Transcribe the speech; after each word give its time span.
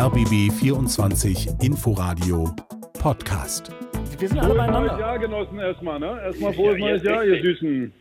RBB 0.00 0.50
24 0.50 1.46
Inforadio 1.60 2.54
Podcast. 2.94 3.70
Wir 4.18 4.28
sind 4.30 4.38
alle 4.38 4.54
Frohes 4.54 4.56
neues 4.56 4.72
beieinander. 4.72 4.98
Jahr 4.98 5.18
genossen 5.18 5.58
erstmal, 5.58 6.00
ne? 6.00 6.22
Erstmal 6.24 6.54
frohes 6.54 6.78
neues 6.78 7.02
Jahr, 7.02 7.22
ihr 7.22 7.42
Süßen. 7.42 7.92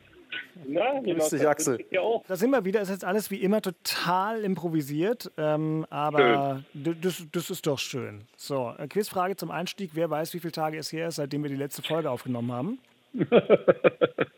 Na, 0.70 1.02
Grüß 1.02 1.30
dich, 1.32 1.46
Axel. 1.46 1.84
Ja 1.92 2.00
auch. 2.00 2.24
Da 2.26 2.38
sind 2.38 2.52
wir 2.52 2.64
wieder. 2.64 2.80
Ist 2.80 2.90
jetzt 2.90 3.04
alles 3.04 3.30
wie 3.32 3.44
immer 3.44 3.62
total 3.62 4.46
improvisiert. 4.46 5.30
Ähm, 5.36 5.86
aber 5.90 6.64
das, 6.74 7.26
das 7.34 7.50
ist 7.50 7.68
doch 7.68 7.80
schön. 7.80 8.22
So, 8.38 8.74
äh, 8.78 8.88
Quizfrage 8.88 9.36
zum 9.36 9.52
Einstieg. 9.52 9.92
Wer 9.94 10.10
weiß, 10.10 10.34
wie 10.34 10.40
viele 10.40 10.54
Tage 10.54 10.78
es 10.78 10.94
her 10.94 11.10
ist, 11.10 11.16
seitdem 11.16 11.44
wir 11.44 11.50
die 11.50 11.58
letzte 11.58 11.82
Folge 11.82 12.10
aufgenommen 12.10 12.54
haben? 12.54 12.80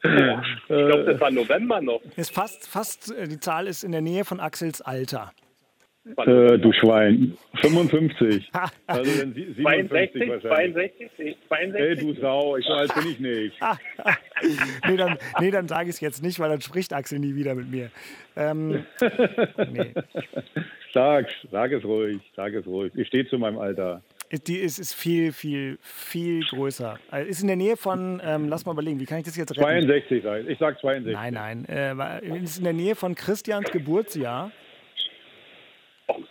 Ich 0.04 0.68
glaube, 0.68 1.04
das 1.04 1.22
war 1.22 1.30
November 1.30 1.80
noch. 1.80 2.02
Ist 2.16 2.34
fast, 2.34 2.68
fast, 2.68 3.12
äh, 3.12 3.28
die 3.28 3.40
Zahl 3.40 3.68
ist 3.68 3.84
in 3.84 3.92
der 3.92 4.02
Nähe 4.02 4.26
von 4.26 4.40
Axels 4.40 4.82
Alter. 4.82 5.32
Äh, 6.04 6.58
du 6.58 6.72
Schwein. 6.74 7.38
55. 7.62 8.50
Also 8.88 9.20
dann 9.20 9.34
sie- 9.34 9.54
57 9.54 9.58
62, 10.24 10.30
wahrscheinlich. 10.30 10.92
62, 10.98 11.20
Ey, 11.20 11.38
62. 11.48 12.00
du 12.16 12.22
Sau, 12.22 12.58
ich 12.58 12.66
so 12.66 12.74
alt 12.74 12.94
bin 12.96 13.12
ich 13.12 13.20
nicht. 13.20 13.60
Nee, 14.88 14.98
dann, 14.98 15.18
nee, 15.40 15.52
dann 15.52 15.68
sage 15.68 15.90
ich 15.90 15.96
es 15.96 16.02
jetzt 16.02 16.24
nicht, 16.24 16.40
weil 16.40 16.50
dann 16.50 16.62
spricht 16.62 16.94
Axel 16.94 17.20
nie 17.20 17.36
wieder 17.36 17.54
mit 17.54 17.70
mir. 17.70 17.92
Ähm, 18.36 18.84
nee. 19.72 19.94
Sag's, 20.92 21.32
sag 21.52 21.72
es 21.72 21.84
ruhig, 21.84 22.20
sag 22.36 22.54
es 22.56 22.66
ruhig. 22.66 22.92
Ich 22.96 23.08
stehe 23.08 23.28
zu 23.28 23.38
meinem 23.38 23.60
Alter. 23.60 24.02
Die 24.48 24.58
ist, 24.58 24.80
ist 24.80 24.94
viel, 24.96 25.32
viel, 25.32 25.78
viel 25.84 26.44
größer. 26.46 26.98
Also 27.12 27.30
Ist 27.30 27.42
in 27.42 27.48
der 27.48 27.56
Nähe 27.58 27.78
von, 27.78 28.20
ähm, 28.26 28.50
lass 28.50 28.66
mal 28.66 28.72
überlegen, 28.72 29.00
wie 29.00 29.06
kann 29.06 29.20
ich 29.20 29.26
das 29.26 29.36
jetzt 29.38 29.52
retten? 29.52 29.62
62 29.62 30.24
sein. 30.24 30.50
Ich 30.50 30.58
sag 30.58 30.80
62. 30.80 31.14
Nein, 31.14 31.34
nein. 31.34 31.66
Äh, 31.66 32.40
ist 32.42 32.58
in 32.58 32.64
der 32.64 32.74
Nähe 32.74 32.96
von 32.96 33.14
Christians 33.14 33.70
Geburtsjahr. 33.72 34.52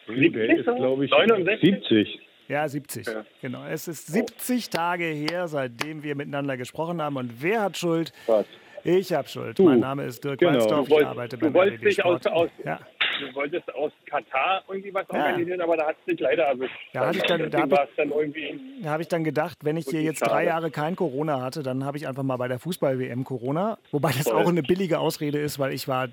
Der 0.08 0.58
ist, 0.58 0.64
glaube 0.64 1.04
ich, 1.04 1.10
69? 1.10 1.60
70. 1.60 2.20
Ja, 2.48 2.68
70. 2.68 3.06
Genau. 3.40 3.64
Es 3.66 3.86
ist 3.88 4.08
70 4.08 4.70
Tage 4.70 5.04
her, 5.04 5.46
seitdem 5.48 6.02
wir 6.02 6.16
miteinander 6.16 6.56
gesprochen 6.56 7.00
haben. 7.00 7.16
Und 7.16 7.42
wer 7.42 7.62
hat 7.62 7.76
Schuld? 7.76 8.12
Was? 8.26 8.44
Ich 8.82 9.12
habe 9.12 9.28
Schuld. 9.28 9.58
Mein 9.60 9.80
Name 9.80 10.04
ist 10.04 10.24
Dirk 10.24 10.38
Genau. 10.40 10.54
Walzdorf. 10.54 10.88
Du 10.88 10.98
Ich 10.98 11.06
arbeite 11.06 11.36
du 11.36 11.44
beim 11.46 11.54
wolltest 11.54 11.84
dich 11.84 12.04
aus- 12.04 12.20
Sport. 12.20 12.34
aus- 12.34 12.50
ja. 12.64 12.80
Du 13.20 13.34
wolltest 13.34 13.74
aus 13.74 13.92
Katar 14.06 14.64
irgendwie 14.66 14.94
was 14.94 15.08
organisieren, 15.10 15.60
aber 15.60 15.76
da 15.76 15.86
hat 15.88 15.96
es 16.00 16.12
dich 16.12 16.20
leider 16.20 16.44
erwischt. 16.44 16.72
Da 16.94 17.06
hatte 17.06 17.18
ich 17.18 17.24
dann- 17.24 17.40
da 17.40 17.46
Deswegen 17.48 17.72
hab 17.76 17.88
ich- 17.90 17.96
dann 17.96 18.10
irgendwie. 18.10 18.60
Da 18.82 18.90
habe 18.90 19.02
ich 19.02 19.08
dann 19.08 19.22
gedacht, 19.24 19.58
wenn 19.62 19.76
ich 19.76 19.86
hier 19.86 20.00
jetzt 20.02 20.20
drei. 20.26 20.44
Jahre 20.46 20.70
kein 20.70 20.96
Corona 20.96 21.42
hatte, 21.42 21.62
dann 21.62 21.84
habe 21.84 21.98
ich 21.98 22.08
einfach 22.08 22.22
mal 22.22 22.38
bei 22.38 22.48
der 22.48 22.58
Fußball-WM 22.58 23.22
Corona. 23.24 23.76
Wobei 23.92 24.08
das 24.12 24.22
Voll. 24.28 24.42
auch 24.42 24.48
eine 24.48 24.62
billige 24.62 24.98
Ausrede 24.98 25.38
ist, 25.38 25.58
weil 25.58 25.74
ich 25.74 25.86
war 25.86 26.08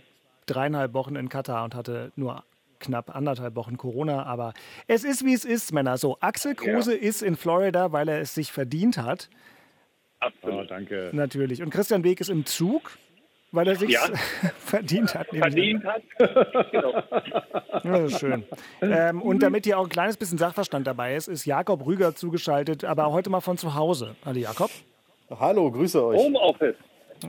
dreieinhalb 0.46 0.94
Wochen 0.94 1.16
in 1.16 1.30
Katar 1.30 1.64
und 1.64 1.74
hatte 1.74 2.12
nur 2.18 2.44
knapp 2.80 3.16
anderthalb 3.16 3.56
Wochen 3.56 3.78
Corona. 3.78 4.24
Aber 4.24 4.54
es 4.88 5.04
ist, 5.04 5.26
wie 5.26 5.34
es 5.34 5.46
ist, 5.46 5.74
Männer. 5.74 5.98
So, 5.98 6.18
Axel 6.20 6.56
Kruse 6.56 6.96
ist 6.96 7.22
in 7.22 7.36
Florida, 7.36 7.92
weil 7.92 8.08
er 8.10 8.20
es 8.22 8.34
sich 8.36 8.52
verdient 8.52 8.98
hat. 8.98 9.30
Oh, 10.22 10.26
Absolut. 10.26 10.72
danke. 10.72 11.10
Natürlich. 11.14 11.62
Und 11.62 11.70
Christian 11.70 12.04
Weg 12.04 12.20
ist 12.22 12.30
im 12.30 12.46
Zug, 12.46 12.98
weil 13.52 13.68
er 13.68 13.76
sich 13.76 13.90
Ja. 13.92 14.02
verdient 14.60 15.14
hat. 15.16 15.28
Verdient 15.28 15.84
hat. 15.86 16.02
genau. 16.72 16.94
Ja, 16.94 17.82
Das 17.84 18.12
ist 18.14 18.20
schön. 18.20 18.44
Ähm, 18.82 19.22
und 19.22 19.44
damit 19.44 19.66
hier 19.66 19.78
auch 19.80 19.84
ein 19.84 19.90
kleines 19.90 20.18
bisschen 20.18 20.38
Sachverstand 20.38 20.88
dabei 20.88 21.16
ist, 21.16 21.28
ist 21.28 21.46
Jakob 21.46 21.86
Rüger 21.86 22.16
zugeschaltet, 22.16 22.84
aber 22.84 23.12
heute 23.12 23.30
mal 23.30 23.42
von 23.42 23.58
zu 23.58 23.76
Hause. 23.76 24.16
Hallo 24.26 24.40
Jakob. 24.40 24.72
Hallo, 25.40 25.70
grüße 25.72 26.04
euch. 26.04 26.18
Homeoffice. 26.18 26.76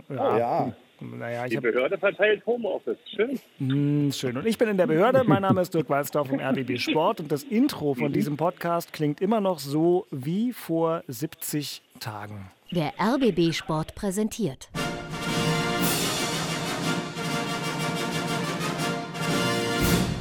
Ja, 0.09 0.73
Naja, 1.01 1.45
ich 1.47 1.51
Die 1.51 1.61
Behörde 1.61 1.97
verteilt 1.97 2.45
Homeoffice. 2.45 2.99
Schön. 3.15 4.13
schön. 4.13 4.37
Und 4.37 4.47
ich 4.47 4.59
bin 4.59 4.69
in 4.69 4.77
der 4.77 4.87
Behörde. 4.87 5.23
Mein 5.25 5.43
Name 5.43 5.61
ist 5.61 5.73
Dirk 5.73 5.89
Walzdorf 5.89 6.29
vom 6.29 6.41
RBB 6.41 6.79
Sport 6.79 7.21
und 7.21 7.31
das 7.31 7.45
Intro 7.45 7.95
von 7.95 8.13
diesem 8.13 8.37
Podcast 8.37 8.93
klingt 8.93 9.21
immer 9.21 9.41
noch 9.41 9.59
so 9.61 10.07
wie 10.11 10.53
vor 10.53 11.03
70 11.07 11.83
Tagen. 12.01 12.51
Der 12.73 12.93
RBB 12.99 13.53
Sport 13.53 13.95
präsentiert. 13.95 14.69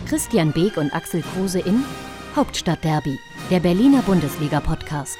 Christian 0.08 0.54
Beek 0.54 0.78
und 0.78 0.94
Axel 0.94 1.22
Kruse 1.22 1.60
in 1.60 1.84
Hauptstadtderby, 2.36 3.18
der 3.50 3.60
Berliner 3.60 4.02
Bundesliga-Podcast. 4.04 5.18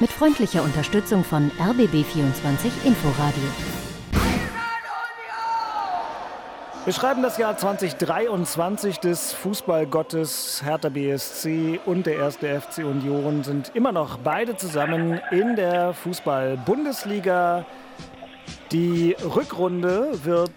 Mit 0.00 0.10
freundlicher 0.10 0.64
Unterstützung 0.64 1.22
von 1.22 1.50
RBB24 1.58 2.84
Inforadio. 2.84 3.95
Wir 6.86 6.92
schreiben 6.92 7.20
das 7.20 7.36
Jahr 7.36 7.56
2023 7.56 9.00
des 9.00 9.32
Fußballgottes 9.32 10.62
Hertha 10.64 10.88
BSC 10.88 11.80
und 11.84 12.06
der 12.06 12.14
erste 12.14 12.60
FC 12.60 12.84
Union 12.84 13.42
sind 13.42 13.72
immer 13.74 13.90
noch 13.90 14.18
beide 14.18 14.56
zusammen 14.56 15.20
in 15.32 15.56
der 15.56 15.94
Fußball-Bundesliga. 15.94 17.66
Die 18.70 19.16
Rückrunde 19.20 20.10
wird 20.22 20.52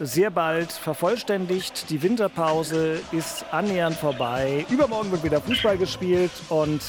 sehr 0.00 0.30
bald 0.30 0.72
vervollständigt. 0.72 1.90
Die 1.90 2.02
Winterpause 2.02 3.00
ist 3.12 3.44
annähernd 3.50 3.96
vorbei. 3.96 4.64
Übermorgen 4.70 5.10
wird 5.10 5.22
wieder 5.22 5.42
Fußball 5.42 5.76
gespielt 5.76 6.32
und 6.48 6.80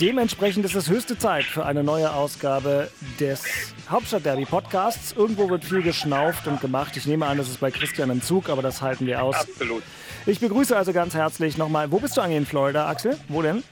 dementsprechend 0.00 0.64
ist 0.64 0.74
es 0.74 0.88
höchste 0.88 1.18
Zeit 1.18 1.44
für 1.44 1.64
eine 1.64 1.82
neue 1.82 2.12
Ausgabe 2.12 2.90
des 3.20 3.44
Hauptstadtderby 3.88 4.44
Podcasts. 4.44 5.12
Irgendwo 5.16 5.48
wird 5.48 5.64
viel 5.64 5.82
geschnauft 5.82 6.46
und 6.46 6.60
gemacht. 6.60 6.96
Ich 6.96 7.06
nehme 7.06 7.26
an, 7.26 7.38
das 7.38 7.48
ist 7.48 7.60
bei 7.60 7.70
Christian 7.70 8.10
im 8.10 8.22
Zug, 8.22 8.48
aber 8.48 8.62
das 8.62 8.82
halten 8.82 9.06
wir 9.06 9.22
aus. 9.22 9.36
Absolut. 9.36 9.82
Ich 10.26 10.40
begrüße 10.40 10.76
also 10.76 10.92
ganz 10.92 11.14
herzlich 11.14 11.56
nochmal. 11.56 11.90
Wo 11.90 11.98
bist 11.98 12.16
du 12.16 12.20
eigentlich 12.20 12.38
in 12.38 12.46
Florida, 12.46 12.88
Axel? 12.88 13.16
Wo 13.28 13.42
denn? 13.42 13.62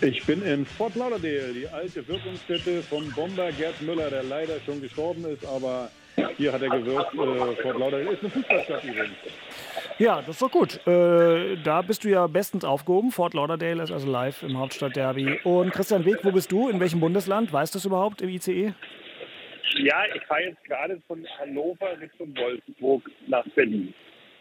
Ich 0.00 0.24
bin 0.24 0.42
in 0.42 0.66
Fort 0.66 0.96
Lauderdale, 0.96 1.52
die 1.54 1.68
alte 1.68 2.06
Wirkungsstätte 2.06 2.82
von 2.82 3.08
Bomber 3.12 3.52
Gerd 3.52 3.80
Müller, 3.82 4.10
der 4.10 4.24
leider 4.24 4.54
schon 4.66 4.80
gestorben 4.80 5.24
ist, 5.24 5.46
aber 5.46 5.90
hier 6.36 6.52
hat 6.52 6.62
er 6.62 6.70
gewirkt. 6.70 7.14
Äh, 7.14 7.62
Fort 7.62 7.78
Lauderdale 7.78 8.10
ist 8.10 8.20
eine 8.20 8.30
Fußballstadt 8.30 8.84
übrigens. 8.84 9.16
Ja, 9.98 10.16
das 10.20 10.30
ist 10.30 10.42
doch 10.42 10.50
gut. 10.50 10.84
Äh, 10.86 11.56
da 11.62 11.82
bist 11.82 12.04
du 12.04 12.08
ja 12.08 12.26
bestens 12.26 12.64
aufgehoben. 12.64 13.10
Fort 13.10 13.34
Lauderdale 13.34 13.82
ist 13.82 13.90
also 13.92 14.10
live 14.10 14.42
im 14.42 14.58
Hauptstadtderby. 14.58 15.40
Und 15.44 15.72
Christian 15.72 16.04
Weg, 16.04 16.18
wo 16.22 16.32
bist 16.32 16.50
du? 16.52 16.68
In 16.68 16.80
welchem 16.80 17.00
Bundesland? 17.00 17.52
Weißt 17.52 17.74
du 17.74 17.78
das 17.78 17.84
überhaupt 17.84 18.22
im 18.22 18.28
ICE? 18.28 18.74
Ja, 19.78 20.02
ich 20.14 20.22
fahre 20.24 20.42
jetzt 20.42 20.62
gerade 20.64 21.00
von 21.06 21.24
Hannover 21.40 21.98
Richtung 22.00 22.34
Wolfsburg 22.36 23.10
nach 23.26 23.44
Berlin. 23.54 23.94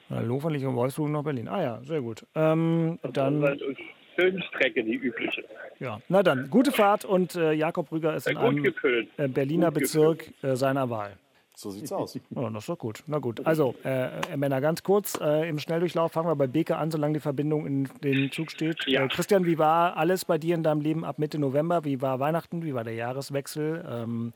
Hannover 0.09 0.51
in 0.51 0.75
Wolfsburg 0.75 1.09
nach 1.09 1.23
Berlin. 1.23 1.47
Ah 1.47 1.61
ja, 1.61 1.81
sehr 1.83 2.01
gut. 2.01 2.25
Ähm, 2.35 2.99
Das 3.01 3.13
dann, 3.13 3.41
ist 3.43 3.61
eine 3.63 3.75
schöne 4.17 4.41
Strecke, 4.43 4.83
die 4.83 4.95
übliche. 4.95 5.43
ja. 5.79 6.01
Na 6.09 6.21
dann, 6.21 6.49
gute 6.49 6.71
Fahrt 6.73 7.05
und 7.05 7.35
äh, 7.35 7.53
Jakob 7.53 7.89
Rüger 7.93 8.13
ist 8.15 8.27
in 8.27 8.35
Gut 8.35 8.43
einem 8.43 8.63
gefüllt. 8.63 9.07
äh, 9.17 9.29
Berliner 9.29 9.67
Gut 9.71 9.75
Bezirk 9.75 10.33
äh, 10.43 10.55
seiner 10.55 10.89
Wahl. 10.89 11.13
So 11.55 11.69
sieht's 11.69 11.91
aus. 11.91 12.19
Oh, 12.35 12.49
das 12.49 12.63
ist 12.63 12.69
doch 12.69 12.77
gut. 12.77 13.03
Na 13.07 13.19
gut. 13.19 13.45
Also, 13.45 13.75
äh, 13.83 14.35
Männer, 14.37 14.61
ganz 14.61 14.83
kurz 14.83 15.19
äh, 15.21 15.47
im 15.47 15.59
Schnelldurchlauf 15.59 16.11
fangen 16.11 16.27
wir 16.27 16.35
bei 16.35 16.47
Beke 16.47 16.77
an, 16.77 16.91
solange 16.91 17.15
die 17.15 17.19
Verbindung 17.19 17.65
in 17.65 17.89
den 18.03 18.31
Zug 18.31 18.51
steht. 18.51 18.85
Ja. 18.87 19.05
Äh, 19.05 19.07
Christian, 19.07 19.45
wie 19.45 19.57
war 19.57 19.97
alles 19.97 20.25
bei 20.25 20.37
dir 20.37 20.55
in 20.55 20.63
deinem 20.63 20.81
Leben 20.81 21.05
ab 21.05 21.19
Mitte 21.19 21.39
November? 21.39 21.83
Wie 21.85 22.01
war 22.01 22.19
Weihnachten? 22.19 22.63
Wie 22.63 22.73
war 22.73 22.83
der 22.83 22.93
Jahreswechsel? 22.93 23.85
Ähm, 23.89 24.33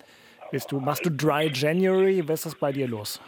bist 0.52 0.72
du, 0.72 0.80
machst 0.80 1.06
du 1.06 1.10
Dry 1.10 1.50
January? 1.54 2.28
Was 2.28 2.40
ist 2.40 2.46
das 2.46 2.56
bei 2.56 2.72
dir 2.72 2.88
los? 2.88 3.20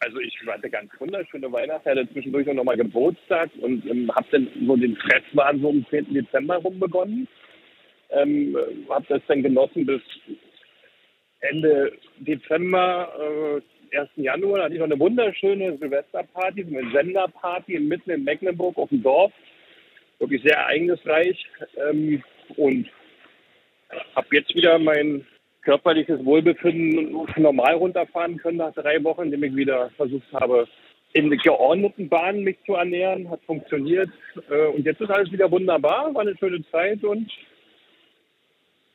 Also 0.00 0.20
ich 0.20 0.36
hatte 0.46 0.70
ganz 0.70 0.90
wunderschöne 0.98 1.50
Weihnachten, 1.50 1.90
hatte 1.90 2.08
zwischendurch 2.12 2.48
auch 2.48 2.54
nochmal 2.54 2.76
Geburtstag 2.76 3.50
und 3.60 3.84
ähm, 3.86 4.10
habe 4.14 4.26
dann 4.30 4.48
so 4.64 4.76
den 4.76 4.96
Fresswahn 4.96 5.60
so 5.60 5.70
am 5.70 5.84
10. 5.90 6.14
Dezember 6.14 6.56
rum 6.56 6.78
begonnen. 6.78 7.26
Ähm, 8.10 8.56
habe 8.88 9.04
das 9.08 9.22
dann 9.26 9.42
genossen 9.42 9.86
bis 9.86 10.00
Ende 11.40 11.92
Dezember, 12.18 13.60
äh, 13.92 13.96
1. 13.96 14.10
Januar. 14.16 14.58
Da 14.58 14.64
hatte 14.64 14.74
ich 14.74 14.80
noch 14.80 14.86
eine 14.86 14.98
wunderschöne 14.98 15.76
Silvesterparty, 15.78 16.64
so 16.64 16.76
eine 16.76 16.90
Senderparty 16.90 17.78
mitten 17.78 18.10
in 18.10 18.24
Mecklenburg 18.24 18.76
auf 18.76 18.88
dem 18.90 19.02
Dorf. 19.02 19.32
Wirklich 20.18 20.42
sehr 20.42 20.56
ereignisreich. 20.56 21.46
Ähm, 21.76 22.22
und 22.56 22.88
habe 24.14 24.28
jetzt 24.32 24.54
wieder 24.54 24.78
mein 24.78 25.26
körperliches 25.62 26.24
Wohlbefinden 26.24 27.26
normal 27.36 27.74
runterfahren 27.74 28.38
können 28.38 28.58
nach 28.58 28.74
drei 28.74 29.02
Wochen, 29.04 29.24
indem 29.24 29.44
ich 29.44 29.56
wieder 29.56 29.90
versucht 29.96 30.30
habe, 30.32 30.66
in 31.12 31.30
geordneten 31.30 32.08
Bahnen 32.08 32.42
mich 32.42 32.56
zu 32.66 32.74
ernähren. 32.74 33.30
Hat 33.30 33.40
funktioniert. 33.44 34.10
Äh, 34.50 34.66
Und 34.66 34.84
jetzt 34.84 35.00
ist 35.00 35.10
alles 35.10 35.32
wieder 35.32 35.50
wunderbar. 35.50 36.12
War 36.14 36.22
eine 36.22 36.36
schöne 36.36 36.62
Zeit 36.70 37.02
und 37.04 37.30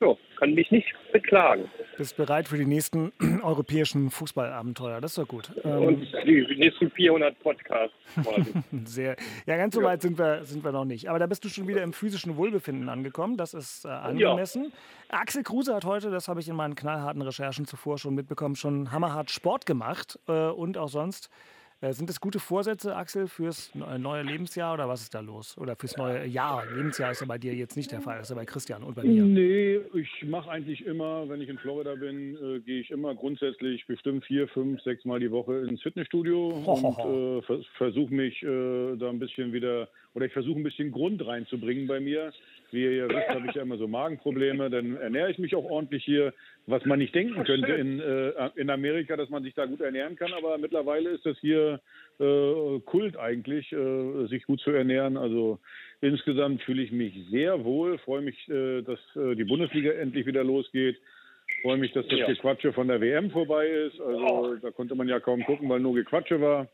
so, 0.04 0.18
kann 0.38 0.54
mich 0.54 0.70
nicht 0.72 0.88
beklagen. 1.14 1.70
Bist 1.98 2.18
bereit 2.18 2.48
für 2.48 2.58
die 2.58 2.66
nächsten 2.66 3.14
europäischen 3.44 4.10
Fußballabenteuer? 4.10 5.00
Das 5.00 5.12
ist 5.12 5.18
doch 5.18 5.28
gut. 5.28 5.52
Ähm, 5.64 5.84
Und 5.84 6.08
die 6.26 6.56
nächsten 6.58 6.92
400 6.92 7.40
Podcasts 7.40 7.96
quasi. 8.22 8.54
Sehr. 8.86 9.16
Ja, 9.46 9.56
ganz 9.58 9.76
so 9.76 9.82
weit 9.82 10.02
sind 10.02 10.18
wir, 10.18 10.44
sind 10.44 10.64
wir 10.64 10.72
noch 10.72 10.86
nicht. 10.86 11.10
Aber 11.10 11.20
da 11.20 11.28
bist 11.28 11.46
du 11.46 11.50
schon 11.50 11.68
wieder 11.68 11.82
im 11.84 11.94
physischen 11.94 12.36
Wohlbefinden 12.36 12.90
angekommen. 12.90 13.38
Das 13.38 13.54
ist 13.54 13.86
äh, 13.86 13.90
angemessen. 13.90 14.74
Axel 15.10 15.44
Kruse 15.44 15.74
hat 15.74 15.86
heute, 15.86 16.12
das 16.12 16.28
habe 16.28 16.42
ich 16.42 16.50
in 16.50 16.56
meinen 16.56 16.76
knallharten 16.76 17.22
Recherchen 17.22 17.66
zuvor 17.66 17.98
schon 17.98 18.16
mitbekommen, 18.16 18.56
schon 18.56 18.92
hammerhart 18.92 19.32
Sport 19.32 19.66
gemacht 19.66 20.20
äh, 20.28 20.48
und 20.50 20.78
auch 20.78 20.90
sonst 20.90 21.30
sind 21.92 22.10
das 22.10 22.22
gute 22.22 22.40
Vorsätze, 22.40 22.96
Axel, 22.96 23.28
fürs 23.28 23.74
neue 23.76 24.24
Lebensjahr 24.24 24.74
oder 24.74 24.88
was 24.88 25.02
ist 25.02 25.14
da 25.14 25.20
los? 25.20 25.58
Oder 25.58 25.76
fürs 25.76 25.98
neue 25.98 26.26
Jahr? 26.26 26.66
Lebensjahr 26.66 27.12
ist 27.12 27.20
ja 27.20 27.28
bei 27.28 27.38
dir 27.38 27.54
jetzt 27.54 27.76
nicht 27.76 27.92
der 27.92 28.00
Fall, 28.00 28.22
ist 28.22 28.30
ja 28.30 28.36
bei 28.36 28.46
Christian 28.46 28.84
und 28.84 28.96
bei 28.96 29.04
mir. 29.04 29.24
Nee, 29.24 29.82
ich 29.94 30.26
mache 30.26 30.50
eigentlich 30.50 30.86
immer, 30.86 31.28
wenn 31.28 31.42
ich 31.42 31.50
in 31.50 31.58
Florida 31.58 31.96
bin, 31.96 32.36
äh, 32.36 32.60
gehe 32.62 32.80
ich 32.80 32.92
immer 32.92 33.14
grundsätzlich 33.16 33.86
bestimmt 33.88 34.24
vier, 34.26 34.48
fünf, 34.48 34.82
sechs 34.84 35.04
Mal 35.04 35.20
die 35.20 35.32
Woche 35.32 35.66
ins 35.68 35.82
Fitnessstudio 35.82 36.48
und 36.48 37.00
äh, 37.00 37.42
vers 37.42 37.66
versuche 37.78 38.14
mich 38.14 38.42
äh, 38.44 38.96
da 38.96 39.10
ein 39.10 39.20
bisschen 39.20 39.52
wieder, 39.52 39.90
oder 40.14 40.28
ich 40.28 40.34
versuche 40.34 40.60
ein 40.60 40.64
bisschen 40.64 40.92
Grund 40.92 41.26
reinzubringen 41.26 41.88
bei 41.88 42.00
mir. 42.00 42.32
Wie 42.72 42.84
ihr 42.84 42.96
ja 42.96 43.10
wisst, 43.10 43.30
habe 43.30 43.48
ich 43.48 43.56
ja 43.56 43.62
immer 43.62 43.78
so 43.78 43.88
Magenprobleme, 43.88 44.70
dann 44.70 44.96
ernähre 44.96 45.30
ich 45.30 45.38
mich 45.38 45.56
auch 45.56 45.66
ordentlich 45.66 46.04
hier, 46.04 46.34
was 46.66 46.86
man 46.86 47.00
nicht 47.00 47.14
denken 47.14 47.44
könnte 47.44 47.74
in, 47.74 48.00
äh, 48.00 48.50
in 48.56 48.70
Amerika, 48.70 49.18
dass 49.18 49.30
man 49.30 49.44
sich 49.44 49.54
da 49.54 49.66
gut 49.66 49.82
ernähren 49.82 50.16
kann, 50.16 50.32
aber 50.34 50.58
mittlerweile 50.58 51.10
ist 51.10 51.26
das 51.26 51.38
hier 51.40 51.82
äh, 52.20 52.80
Kult 52.86 53.18
eigentlich, 53.18 53.72
äh, 53.74 54.28
sich 54.28 54.46
gut 54.46 54.62
zu 54.62 54.72
ernähren. 54.72 55.18
Also 55.18 55.60
insgesamt 56.02 56.62
fühle 56.62 56.84
ich 56.84 56.92
mich 56.92 57.14
sehr 57.30 57.64
wohl, 57.66 57.98
freue 57.98 58.22
mich, 58.22 58.50
äh, 58.50 58.82
dass 58.82 59.00
äh, 59.16 59.36
die 59.36 59.44
Bundesliga 59.44 59.92
endlich 59.92 60.26
wieder 60.26 60.44
losgeht. 60.44 60.98
Freue 61.62 61.78
mich, 61.78 61.92
dass 61.92 62.08
das 62.08 62.20
ja. 62.20 62.28
Gequatsche 62.28 62.72
von 62.72 62.88
der 62.88 63.02
WM 63.02 63.30
vorbei 63.30 63.68
ist. 63.68 64.00
Also 64.00 64.56
da 64.56 64.72
konnte 64.72 64.96
man 64.96 65.08
ja 65.08 65.20
kaum 65.20 65.44
gucken, 65.44 65.68
weil 65.70 65.82
nur 65.82 65.94
Gequatsche 65.94 66.40
war. 66.40 66.68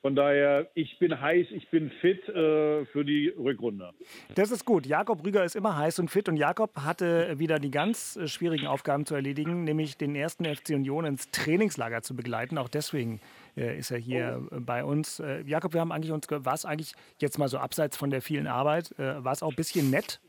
Von 0.00 0.14
daher, 0.14 0.70
ich 0.74 0.98
bin 1.00 1.20
heiß, 1.20 1.48
ich 1.50 1.70
bin 1.70 1.90
fit 1.90 2.28
äh, 2.28 2.84
für 2.86 3.04
die 3.04 3.34
Rückrunde. 3.36 3.90
Das 4.36 4.52
ist 4.52 4.64
gut. 4.64 4.86
Jakob 4.86 5.24
Rüger 5.24 5.44
ist 5.44 5.56
immer 5.56 5.76
heiß 5.76 5.98
und 5.98 6.08
fit 6.08 6.28
und 6.28 6.36
Jakob 6.36 6.70
hatte 6.76 7.38
wieder 7.40 7.58
die 7.58 7.72
ganz 7.72 8.16
äh, 8.16 8.28
schwierigen 8.28 8.68
Aufgaben 8.68 9.06
zu 9.06 9.16
erledigen, 9.16 9.64
nämlich 9.64 9.96
den 9.96 10.14
ersten 10.14 10.44
FC 10.44 10.70
Union 10.70 11.04
ins 11.04 11.32
Trainingslager 11.32 12.02
zu 12.02 12.14
begleiten. 12.14 12.58
Auch 12.58 12.68
deswegen 12.68 13.20
äh, 13.56 13.76
ist 13.76 13.90
er 13.90 13.98
hier 13.98 14.40
oh. 14.52 14.60
bei 14.60 14.84
uns. 14.84 15.18
Äh, 15.18 15.42
Jakob, 15.42 15.74
wir 15.74 15.80
haben 15.80 15.90
eigentlich 15.90 16.12
uns, 16.12 16.28
war 16.30 16.54
es 16.54 16.64
eigentlich 16.64 16.92
jetzt 17.18 17.36
mal 17.38 17.48
so 17.48 17.58
abseits 17.58 17.96
von 17.96 18.10
der 18.10 18.22
vielen 18.22 18.46
Arbeit, 18.46 18.96
äh, 18.98 19.24
war 19.24 19.32
es 19.32 19.42
auch 19.42 19.50
ein 19.50 19.56
bisschen 19.56 19.90
nett, 19.90 20.20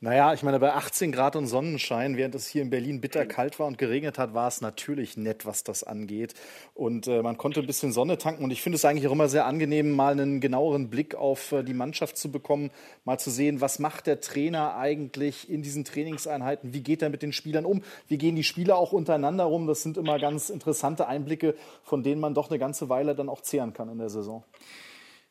naja, 0.00 0.32
ich 0.32 0.44
meine, 0.44 0.60
bei 0.60 0.72
18 0.72 1.10
Grad 1.10 1.34
und 1.34 1.48
Sonnenschein, 1.48 2.16
während 2.16 2.36
es 2.36 2.46
hier 2.46 2.62
in 2.62 2.70
Berlin 2.70 3.00
bitter 3.00 3.26
kalt 3.26 3.58
war 3.58 3.66
und 3.66 3.78
geregnet 3.78 4.16
hat, 4.16 4.32
war 4.32 4.46
es 4.46 4.60
natürlich 4.60 5.16
nett, 5.16 5.44
was 5.44 5.64
das 5.64 5.82
angeht. 5.82 6.34
Und 6.74 7.08
äh, 7.08 7.20
man 7.20 7.36
konnte 7.36 7.58
ein 7.58 7.66
bisschen 7.66 7.92
Sonne 7.92 8.16
tanken. 8.16 8.44
Und 8.44 8.52
ich 8.52 8.62
finde 8.62 8.76
es 8.76 8.84
eigentlich 8.84 9.08
auch 9.08 9.12
immer 9.12 9.28
sehr 9.28 9.46
angenehm, 9.46 9.90
mal 9.90 10.12
einen 10.12 10.40
genaueren 10.40 10.88
Blick 10.88 11.16
auf 11.16 11.50
äh, 11.50 11.64
die 11.64 11.74
Mannschaft 11.74 12.16
zu 12.16 12.30
bekommen, 12.30 12.70
mal 13.04 13.18
zu 13.18 13.30
sehen, 13.30 13.60
was 13.60 13.80
macht 13.80 14.06
der 14.06 14.20
Trainer 14.20 14.76
eigentlich 14.76 15.50
in 15.50 15.62
diesen 15.62 15.84
Trainingseinheiten, 15.84 16.72
wie 16.72 16.82
geht 16.82 17.02
er 17.02 17.10
mit 17.10 17.22
den 17.22 17.32
Spielern 17.32 17.64
um, 17.64 17.82
wie 18.06 18.18
gehen 18.18 18.36
die 18.36 18.44
Spieler 18.44 18.76
auch 18.76 18.92
untereinander 18.92 19.44
rum. 19.44 19.66
Das 19.66 19.82
sind 19.82 19.96
immer 19.96 20.20
ganz 20.20 20.48
interessante 20.48 21.08
Einblicke, 21.08 21.56
von 21.82 22.04
denen 22.04 22.20
man 22.20 22.34
doch 22.34 22.50
eine 22.50 22.60
ganze 22.60 22.88
Weile 22.88 23.16
dann 23.16 23.28
auch 23.28 23.40
zehren 23.40 23.72
kann 23.72 23.88
in 23.88 23.98
der 23.98 24.10
Saison. 24.10 24.44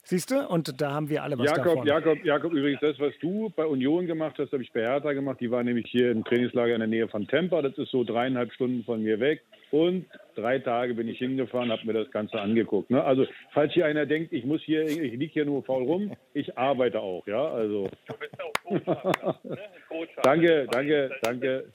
Siehst 0.09 0.31
du? 0.31 0.47
Und 0.47 0.79
da 0.79 0.93
haben 0.93 1.09
wir 1.09 1.21
alle 1.21 1.37
was 1.37 1.47
Jakob, 1.47 1.65
davon. 1.65 1.85
Jakob, 1.85 2.23
Jakob, 2.23 2.53
übrigens, 2.53 2.79
das, 2.79 2.97
was 2.97 3.11
du 3.19 3.51
bei 3.53 3.65
Union 3.65 4.07
gemacht 4.07 4.35
hast, 4.39 4.53
habe 4.53 4.63
ich 4.63 4.71
bei 4.71 4.79
Hertha 4.79 5.11
gemacht. 5.11 5.41
Die 5.41 5.51
war 5.51 5.61
nämlich 5.63 5.85
hier 5.89 6.11
im 6.11 6.23
Trainingslager 6.23 6.73
in 6.75 6.79
der 6.79 6.87
Nähe 6.87 7.09
von 7.09 7.27
Temper. 7.27 7.61
Das 7.61 7.77
ist 7.77 7.91
so 7.91 8.05
dreieinhalb 8.05 8.53
Stunden 8.53 8.85
von 8.85 9.03
mir 9.03 9.19
weg. 9.19 9.41
Und 9.69 10.05
drei 10.35 10.59
Tage 10.59 10.93
bin 10.93 11.09
ich 11.09 11.17
hingefahren, 11.17 11.73
habe 11.73 11.85
mir 11.85 11.91
das 11.91 12.09
Ganze 12.11 12.39
angeguckt. 12.39 12.89
Ne? 12.89 13.03
Also, 13.03 13.25
falls 13.51 13.73
hier 13.73 13.85
einer 13.85 14.05
denkt, 14.05 14.31
ich 14.31 14.45
muss 14.45 14.61
hier, 14.61 14.83
ich 14.83 15.11
liege 15.11 15.33
hier 15.33 15.43
nur 15.43 15.61
faul 15.65 15.83
rum, 15.83 16.15
ich 16.33 16.57
arbeite 16.57 17.01
auch, 17.01 17.27
ja. 17.27 17.45
Also. 17.45 17.89
Du 18.07 18.13
bist 18.13 18.33
auch 18.41 18.53
Botschafter, 18.63 19.35
ne? 19.43 19.57
Botschafter. 19.89 20.21
danke, 20.21 20.67
danke, 20.71 21.11
danke. 21.21 21.65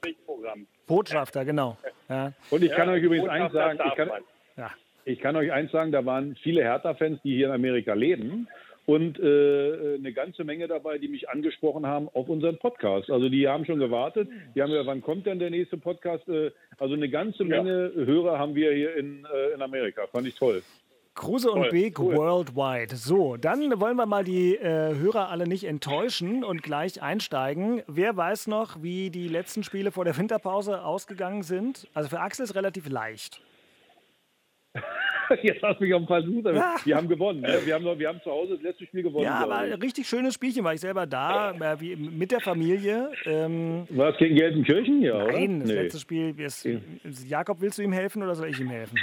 Botschafter, 0.86 1.44
genau. 1.44 1.76
Ja. 2.08 2.32
Und 2.48 2.64
ich 2.64 2.72
kann 2.72 2.88
ja, 2.88 2.94
euch 2.94 3.02
übrigens 3.02 3.28
eins 3.28 3.52
sagen, 3.52 3.78
ich 3.86 3.94
kann, 3.94 4.10
ja. 4.56 4.70
Ich 5.04 5.20
kann 5.20 5.36
euch 5.36 5.52
eins 5.52 5.72
sagen, 5.72 5.92
da 5.92 6.04
waren 6.04 6.36
viele 6.42 6.62
Hertha-Fans, 6.62 7.20
die 7.22 7.34
hier 7.34 7.48
in 7.48 7.52
Amerika 7.52 7.94
leben 7.94 8.48
und 8.86 9.18
äh, 9.18 9.94
eine 9.94 10.12
ganze 10.12 10.44
Menge 10.44 10.68
dabei, 10.68 10.98
die 10.98 11.08
mich 11.08 11.28
angesprochen 11.28 11.86
haben 11.86 12.08
auf 12.14 12.28
unseren 12.28 12.58
Podcast. 12.58 13.10
Also 13.10 13.28
die 13.28 13.48
haben 13.48 13.64
schon 13.64 13.78
gewartet. 13.78 14.28
Die 14.54 14.62
haben 14.62 14.70
gesagt, 14.70 14.86
wann 14.86 15.02
kommt 15.02 15.26
denn 15.26 15.38
der 15.38 15.50
nächste 15.50 15.76
Podcast? 15.76 16.28
Äh, 16.28 16.50
also 16.78 16.94
eine 16.94 17.08
ganze 17.08 17.44
Menge 17.44 17.92
ja. 17.96 18.04
Hörer 18.04 18.38
haben 18.38 18.54
wir 18.54 18.72
hier 18.72 18.96
in, 18.96 19.24
äh, 19.24 19.54
in 19.54 19.62
Amerika. 19.62 20.06
Fand 20.08 20.26
ich 20.26 20.34
toll. 20.34 20.62
Kruse 21.14 21.50
und 21.50 21.68
Beek 21.68 21.98
cool. 21.98 22.16
worldwide. 22.16 22.96
So, 22.96 23.36
dann 23.36 23.80
wollen 23.80 23.96
wir 23.96 24.06
mal 24.06 24.24
die 24.24 24.56
äh, 24.56 24.94
Hörer 24.94 25.28
alle 25.28 25.46
nicht 25.46 25.64
enttäuschen 25.64 26.42
und 26.42 26.62
gleich 26.62 27.02
einsteigen. 27.02 27.82
Wer 27.86 28.16
weiß 28.16 28.46
noch, 28.46 28.82
wie 28.82 29.10
die 29.10 29.28
letzten 29.28 29.62
Spiele 29.62 29.92
vor 29.92 30.06
der 30.06 30.16
Winterpause 30.16 30.82
ausgegangen 30.82 31.42
sind? 31.42 31.86
Also 31.92 32.08
für 32.08 32.20
Axel 32.20 32.44
ist 32.44 32.54
relativ 32.54 32.88
leicht. 32.88 33.42
Jetzt 35.42 35.62
hast 35.62 35.80
du 35.80 35.84
mich 35.84 35.94
auf 35.94 36.02
den 36.02 36.06
Versuch. 36.06 36.44
Ja. 36.44 36.74
Wir 36.84 36.96
haben 36.96 37.08
gewonnen. 37.08 37.40
Ne? 37.40 37.58
Wir, 37.64 37.74
haben, 37.74 37.98
wir 37.98 38.08
haben 38.08 38.20
zu 38.22 38.30
Hause 38.30 38.54
das 38.54 38.62
letzte 38.62 38.86
Spiel 38.86 39.02
gewonnen. 39.02 39.24
Ja, 39.24 39.48
war 39.48 39.58
ein 39.58 39.72
richtig 39.74 40.08
schönes 40.08 40.34
Spielchen. 40.34 40.64
War 40.64 40.74
ich 40.74 40.80
selber 40.80 41.06
da, 41.06 41.52
äh, 41.52 41.80
wie, 41.80 41.96
mit 41.96 42.30
der 42.30 42.40
Familie. 42.40 43.10
Ähm, 43.26 43.86
war 43.90 44.10
es 44.10 44.18
gegen 44.18 44.36
Gelsenkirchen? 44.36 45.02
Ja, 45.02 45.24
Nein, 45.26 45.60
das 45.60 45.68
nee. 45.68 45.74
letzte 45.74 45.98
Spiel. 45.98 46.34
Ist, 46.38 46.66
Jakob, 47.26 47.60
willst 47.60 47.78
du 47.78 47.82
ihm 47.82 47.92
helfen 47.92 48.22
oder 48.22 48.34
soll 48.34 48.48
ich 48.48 48.60
ihm 48.60 48.70
helfen? 48.70 48.98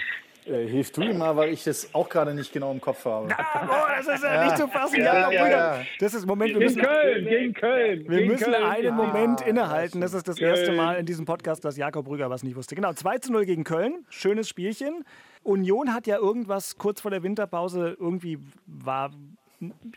Äh, 0.46 0.68
hilf 0.68 0.92
du 0.92 1.02
ihm 1.02 1.18
mal, 1.18 1.36
weil 1.36 1.54
ich 1.54 1.64
das 1.64 1.94
auch 1.94 2.10
gerade 2.10 2.34
nicht 2.34 2.52
genau 2.52 2.72
im 2.72 2.81
Kopf 2.81 3.06
habe. 3.06 3.30
Ah, 3.38 3.66
boah, 3.66 3.88
das 3.98 4.08
ist 4.08 4.24
ja, 4.24 4.34
ja, 4.34 4.46
nicht 4.46 4.58
zu 4.58 4.68
fassen. 4.68 5.00
Ja, 5.00 5.31
ja, 5.31 5.48
ja, 5.48 5.81
Das 6.00 6.14
ist 6.14 6.26
Moment. 6.26 6.54
Wir 6.54 6.60
müssen, 6.60 6.81
gegen 6.81 6.88
Köln, 6.88 7.26
gegen 7.26 7.54
Köln. 7.54 8.06
Wir 8.10 8.26
müssen 8.26 8.52
Köln. 8.52 8.64
einen 8.64 8.96
Moment 8.96 9.42
innehalten. 9.42 10.02
Das 10.02 10.14
ist 10.14 10.28
das 10.28 10.38
Köln. 10.38 10.50
erste 10.50 10.72
Mal 10.72 10.96
in 10.96 11.06
diesem 11.06 11.26
Podcast, 11.26 11.64
dass 11.66 11.78
Jakob 11.78 12.06
Brügger 12.06 12.30
was 12.30 12.44
nicht 12.44 12.56
wusste. 12.56 12.76
Genau, 12.76 12.94
2 12.94 13.18
zu 13.20 13.31
0 13.31 13.46
gegen 13.46 13.64
Köln. 13.64 14.06
Schönes 14.10 14.50
Spielchen. 14.50 15.04
Union 15.44 15.94
hat 15.94 16.07
ja 16.07 16.18
irgendwas 16.18 16.77
kurz 16.77 17.01
vor 17.01 17.12
der 17.12 17.24
Winterpause 17.24 17.95
irgendwie 18.00 18.39
war, 18.65 19.12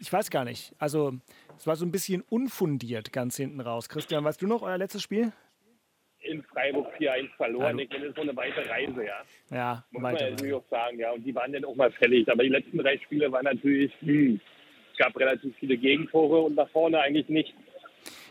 ich 0.01 0.13
weiß 0.13 0.31
gar 0.31 0.45
nicht. 0.45 0.75
Also 0.79 1.15
es 1.57 1.67
war 1.67 1.77
so 1.77 1.85
ein 1.85 1.93
bisschen 1.93 2.23
unfundiert 2.29 3.13
ganz 3.13 3.37
hinten 3.37 3.61
raus. 3.61 3.89
Christian, 3.89 4.25
weißt 4.25 4.41
du 4.41 4.47
noch 4.47 4.63
euer 4.63 4.79
letztes 4.79 5.03
Spiel? 5.03 5.33
in 6.25 6.43
Freiburg 6.45 6.87
4-1 6.99 7.29
verloren. 7.37 7.79
Ich 7.79 7.89
meine, 7.89 8.01
das 8.01 8.11
ist 8.11 8.17
so 8.17 8.23
eine 8.23 8.37
weite 8.37 8.69
Reise, 8.69 9.05
ja. 9.05 9.23
Ja, 9.51 9.85
Muss 9.91 10.03
man 10.03 10.15
natürlich 10.15 10.55
auch 10.55 10.65
sagen, 10.71 10.99
ja. 10.99 11.11
Und 11.13 11.25
die 11.25 11.35
waren 11.35 11.53
dann 11.53 11.65
auch 11.65 11.75
mal 11.75 11.91
fällig. 11.93 12.31
Aber 12.31 12.43
die 12.43 12.49
letzten 12.49 12.79
drei 12.79 12.99
Spiele 12.99 13.31
waren 13.31 13.45
natürlich, 13.45 13.93
hm, 14.01 14.41
es 14.93 14.99
gab 14.99 15.17
relativ 15.19 15.55
viele 15.57 15.77
Gegentore 15.77 16.41
und 16.41 16.55
nach 16.55 16.69
vorne 16.71 17.01
eigentlich 17.01 17.29
nicht. 17.29 17.55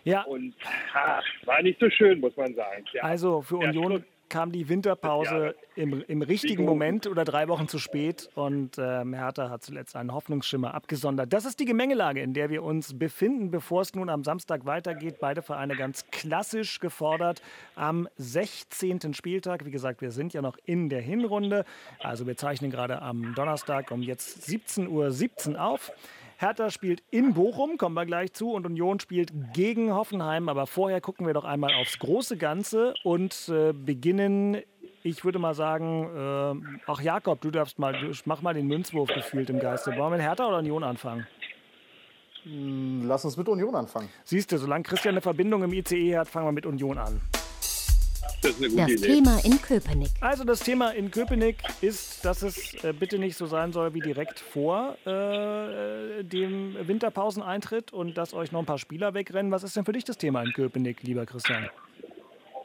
Ja. 0.04 0.24
Und 0.24 0.56
ha, 0.94 1.22
war 1.46 1.62
nicht 1.62 1.80
so 1.80 1.90
schön, 1.90 2.20
muss 2.20 2.36
man 2.36 2.56
sagen. 2.56 2.86
Ja. 2.94 3.04
Also 3.04 3.42
für 3.42 3.58
Union 3.58 4.04
kam 4.32 4.54
die 4.54 4.70
Winterpause 4.70 5.56
im, 5.76 6.04
im 6.08 6.22
richtigen 6.22 6.64
Moment 6.64 7.06
oder 7.06 7.26
drei 7.26 7.50
Wochen 7.50 7.68
zu 7.68 7.80
spät 7.80 8.30
und 8.34 8.78
ähm, 8.78 9.14
Hertha 9.14 9.50
hat 9.50 9.62
zuletzt 9.62 9.98
einen 9.98 10.14
Hoffnungsschimmer 10.14 10.74
abgesondert. 10.74 11.34
Das 11.34 11.44
ist 11.44 11.60
die 11.60 11.66
Gemengelage, 11.66 12.22
in 12.22 12.34
der 12.34 12.50
wir 12.50 12.64
uns 12.64 12.98
befinden, 12.98 13.52
bevor 13.52 13.82
es 13.82 13.94
nun 13.94 14.10
am 14.10 14.24
Samstag 14.24 14.66
weitergeht. 14.66 15.18
Beide 15.20 15.42
Vereine 15.42 15.76
ganz 15.76 16.06
klassisch 16.12 16.80
gefordert 16.80 17.42
am 17.76 18.08
16. 18.16 19.14
Spieltag. 19.14 19.66
Wie 19.66 19.72
gesagt, 19.72 20.02
wir 20.02 20.12
sind 20.12 20.34
ja 20.34 20.42
noch 20.42 20.58
in 20.66 20.88
der 20.88 21.02
Hinrunde. 21.02 21.66
Also 22.00 22.26
wir 22.26 22.38
zeichnen 22.38 22.72
gerade 22.72 23.02
am 23.02 23.36
Donnerstag 23.36 23.92
um 23.92 24.02
jetzt 24.02 24.50
17.17 24.50 24.88
Uhr 24.88 25.12
17 25.12 25.56
auf. 25.58 25.92
Hertha 26.42 26.72
spielt 26.72 27.04
in 27.12 27.36
Bochum, 27.36 27.78
kommen 27.78 27.94
wir 27.94 28.08
gleich 28.08 28.34
zu, 28.34 28.52
und 28.52 28.66
Union 28.66 29.00
spielt 29.00 29.32
gegen 29.54 29.94
Hoffenheim. 29.94 30.50
Aber 30.50 30.66
vorher 30.66 31.00
gucken 31.00 31.28
wir 31.28 31.36
doch 31.36 31.46
einmal 31.46 31.74
aufs 31.76 32.00
große 32.00 32.36
Ganze 32.36 32.96
und 33.04 33.48
äh, 33.50 33.74
beginnen 33.74 34.58
ich 35.04 35.26
würde 35.26 35.40
mal 35.40 35.56
sagen, 35.56 36.64
äh, 36.64 36.82
ach 36.86 37.02
Jakob, 37.02 37.42
du 37.42 37.50
darfst 37.50 37.80
mal, 37.80 37.94
du, 37.94 38.12
mach 38.26 38.44
mal 38.44 38.54
den 38.54 38.68
Münzwurf 38.68 39.10
gefühlt 39.10 39.50
im 39.50 39.60
Geiste. 39.60 39.92
Wollen 39.92 40.12
wir 40.12 40.18
mit 40.18 40.22
Hertha 40.22 40.48
oder 40.48 40.60
Union 40.60 40.84
anfangen? 40.84 41.26
Hm, 42.44 43.08
lass 43.08 43.26
uns 43.26 43.36
mit 43.36 43.48
Union 43.50 43.74
anfangen. 43.74 44.10
Siehst 44.24 44.52
du, 44.52 44.58
solange 44.58 44.84
Christian 44.84 45.14
eine 45.14 45.22
Verbindung 45.22 45.64
im 45.64 45.74
ICE 45.74 46.18
hat, 46.18 46.28
fangen 46.28 46.48
wir 46.48 46.52
mit 46.52 46.68
Union 46.68 47.00
an. 47.00 47.20
Das, 48.42 48.60
das 48.60 49.02
Thema 49.02 49.40
in 49.46 49.62
Köpenick. 49.62 50.10
Also 50.20 50.44
das 50.44 50.62
Thema 50.62 50.90
in 50.92 51.12
Köpenick 51.12 51.58
ist, 51.82 52.26
dass 52.26 52.42
es 52.42 52.84
äh, 52.84 52.92
bitte 52.92 53.20
nicht 53.20 53.36
so 53.36 53.46
sein 53.46 53.72
soll 53.72 53.94
wie 53.94 54.00
direkt 54.00 54.40
vor 54.40 54.98
äh, 55.06 56.24
dem 56.24 56.76
Winterpauseneintritt 56.88 57.94
und 57.94 58.18
dass 58.18 58.34
euch 58.34 58.52
noch 58.52 58.62
ein 58.62 58.66
paar 58.66 58.80
Spieler 58.80 59.14
wegrennen. 59.14 59.52
Was 59.52 59.64
ist 59.64 59.76
denn 59.76 59.86
für 59.86 59.92
dich 59.92 60.06
das 60.06 60.18
Thema 60.18 60.42
in 60.42 60.54
Köpenick, 60.54 61.04
lieber 61.04 61.28
Christian? 61.28 61.70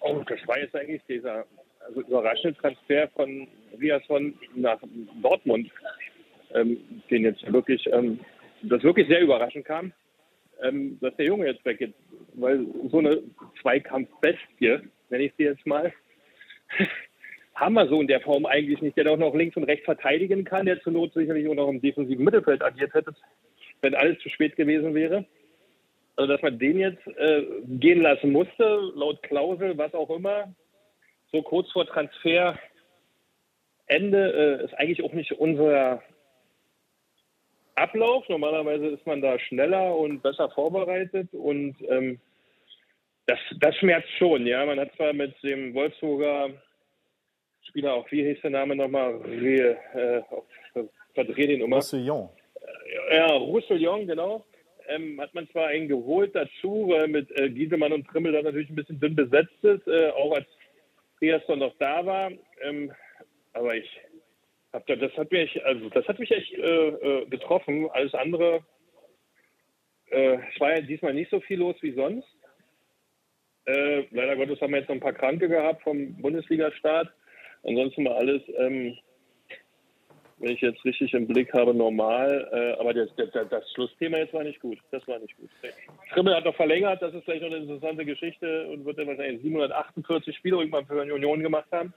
Oh, 0.01 0.23
das 0.27 0.39
war 0.47 0.59
jetzt 0.59 0.75
eigentlich 0.75 1.03
dieser 1.09 1.45
also 1.87 2.01
überraschende 2.01 2.59
Transfer 2.59 3.09
von 3.09 3.47
Riasson 3.79 4.35
nach 4.55 4.79
Dortmund, 5.21 5.71
ähm, 6.55 6.79
den 7.11 7.25
jetzt 7.25 7.53
wirklich, 7.53 7.87
ähm, 7.93 8.21
das 8.63 8.83
wirklich 8.83 9.09
sehr 9.09 9.21
überraschend 9.21 9.67
kam, 9.67 9.93
ähm, 10.63 10.99
dass 11.03 11.15
der 11.17 11.27
Junge 11.27 11.47
jetzt 11.47 11.65
weggeht. 11.67 11.95
Weil 12.35 12.67
so 12.91 12.99
eine 12.99 13.23
Zweikampfbestie 13.61 14.81
nenne 15.11 15.25
ich 15.25 15.33
sie 15.37 15.45
jetzt 15.45 15.67
mal, 15.67 15.93
haben 17.55 17.75
wir 17.75 17.89
so 17.89 18.01
in 18.01 18.07
der 18.07 18.21
Form 18.21 18.47
eigentlich 18.47 18.83
nicht, 18.83 18.97
der 18.97 19.05
doch 19.05 19.17
noch 19.17 19.35
links 19.35 19.57
und 19.57 19.65
rechts 19.65 19.85
verteidigen 19.85 20.45
kann, 20.45 20.67
der 20.67 20.81
zur 20.83 20.93
Not 20.93 21.15
sicherlich 21.15 21.49
auch 21.49 21.55
noch 21.55 21.69
im 21.69 21.81
defensiven 21.81 22.25
Mittelfeld 22.25 22.63
agiert 22.63 22.93
hätte, 22.95 23.15
wenn 23.81 23.95
alles 23.95 24.19
zu 24.19 24.29
spät 24.29 24.57
gewesen 24.57 24.95
wäre. 24.95 25.25
Also, 26.17 26.33
dass 26.33 26.43
man 26.43 26.59
den 26.59 26.79
jetzt 26.79 27.07
äh, 27.07 27.45
gehen 27.67 28.03
lassen 28.03 28.33
musste, 28.33 28.93
laut 28.95 29.23
Klausel, 29.23 29.77
was 29.77 29.95
auch 29.95 30.11
immer, 30.11 30.55
so 31.33 31.43
kurz 31.43 31.71
vor 31.73 31.87
Transferende, 31.87 32.59
äh, 33.89 34.65
ist 34.65 34.75
eigentlich 34.75 35.03
auch 35.03 35.13
nicht 35.13 35.33
unser 35.33 36.03
Ablauf. 37.75 38.27
Normalerweise 38.29 38.87
ist 38.87 39.07
man 39.07 39.21
da 39.21 39.39
schneller 39.39 39.95
und 39.95 40.23
besser 40.23 40.51
vorbereitet 40.51 41.29
und 41.33 41.77
ähm, 41.89 42.19
das, 43.27 43.39
das 43.61 43.77
schmerzt 43.77 44.11
schon. 44.19 44.47
Ja, 44.47 44.65
man 44.65 44.81
hat 44.81 44.95
zwar 44.97 45.13
mit 45.13 45.35
dem 45.43 45.75
Wolfsburger 45.75 46.51
Spieler 47.63 47.95
auch, 47.95 48.11
wie 48.11 48.25
hieß 48.25 48.41
der 48.43 48.51
Name 48.51 48.77
nochmal? 48.77 49.21
Äh, 49.27 50.23
verdreh 51.15 51.47
den 51.47 51.61
immer. 51.61 51.77
Roussillon. 51.77 52.29
Ja, 53.11 53.27
Roussillon, 53.35 54.07
genau. 54.07 54.45
Ähm, 54.89 55.21
hat 55.21 55.35
man 55.35 55.49
zwar 55.51 55.69
einen 55.69 55.89
geholt 55.89 56.35
dazu, 56.35 56.87
weil 56.89 57.09
mit 57.09 57.29
äh, 57.39 57.51
Giesemann 57.51 57.93
und 57.93 58.07
Trimmel 58.07 58.33
da 58.33 58.43
natürlich 58.43 58.71
ein 58.71 58.77
bisschen 58.77 59.01
dünn 59.01 59.17
besetzt 59.17 59.63
ist, 59.63 59.87
äh, 59.89 60.11
auch 60.11 60.33
als 60.33 60.47
Riasson 61.21 61.59
noch 61.59 61.75
da 61.79 62.07
war. 62.07 62.31
Ähm, 62.63 62.93
aber 63.53 63.75
ich 63.75 64.01
hab 64.73 64.87
da, 64.87 64.95
das 64.95 65.13
hat 65.17 65.33
mich, 65.33 65.65
also 65.65 65.89
das 65.89 66.07
hat 66.07 66.21
mich 66.21 66.31
echt 66.31 66.53
äh, 66.53 66.89
äh 66.89 67.27
getroffen. 67.27 67.91
Alles 67.91 68.15
andere, 68.15 68.61
äh, 70.11 70.39
es 70.53 70.61
war 70.61 70.77
ja 70.77 70.81
diesmal 70.83 71.15
nicht 71.15 71.31
so 71.31 71.41
viel 71.41 71.59
los 71.59 71.77
wie 71.81 71.93
sonst. 71.93 72.29
Äh, 73.67 74.07
leider 74.13 74.37
Gottes 74.37 74.61
haben 74.61 74.73
wir 74.73 74.79
jetzt 74.79 74.89
noch 74.89 74.97
ein 74.97 75.01
paar 75.01 75.13
Kranke 75.13 75.49
gehabt 75.49 75.83
vom 75.83 76.15
Bundesliga-Start. 76.23 77.09
Ansonsten 77.65 78.05
war 78.05 78.17
alles, 78.17 78.43
ähm, 78.57 78.97
wenn 80.39 80.53
ich 80.53 80.61
jetzt 80.61 80.85
richtig 80.85 81.13
im 81.15 81.27
Blick 81.27 81.53
habe, 81.53 81.75
normal. 81.75 82.49
Äh, 82.53 82.81
aber 82.81 82.95
das, 82.95 83.09
das, 83.17 83.31
das, 83.33 83.73
Schlussthema 83.73 84.19
jetzt 84.19 84.35
war 84.35 84.45
nicht 84.45 84.61
gut. 84.61 84.79
Das 84.93 85.07
war 85.09 85.19
nicht 85.19 85.37
gut. 85.37 85.51
Trimmel 86.13 86.37
hat 86.37 86.45
noch 86.45 86.55
verlängert, 86.55 87.03
das 87.03 87.13
ist 87.15 87.25
vielleicht 87.25 87.43
noch 87.43 87.51
eine 87.51 87.63
interessante 87.65 88.05
Geschichte 88.05 88.69
und 88.69 88.85
wird 88.85 88.99
dann 88.99 89.09
wahrscheinlich 89.09 89.43
748 89.43 90.37
Spiele 90.37 90.59
irgendwann 90.59 90.87
für 90.87 91.05
die 91.05 91.11
Union 91.11 91.43
gemacht 91.43 91.71
haben. 91.73 91.93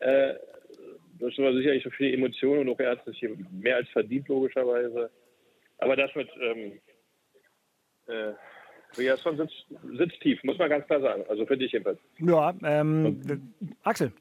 Äh, 0.00 0.34
das 1.20 1.36
war 1.38 1.52
sicherlich 1.52 1.82
für 1.82 1.90
viele 1.90 2.14
Emotionen 2.14 2.60
und 2.60 2.70
auch 2.70 2.80
er 2.80 2.92
hat 2.92 3.04
sich 3.04 3.24
mehr 3.52 3.76
als 3.76 3.88
verdient, 3.90 4.26
logischerweise. 4.28 5.10
Aber 5.78 5.96
das 5.96 6.14
mit 6.14 6.28
ähm, 6.40 6.80
äh, 8.06 8.32
Riasson 8.98 9.36
sitzt, 9.36 9.66
sitzt 9.96 10.20
tief, 10.20 10.42
muss 10.44 10.58
man 10.58 10.70
ganz 10.70 10.86
klar 10.86 11.00
sagen. 11.00 11.24
Also 11.28 11.46
für 11.46 11.56
dich 11.56 11.72
jedenfalls. 11.72 11.98
Ja, 12.18 12.54
ähm, 12.62 13.20
Axel. 13.82 14.12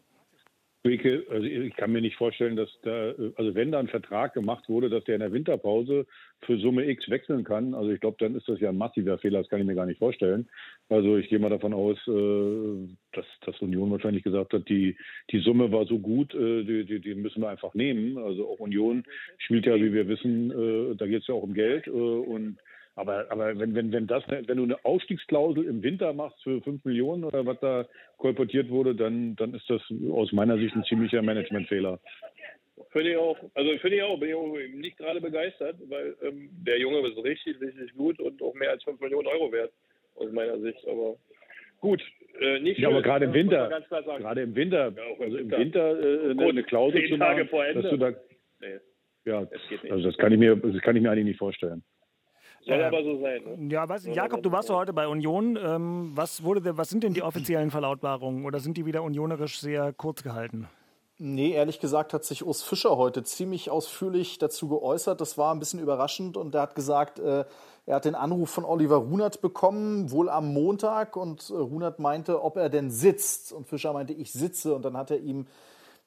Also 0.86 1.46
ich 1.46 1.74
kann 1.78 1.94
mir 1.94 2.02
nicht 2.02 2.18
vorstellen, 2.18 2.58
dass 2.58 2.70
da, 2.82 3.14
also 3.38 3.56
wenn 3.56 3.72
da 3.72 3.80
ein 3.80 3.88
Vertrag 3.88 4.34
gemacht 4.34 4.68
wurde, 4.68 4.90
dass 4.90 5.06
der 5.06 5.16
in 5.16 5.22
der 5.22 5.32
Winterpause 5.32 6.06
für 6.42 6.58
Summe 6.58 6.84
X 6.90 7.10
wechseln 7.10 7.46
kann, 7.46 7.74
also 7.74 7.90
ich 7.90 8.02
glaube, 8.02 8.18
dann 8.20 8.36
ist 8.36 8.50
das 8.50 8.60
ja 8.60 8.68
ein 8.68 8.78
massiver 8.78 9.18
Fehler, 9.18 9.40
das 9.40 9.48
kann 9.48 9.62
ich 9.62 9.66
mir 9.66 9.76
gar 9.76 9.86
nicht 9.86 10.00
vorstellen. 10.00 10.50
Also 10.90 11.16
ich 11.16 11.30
gehe 11.30 11.40
mal 11.40 11.50
davon 11.50 11.74
aus, 11.74 11.98
äh, 12.06 12.96
dass, 13.14 13.26
dass 13.46 13.62
Union 13.62 13.92
wahrscheinlich 13.92 14.24
gesagt 14.24 14.52
hat, 14.52 14.68
die, 14.68 14.98
die 15.32 15.40
Summe 15.40 15.72
war 15.72 15.86
so 15.86 16.00
gut, 16.00 16.36
äh, 16.36 16.66
die, 16.66 16.84
die, 16.84 17.00
die 17.00 17.16
müssen 17.16 17.42
wir 17.42 17.50
einfach 17.50 17.74
nehmen. 17.76 18.18
Also 18.18 18.50
auch 18.50 18.60
Union 18.60 19.06
spielt 19.38 19.66
ja, 19.66 19.76
wie 19.76 19.94
wir 19.94 20.10
wissen, 20.10 20.52
äh, 20.52 20.96
da 20.98 21.08
geht 21.08 21.22
es 21.22 21.28
ja 21.28 21.36
auch 21.36 21.44
um 21.44 21.54
Geld 21.54 21.88
und 21.88 22.58
aber, 22.96 23.26
aber 23.30 23.58
wenn, 23.58 23.74
wenn, 23.74 23.92
wenn, 23.92 24.08
das, 24.08 24.24
wenn 24.28 24.58
du 24.58 24.64
eine 24.64 24.86
Ausstiegsklausel 24.86 25.66
im 25.66 25.82
Winter 25.82 26.14
machst 26.14 26.42
für 26.44 26.62
5 26.62 26.86
Millionen 26.86 27.24
oder 27.24 27.46
was 27.46 27.60
da 27.60 27.88
kolportiert 28.18 28.70
wurde, 28.70 28.94
dann, 28.94 29.36
dann 29.36 29.56
ist 29.56 29.68
das 29.70 29.82
aus 30.12 30.32
meiner 30.32 30.58
Sicht 30.58 30.76
ein 30.76 30.84
ziemlicher 30.84 31.22
Managementfehler. 31.24 32.00
Finde 32.92 33.12
ich 33.12 33.18
auch. 33.18 33.38
Also 33.56 33.72
finde 33.80 33.98
ich 33.98 34.04
auch. 34.04 34.20
Bin 34.20 34.30
ich 34.30 34.36
auch 34.36 34.56
nicht 34.76 34.98
gerade 34.98 35.22
begeistert, 35.22 35.78
weil 35.90 36.16
ähm, 36.22 36.50
der 36.52 36.80
Junge 36.80 37.08
ist 37.08 37.18
richtig, 37.24 37.60
richtig 37.60 37.94
gut 37.96 38.20
und 38.20 38.42
auch 38.44 38.54
mehr 38.54 38.70
als 38.70 38.84
5 38.84 39.00
Millionen 39.00 39.28
Euro 39.28 39.52
wert, 39.52 39.72
aus 40.16 40.32
meiner 40.32 40.60
Sicht. 40.60 40.88
Aber 40.88 41.16
gut, 41.80 42.04
äh, 42.40 42.60
nicht 42.60 42.80
Ja, 42.80 42.90
aber 42.90 43.02
gerade 43.02 43.26
im 43.26 43.34
Winter, 43.34 43.82
gerade 43.90 44.42
im 44.42 44.56
Winter, 44.56 44.94
ja, 44.96 45.24
also 45.24 45.38
im 45.38 45.50
Winter, 45.50 46.00
äh, 46.00 46.32
eine, 46.32 46.46
eine 46.46 46.64
Klausel 46.64 47.08
zu 47.10 47.18
machen, 47.18 47.50
dass 47.74 47.90
du 47.90 47.98
da, 47.98 48.12
nee, 48.62 48.80
ja, 49.26 49.48
also 49.90 50.04
das 50.04 50.18
kann 50.18 50.32
ich 50.32 50.40
mir, 50.40 50.56
das 50.56 50.82
kann 50.82 50.96
ich 50.96 51.02
mir 51.02 51.10
eigentlich 51.10 51.26
nicht 51.26 51.40
vorstellen. 51.40 51.84
Soll 52.66 52.80
äh, 52.80 52.84
aber 52.84 53.04
so 53.04 53.20
sein. 53.22 53.44
Ne? 53.58 53.74
Ja, 53.74 53.90
was, 53.90 54.06
Jakob, 54.06 54.42
du 54.42 54.52
warst 54.52 54.70
ja 54.70 54.76
heute 54.76 54.94
bei 54.94 55.08
Union. 55.08 55.58
Ähm, 55.62 56.12
was, 56.16 56.44
wurde, 56.44 56.78
was 56.78 56.90
sind 56.90 57.04
denn 57.04 57.14
die 57.14 57.22
offiziellen 57.22 57.72
Verlautbarungen 57.72 58.46
oder 58.46 58.60
sind 58.60 58.78
die 58.78 58.86
wieder 58.86 59.04
unionerisch 59.04 59.60
sehr 59.60 59.94
kurz 59.94 60.24
gehalten? 60.24 60.68
Nee, 61.20 61.52
ehrlich 61.52 61.80
gesagt 61.80 62.14
hat 62.14 62.26
sich 62.26 62.46
Urs 62.46 62.64
Fischer 62.64 62.98
heute 62.98 63.24
ziemlich 63.24 63.70
ausführlich 63.70 64.40
dazu 64.40 64.68
geäußert. 64.68 65.22
Das 65.22 65.38
war 65.38 65.54
ein 65.54 65.60
bisschen 65.60 65.80
überraschend 65.80 66.38
und 66.38 66.56
er 66.56 66.62
hat 66.62 66.76
gesagt, 66.76 67.20
äh, 67.20 67.46
er 67.86 67.96
hat 67.96 68.06
den 68.06 68.16
Anruf 68.16 68.50
von 68.50 68.66
Oliver 68.66 68.96
Runert 68.96 69.42
bekommen, 69.42 70.12
wohl 70.12 70.30
am 70.30 70.54
Montag 70.54 71.16
und 71.16 71.50
äh, 71.50 71.54
Runert 71.54 72.00
meinte, 72.00 72.44
ob 72.44 72.58
er 72.58 72.70
denn 72.70 72.90
sitzt 72.90 73.54
und 73.54 73.68
Fischer 73.68 73.94
meinte, 73.94 74.14
ich 74.14 74.34
sitze 74.34 74.74
und 74.74 74.84
dann 74.84 74.98
hat 74.98 75.12
er 75.12 75.20
ihm 75.20 75.46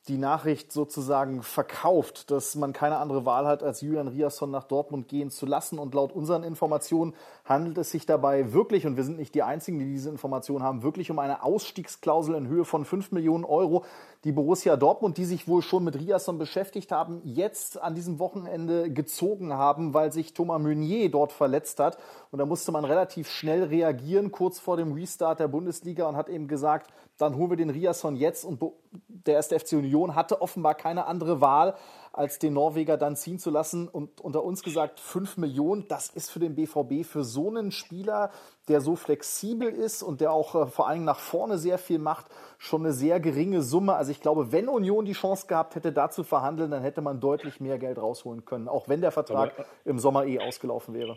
die 0.08 0.18
Nachricht 0.18 0.70
sozusagen 0.70 1.42
verkauft, 1.42 2.30
dass 2.30 2.54
man 2.54 2.72
keine 2.72 2.98
andere 2.98 3.24
Wahl 3.24 3.46
hat, 3.46 3.64
als 3.64 3.80
Julian 3.80 4.06
Riasson 4.06 4.50
nach 4.52 4.62
Dortmund 4.64 5.08
gehen 5.08 5.30
zu 5.30 5.46
lassen. 5.46 5.80
Und 5.80 5.94
laut 5.94 6.12
unseren 6.12 6.44
Informationen 6.44 7.14
handelt 7.44 7.76
es 7.78 7.90
sich 7.90 8.06
dabei 8.06 8.52
wirklich, 8.52 8.86
und 8.86 8.96
wir 8.96 9.02
sind 9.02 9.18
nicht 9.18 9.34
die 9.34 9.42
Einzigen, 9.42 9.80
die 9.80 9.86
diese 9.86 10.08
Informationen 10.08 10.62
haben, 10.62 10.84
wirklich 10.84 11.10
um 11.10 11.18
eine 11.18 11.42
Ausstiegsklausel 11.42 12.36
in 12.36 12.46
Höhe 12.46 12.64
von 12.64 12.84
5 12.84 13.10
Millionen 13.10 13.44
Euro, 13.44 13.84
die 14.26 14.32
Borussia 14.32 14.76
Dortmund, 14.76 15.18
die 15.18 15.24
sich 15.24 15.46
wohl 15.46 15.62
schon 15.62 15.84
mit 15.84 15.94
Riasson 15.94 16.36
beschäftigt 16.36 16.90
haben, 16.90 17.20
jetzt 17.22 17.80
an 17.80 17.94
diesem 17.94 18.18
Wochenende 18.18 18.90
gezogen 18.90 19.52
haben, 19.52 19.94
weil 19.94 20.10
sich 20.10 20.34
Thomas 20.34 20.60
Meunier 20.60 21.08
dort 21.12 21.30
verletzt 21.30 21.78
hat. 21.78 21.96
Und 22.32 22.40
da 22.40 22.44
musste 22.44 22.72
man 22.72 22.84
relativ 22.84 23.30
schnell 23.30 23.62
reagieren, 23.62 24.32
kurz 24.32 24.58
vor 24.58 24.76
dem 24.76 24.90
Restart 24.90 25.38
der 25.38 25.46
Bundesliga 25.46 26.08
und 26.08 26.16
hat 26.16 26.28
eben 26.28 26.48
gesagt, 26.48 26.90
dann 27.18 27.36
holen 27.36 27.50
wir 27.50 27.56
den 27.56 27.70
Riasson 27.70 28.16
jetzt. 28.16 28.44
Und 28.44 28.60
der 29.06 29.34
erste 29.34 29.60
FC 29.60 29.74
Union 29.74 30.16
hatte 30.16 30.42
offenbar 30.42 30.74
keine 30.74 31.06
andere 31.06 31.40
Wahl, 31.40 31.76
als 32.16 32.38
den 32.38 32.54
Norweger 32.54 32.96
dann 32.96 33.16
ziehen 33.16 33.38
zu 33.38 33.50
lassen. 33.50 33.88
Und 33.88 34.20
unter 34.20 34.44
uns 34.44 34.62
gesagt, 34.62 35.00
5 35.00 35.36
Millionen, 35.36 35.86
das 35.88 36.08
ist 36.08 36.30
für 36.30 36.38
den 36.38 36.54
BVB, 36.54 37.04
für 37.04 37.24
so 37.24 37.48
einen 37.48 37.70
Spieler, 37.70 38.30
der 38.68 38.80
so 38.80 38.96
flexibel 38.96 39.68
ist 39.68 40.02
und 40.02 40.20
der 40.20 40.32
auch 40.32 40.54
äh, 40.54 40.66
vor 40.66 40.88
allem 40.88 41.04
nach 41.04 41.18
vorne 41.18 41.58
sehr 41.58 41.78
viel 41.78 41.98
macht, 41.98 42.26
schon 42.58 42.82
eine 42.82 42.92
sehr 42.92 43.20
geringe 43.20 43.62
Summe. 43.62 43.94
Also 43.94 44.10
ich 44.10 44.20
glaube, 44.20 44.52
wenn 44.52 44.68
Union 44.68 45.04
die 45.04 45.12
Chance 45.12 45.46
gehabt 45.46 45.74
hätte, 45.74 45.92
da 45.92 46.10
zu 46.10 46.24
verhandeln, 46.24 46.70
dann 46.70 46.82
hätte 46.82 47.02
man 47.02 47.20
deutlich 47.20 47.60
mehr 47.60 47.78
Geld 47.78 47.98
rausholen 47.98 48.44
können, 48.44 48.68
auch 48.68 48.88
wenn 48.88 49.00
der 49.00 49.12
Vertrag 49.12 49.52
aber, 49.56 49.66
im 49.84 49.98
Sommer 49.98 50.26
eh 50.26 50.38
ausgelaufen 50.38 50.94
wäre. 50.94 51.16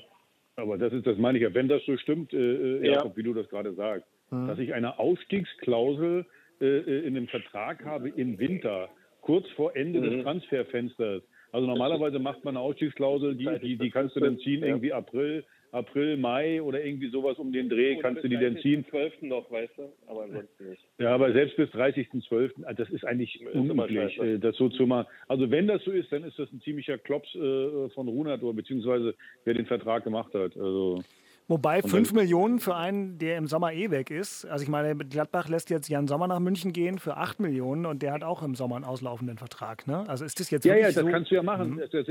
Aber 0.55 0.77
das 0.77 0.91
ist, 0.93 1.07
das 1.07 1.17
meine 1.17 1.37
ich 1.37 1.43
ja, 1.43 1.53
wenn 1.53 1.67
das 1.67 1.81
so 1.85 1.95
stimmt, 1.97 2.33
äh, 2.33 2.37
äh 2.37 2.91
Jakob, 2.91 3.15
wie 3.15 3.23
du 3.23 3.33
das 3.33 3.47
gerade 3.49 3.73
sagst, 3.73 4.05
hm. 4.29 4.47
dass 4.47 4.59
ich 4.59 4.73
eine 4.73 4.99
Ausstiegsklausel 4.99 6.25
äh, 6.61 6.65
äh, 6.65 7.07
in 7.07 7.13
dem 7.13 7.27
Vertrag 7.27 7.85
habe 7.85 8.09
im 8.09 8.37
Winter, 8.37 8.89
kurz 9.21 9.47
vor 9.51 9.75
Ende 9.75 9.99
mhm. 9.99 10.11
des 10.11 10.23
Transferfensters. 10.23 11.23
Also 11.51 11.65
normalerweise 11.65 12.19
macht 12.19 12.43
man 12.45 12.55
eine 12.55 12.63
Ausstiegsklausel, 12.63 13.35
die, 13.35 13.49
die, 13.61 13.77
die 13.77 13.89
kannst 13.89 14.15
du 14.15 14.19
dann 14.19 14.37
ziehen, 14.39 14.61
irgendwie 14.61 14.93
April, 14.93 15.43
April, 15.71 16.17
Mai 16.17 16.61
oder 16.61 16.83
irgendwie 16.83 17.09
sowas 17.09 17.37
um 17.37 17.51
den 17.51 17.69
Dreh 17.69 17.97
kannst 17.97 18.23
du 18.23 18.27
die 18.27 18.37
dann 18.37 18.57
ziehen. 18.57 18.85
12. 18.89 19.21
noch, 19.23 19.49
weißt 19.51 19.77
du, 19.77 19.91
aber 20.07 20.23
ansonsten 20.23 20.69
nicht. 20.69 20.81
Ja, 20.97 21.13
aber 21.13 21.31
selbst 21.31 21.57
bis 21.57 21.69
30.12., 21.69 22.63
also 22.63 22.83
das 22.83 22.89
ist 22.91 23.05
eigentlich 23.05 23.39
unüblich, 23.53 24.19
äh, 24.19 24.37
das 24.37 24.55
so 24.57 24.69
zu 24.69 24.87
machen. 24.87 25.07
Also 25.27 25.49
wenn 25.51 25.67
das 25.67 25.83
so 25.83 25.91
ist, 25.91 26.11
dann 26.11 26.23
ist 26.23 26.37
das 26.39 26.51
ein 26.51 26.61
ziemlicher 26.61 26.97
Klops 26.97 27.33
äh, 27.35 27.89
von 27.89 28.07
Runator, 28.07 28.53
beziehungsweise 28.53 29.15
wer 29.45 29.53
den 29.53 29.65
Vertrag 29.65 30.03
gemacht 30.03 30.33
hat. 30.33 30.57
Also 30.57 31.03
Wobei 31.49 31.81
5 31.81 32.13
Millionen 32.13 32.59
für 32.59 32.75
einen, 32.75 33.17
der 33.17 33.37
im 33.37 33.47
Sommer 33.47 33.73
eh 33.73 33.89
weg 33.89 34.11
ist. 34.11 34.45
Also 34.45 34.63
ich 34.63 34.69
meine, 34.69 34.95
Gladbach 34.95 35.49
lässt 35.49 35.71
jetzt 35.71 35.89
Jan 35.89 36.07
Sommer 36.07 36.27
nach 36.27 36.39
München 36.39 36.73
gehen 36.73 36.99
für 36.99 37.17
8 37.17 37.39
Millionen 37.39 37.87
und 37.87 38.03
der 38.03 38.13
hat 38.13 38.23
auch 38.23 38.43
im 38.43 38.53
Sommer 38.53 38.75
einen 38.75 38.85
auslaufenden 38.85 39.39
Vertrag. 39.39 39.87
Ne? 39.87 40.03
Also 40.07 40.25
ist 40.25 40.39
das 40.39 40.51
jetzt 40.51 40.63
Ja, 40.63 40.75
ja, 40.75 40.85
das 40.91 40.95
so? 40.95 41.07
kannst 41.07 41.31
du 41.31 41.35
ja 41.35 41.41
machen. 41.41 41.71
Mhm. 41.71 41.81
Das, 41.91 42.05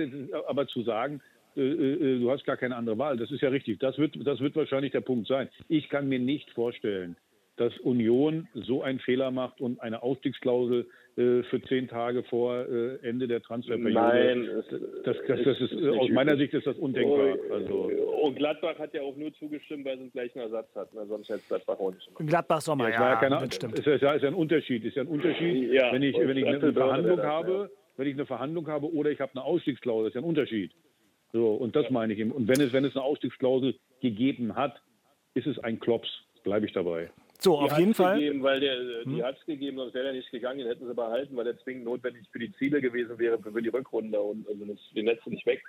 aber 0.48 0.66
zu 0.66 0.82
sagen, 0.82 1.20
äh, 1.56 1.60
äh, 1.60 2.18
du 2.18 2.28
hast 2.32 2.44
gar 2.46 2.56
keine 2.56 2.74
andere 2.74 2.98
Wahl, 2.98 3.16
das 3.16 3.30
ist 3.30 3.40
ja 3.40 3.48
richtig. 3.48 3.78
Das 3.78 3.96
wird, 3.96 4.16
das 4.26 4.40
wird 4.40 4.56
wahrscheinlich 4.56 4.90
der 4.90 5.02
Punkt 5.02 5.28
sein. 5.28 5.48
Ich 5.68 5.88
kann 5.88 6.08
mir 6.08 6.18
nicht 6.18 6.50
vorstellen, 6.50 7.16
dass 7.58 7.76
Union 7.78 8.48
so 8.54 8.82
einen 8.82 8.98
Fehler 8.98 9.30
macht 9.30 9.60
und 9.60 9.80
eine 9.80 10.02
Ausstiegsklausel 10.02 10.88
für 11.18 11.60
zehn 11.66 11.88
Tage 11.88 12.22
vor 12.22 12.54
äh, 12.68 12.96
Ende 13.02 13.26
der 13.26 13.42
Transferperiode. 13.42 13.92
Nein, 13.92 14.48
das, 15.04 15.16
das, 15.16 15.16
das 15.26 15.60
ist, 15.60 15.72
ist 15.72 15.88
aus 15.98 16.10
meiner 16.10 16.36
Sicht 16.36 16.54
ist 16.54 16.64
das 16.64 16.76
undenkbar. 16.76 17.34
Oh, 17.50 17.54
also. 17.54 17.74
Und 18.22 18.36
Gladbach 18.36 18.78
hat 18.78 18.94
ja 18.94 19.02
auch 19.02 19.16
nur 19.16 19.34
zugestimmt, 19.34 19.84
weil 19.84 19.96
sie 19.96 20.02
einen 20.02 20.12
gleichen 20.12 20.38
Ersatz 20.38 20.72
hat. 20.76 20.90
Na, 20.94 21.04
sonst 21.06 21.28
hätte 21.28 21.42
Gladbach 21.48 21.80
auch 21.80 21.92
nicht 21.92 22.06
gemacht. 22.06 22.30
Gladbach 22.30 22.60
Sommer, 22.60 22.90
ja, 22.90 22.94
ja, 22.94 23.10
ja 23.10 23.16
keine, 23.16 23.40
das 23.40 23.54
stimmt. 23.56 23.78
Ist, 23.80 23.86
ist 23.88 24.02
ja 24.02 24.12
ein 24.12 24.34
Unterschied. 24.34 24.84
Ist 24.84 24.94
ja 24.94 25.02
ein 25.02 25.08
Unterschied, 25.08 25.72
ja, 25.72 25.92
wenn 25.92 26.02
ich, 26.02 26.16
wenn 26.16 26.36
ich 26.36 26.46
eine, 26.46 26.72
Verhandlung 26.72 27.20
habe, 27.20 27.70
wenn 27.96 28.06
ich 28.06 28.14
eine 28.14 28.26
Verhandlung 28.26 28.68
habe 28.68 28.92
oder 28.94 29.10
ich 29.10 29.20
habe 29.20 29.32
eine 29.34 29.42
Ausstiegsklausel. 29.42 30.08
ist 30.08 30.14
ja 30.14 30.20
ein 30.20 30.24
Unterschied. 30.24 30.70
So, 31.32 31.54
und 31.54 31.74
das 31.74 31.90
meine 31.90 32.12
ich 32.12 32.20
eben. 32.20 32.30
Und 32.30 32.46
wenn 32.46 32.60
es, 32.60 32.72
wenn 32.72 32.84
es 32.84 32.94
eine 32.94 33.04
Ausstiegsklausel 33.04 33.74
gegeben 34.00 34.54
hat, 34.54 34.80
ist 35.34 35.48
es 35.48 35.58
ein 35.58 35.80
Klops. 35.80 36.08
Bleibe 36.44 36.66
ich 36.66 36.72
dabei. 36.72 37.10
So, 37.40 37.58
die 37.58 37.70
auf 37.70 37.78
jeden 37.78 37.94
Fall. 37.94 38.18
Gegeben, 38.18 38.42
weil 38.42 38.60
der, 38.60 39.04
hm? 39.04 39.14
Die 39.14 39.22
hat 39.22 39.38
es 39.38 39.46
gegeben, 39.46 39.76
sonst 39.76 39.94
wäre 39.94 40.08
er 40.08 40.12
nicht 40.12 40.30
gegangen, 40.30 40.58
den 40.58 40.68
hätten 40.68 40.86
sie 40.86 40.94
behalten, 40.94 41.36
weil 41.36 41.46
er 41.46 41.58
zwingend 41.58 41.84
notwendig 41.84 42.26
für 42.32 42.40
die 42.40 42.52
Ziele 42.54 42.80
gewesen 42.80 43.18
wäre, 43.18 43.38
für 43.38 43.62
die 43.62 43.68
Rückrunde 43.68 44.20
und 44.20 44.48
also 44.48 44.64
das, 44.64 44.78
den 44.94 45.06
letzten 45.06 45.30
nicht 45.30 45.46
weg. 45.46 45.62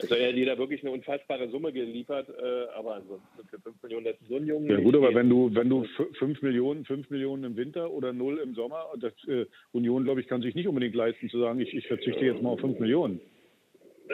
Also 0.00 0.14
er 0.14 0.28
hat 0.28 0.36
jeder 0.36 0.56
wirklich 0.58 0.82
eine 0.82 0.92
unfassbare 0.92 1.48
Summe 1.48 1.72
geliefert, 1.72 2.28
äh, 2.28 2.70
aber 2.76 2.96
ansonsten 2.96 3.48
für 3.48 3.58
5 3.58 3.82
Millionen 3.82 4.04
letzten 4.04 4.26
so 4.26 4.36
einen 4.36 4.46
Jungen. 4.46 4.70
Ja 4.70 4.78
gut, 4.78 4.94
aber 4.94 5.12
wenn 5.12 5.28
du, 5.28 5.52
wenn 5.52 5.68
du 5.68 5.84
5 6.18 6.40
Millionen, 6.42 6.84
5 6.84 7.10
Millionen 7.10 7.42
im 7.42 7.56
Winter 7.56 7.90
oder 7.90 8.12
0 8.12 8.38
im 8.38 8.54
Sommer, 8.54 8.84
das 9.00 9.12
äh, 9.26 9.46
Union, 9.72 10.04
glaube 10.04 10.20
ich, 10.20 10.28
kann 10.28 10.40
sich 10.40 10.54
nicht 10.54 10.68
unbedingt 10.68 10.94
leisten 10.94 11.28
zu 11.28 11.40
sagen, 11.40 11.58
ich, 11.58 11.74
ich 11.74 11.88
verzichte 11.88 12.24
jetzt 12.24 12.42
mal 12.42 12.50
auf 12.50 12.60
5 12.60 12.78
Millionen. 12.78 13.20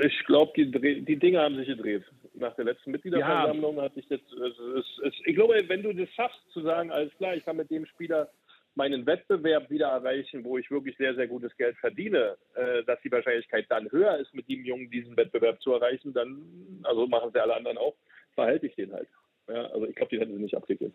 Ich 0.03 0.25
glaube, 0.27 0.53
die, 0.57 1.05
die 1.05 1.17
Dinge 1.17 1.41
haben 1.41 1.57
sich 1.57 1.69
gedreht. 1.69 2.05
Nach 2.35 2.55
der 2.57 2.65
letzten 2.65 2.91
Mitgliederversammlung 2.91 3.77
ja. 3.77 3.83
hat 3.83 3.95
sich 3.95 4.07
das. 4.09 4.21
Es, 4.21 4.59
es, 4.59 4.99
es, 5.05 5.15
ich 5.25 5.35
glaube, 5.35 5.63
wenn 5.69 5.83
du 5.83 5.93
das 5.93 6.09
schaffst, 6.15 6.41
zu 6.53 6.63
sagen, 6.63 6.91
alles 6.91 7.15
klar, 7.17 7.37
ich 7.37 7.45
kann 7.45 7.57
mit 7.57 7.71
dem 7.71 7.87
Spieler 7.87 8.29
meinen 8.75 9.07
Wettbewerb 9.07 9.71
wieder 9.71 9.89
erreichen, 9.89 10.45
wo 10.45 10.59
ich 10.59 10.71
wirklich 10.71 10.97
sehr, 10.97 11.15
sehr 11.15 11.29
gutes 11.29 11.57
Geld 11.57 11.77
verdiene, 11.77 12.37
äh, 12.55 12.83
dass 12.85 13.01
die 13.03 13.13
Wahrscheinlichkeit 13.13 13.67
dann 13.69 13.91
höher 13.93 14.19
ist, 14.19 14.35
mit 14.35 14.49
dem 14.49 14.65
Jungen 14.65 14.91
diesen 14.91 15.17
Wettbewerb 15.17 15.61
zu 15.63 15.73
erreichen, 15.73 16.13
dann, 16.13 16.43
also 16.83 17.07
machen 17.07 17.29
es 17.29 17.35
ja 17.35 17.43
alle 17.43 17.55
anderen 17.55 17.79
auch, 17.79 17.95
verhalte 18.35 18.67
ich 18.67 18.75
den 18.75 18.93
halt. 18.93 19.09
Ja, 19.49 19.67
also 19.67 19.87
ich 19.87 19.95
glaube, 19.95 20.11
die 20.11 20.21
hätten 20.21 20.35
sie 20.35 20.43
nicht 20.43 20.57
abgewickelt. 20.57 20.93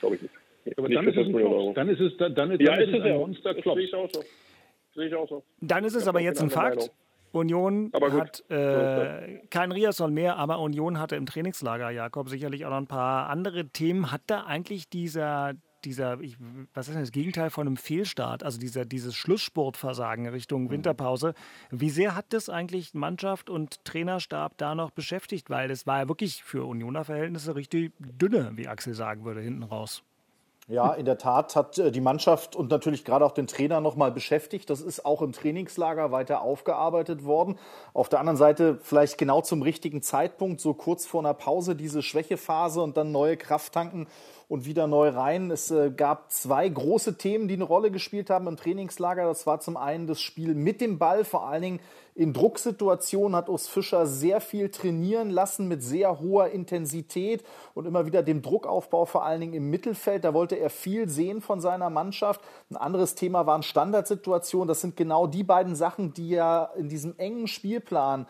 Glaube 0.00 0.16
ich 0.16 0.22
nicht. 0.22 0.34
Aber 0.76 0.88
dann 0.88 1.08
ist, 1.08 1.16
ein 1.16 1.74
dann 1.74 1.88
ist 1.88 2.00
es 2.00 2.16
dann, 2.18 2.34
dann, 2.34 2.60
ja, 2.60 2.74
ist, 2.74 2.88
es 2.88 3.02
ein 3.02 3.16
Monster 3.16 3.54
Klops. 3.54 3.78
Sehe 3.78 3.86
ich 3.86 3.94
auch 3.94 4.10
so. 4.12 4.22
Sehe 4.94 5.06
ich 5.08 5.14
auch 5.14 5.28
so. 5.28 5.42
Dann 5.60 5.84
ist 5.84 5.94
es 5.94 6.06
aber 6.06 6.20
jetzt 6.20 6.40
ein 6.40 6.50
Fakt. 6.50 6.76
Meinung. 6.76 6.90
Union 7.32 7.90
hat 7.94 8.48
äh, 8.50 9.38
kein 9.50 9.72
Riasson 9.72 10.12
mehr, 10.12 10.36
aber 10.36 10.60
Union 10.60 10.98
hatte 10.98 11.16
im 11.16 11.26
Trainingslager, 11.26 11.90
Jakob, 11.90 12.28
sicherlich 12.28 12.64
auch 12.66 12.70
noch 12.70 12.76
ein 12.76 12.86
paar 12.86 13.28
andere 13.28 13.68
Themen. 13.68 14.12
Hat 14.12 14.22
da 14.26 14.44
eigentlich 14.44 14.88
dieser, 14.88 15.54
dieser, 15.84 16.20
ich, 16.20 16.36
was 16.74 16.88
ist 16.88 16.94
denn 16.94 17.02
das 17.02 17.12
Gegenteil 17.12 17.50
von 17.50 17.66
einem 17.66 17.76
Fehlstart, 17.76 18.42
also 18.42 18.58
dieser, 18.58 18.84
dieses 18.84 19.14
Schlusssportversagen 19.14 20.28
Richtung 20.28 20.64
mhm. 20.64 20.70
Winterpause. 20.70 21.34
Wie 21.70 21.90
sehr 21.90 22.14
hat 22.14 22.26
das 22.30 22.48
eigentlich 22.48 22.94
Mannschaft 22.94 23.50
und 23.50 23.84
Trainerstab 23.84 24.58
da 24.58 24.74
noch 24.74 24.90
beschäftigt? 24.90 25.50
Weil 25.50 25.68
das 25.68 25.86
war 25.86 26.00
ja 26.00 26.08
wirklich 26.08 26.42
für 26.42 26.64
Unioner 26.64 27.04
Verhältnisse 27.04 27.56
richtig 27.56 27.92
dünne, 27.98 28.52
wie 28.54 28.68
Axel 28.68 28.94
sagen 28.94 29.24
würde, 29.24 29.40
hinten 29.40 29.62
raus. 29.62 30.02
Ja, 30.68 30.92
in 30.92 31.04
der 31.04 31.18
Tat 31.18 31.56
hat 31.56 31.78
äh, 31.78 31.90
die 31.90 32.00
Mannschaft 32.00 32.54
und 32.54 32.70
natürlich 32.70 33.04
gerade 33.04 33.24
auch 33.24 33.32
den 33.32 33.48
Trainer 33.48 33.80
nochmal 33.80 34.12
beschäftigt. 34.12 34.70
Das 34.70 34.80
ist 34.80 35.04
auch 35.04 35.20
im 35.20 35.32
Trainingslager 35.32 36.12
weiter 36.12 36.42
aufgearbeitet 36.42 37.24
worden. 37.24 37.58
Auf 37.94 38.08
der 38.08 38.20
anderen 38.20 38.36
Seite 38.36 38.78
vielleicht 38.80 39.18
genau 39.18 39.40
zum 39.40 39.62
richtigen 39.62 40.02
Zeitpunkt, 40.02 40.60
so 40.60 40.72
kurz 40.72 41.04
vor 41.04 41.20
einer 41.20 41.34
Pause, 41.34 41.74
diese 41.74 42.00
Schwächephase 42.00 42.80
und 42.80 42.96
dann 42.96 43.10
neue 43.10 43.36
Kraft 43.36 43.72
tanken 43.72 44.06
und 44.52 44.66
wieder 44.66 44.86
neu 44.86 45.08
rein. 45.08 45.50
Es 45.50 45.70
äh, 45.70 45.90
gab 45.90 46.30
zwei 46.30 46.68
große 46.68 47.16
Themen, 47.16 47.48
die 47.48 47.54
eine 47.54 47.64
Rolle 47.64 47.90
gespielt 47.90 48.28
haben 48.28 48.46
im 48.46 48.58
Trainingslager. 48.58 49.24
Das 49.24 49.46
war 49.46 49.60
zum 49.60 49.78
einen 49.78 50.06
das 50.06 50.20
Spiel 50.20 50.54
mit 50.54 50.82
dem 50.82 50.98
Ball, 50.98 51.24
vor 51.24 51.48
allen 51.48 51.62
Dingen 51.62 51.80
in 52.14 52.34
Drucksituationen 52.34 53.34
hat 53.34 53.48
Urs 53.48 53.66
Fischer 53.66 54.04
sehr 54.04 54.42
viel 54.42 54.68
trainieren 54.68 55.30
lassen 55.30 55.68
mit 55.68 55.82
sehr 55.82 56.20
hoher 56.20 56.50
Intensität 56.50 57.42
und 57.72 57.86
immer 57.86 58.04
wieder 58.04 58.22
dem 58.22 58.42
Druckaufbau, 58.42 59.06
vor 59.06 59.24
allen 59.24 59.40
Dingen 59.40 59.54
im 59.54 59.70
Mittelfeld. 59.70 60.22
Da 60.24 60.34
wollte 60.34 60.56
er 60.56 60.68
viel 60.68 61.08
sehen 61.08 61.40
von 61.40 61.62
seiner 61.62 61.88
Mannschaft. 61.88 62.42
Ein 62.68 62.76
anderes 62.76 63.14
Thema 63.14 63.46
waren 63.46 63.62
Standardsituationen. 63.62 64.68
Das 64.68 64.82
sind 64.82 64.98
genau 64.98 65.26
die 65.26 65.44
beiden 65.44 65.74
Sachen, 65.74 66.12
die 66.12 66.34
er 66.34 66.72
in 66.76 66.90
diesem 66.90 67.18
engen 67.18 67.46
Spielplan 67.46 68.26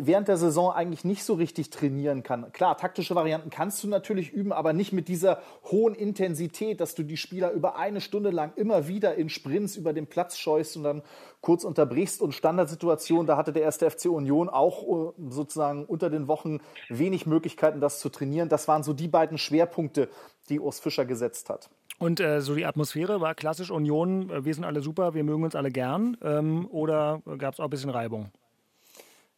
während 0.00 0.28
der 0.28 0.36
Saison 0.36 0.72
eigentlich 0.72 1.04
nicht 1.04 1.24
so 1.24 1.34
richtig 1.34 1.70
trainieren 1.70 2.22
kann. 2.22 2.52
Klar, 2.52 2.76
taktische 2.76 3.14
Varianten 3.14 3.50
kannst 3.50 3.82
du 3.82 3.88
natürlich 3.88 4.32
üben, 4.32 4.52
aber 4.52 4.72
nicht 4.72 4.92
mit 4.92 5.08
dieser 5.08 5.40
hohen 5.64 5.94
Intensität, 5.94 6.80
dass 6.80 6.94
du 6.94 7.02
die 7.02 7.16
Spieler 7.16 7.52
über 7.52 7.76
eine 7.76 8.00
Stunde 8.00 8.30
lang 8.30 8.52
immer 8.56 8.88
wieder 8.88 9.14
in 9.14 9.28
Sprints 9.28 9.76
über 9.76 9.92
den 9.92 10.06
Platz 10.06 10.38
scheust 10.38 10.76
und 10.76 10.84
dann 10.84 11.02
kurz 11.40 11.64
unterbrichst. 11.64 12.20
Und 12.20 12.34
Standardsituation, 12.34 13.26
da 13.26 13.36
hatte 13.36 13.52
der 13.52 13.62
erste 13.62 13.90
FC 13.90 14.06
Union 14.06 14.48
auch 14.48 14.82
äh, 14.82 15.12
sozusagen 15.28 15.84
unter 15.84 16.10
den 16.10 16.28
Wochen 16.28 16.58
wenig 16.88 17.26
Möglichkeiten, 17.26 17.80
das 17.80 18.00
zu 18.00 18.08
trainieren. 18.08 18.48
Das 18.48 18.68
waren 18.68 18.82
so 18.82 18.92
die 18.92 19.08
beiden 19.08 19.38
Schwerpunkte, 19.38 20.08
die 20.48 20.60
Urs 20.60 20.80
Fischer 20.80 21.04
gesetzt 21.04 21.50
hat. 21.50 21.70
Und 21.98 22.18
äh, 22.18 22.40
so 22.40 22.54
die 22.54 22.64
Atmosphäre 22.64 23.20
war 23.20 23.34
klassisch 23.34 23.70
Union, 23.70 24.30
äh, 24.30 24.44
wir 24.44 24.54
sind 24.54 24.64
alle 24.64 24.80
super, 24.80 25.14
wir 25.14 25.22
mögen 25.22 25.44
uns 25.44 25.54
alle 25.54 25.70
gern. 25.70 26.16
Ähm, 26.22 26.66
oder 26.70 27.22
gab 27.38 27.54
es 27.54 27.60
auch 27.60 27.64
ein 27.64 27.70
bisschen 27.70 27.90
Reibung? 27.90 28.30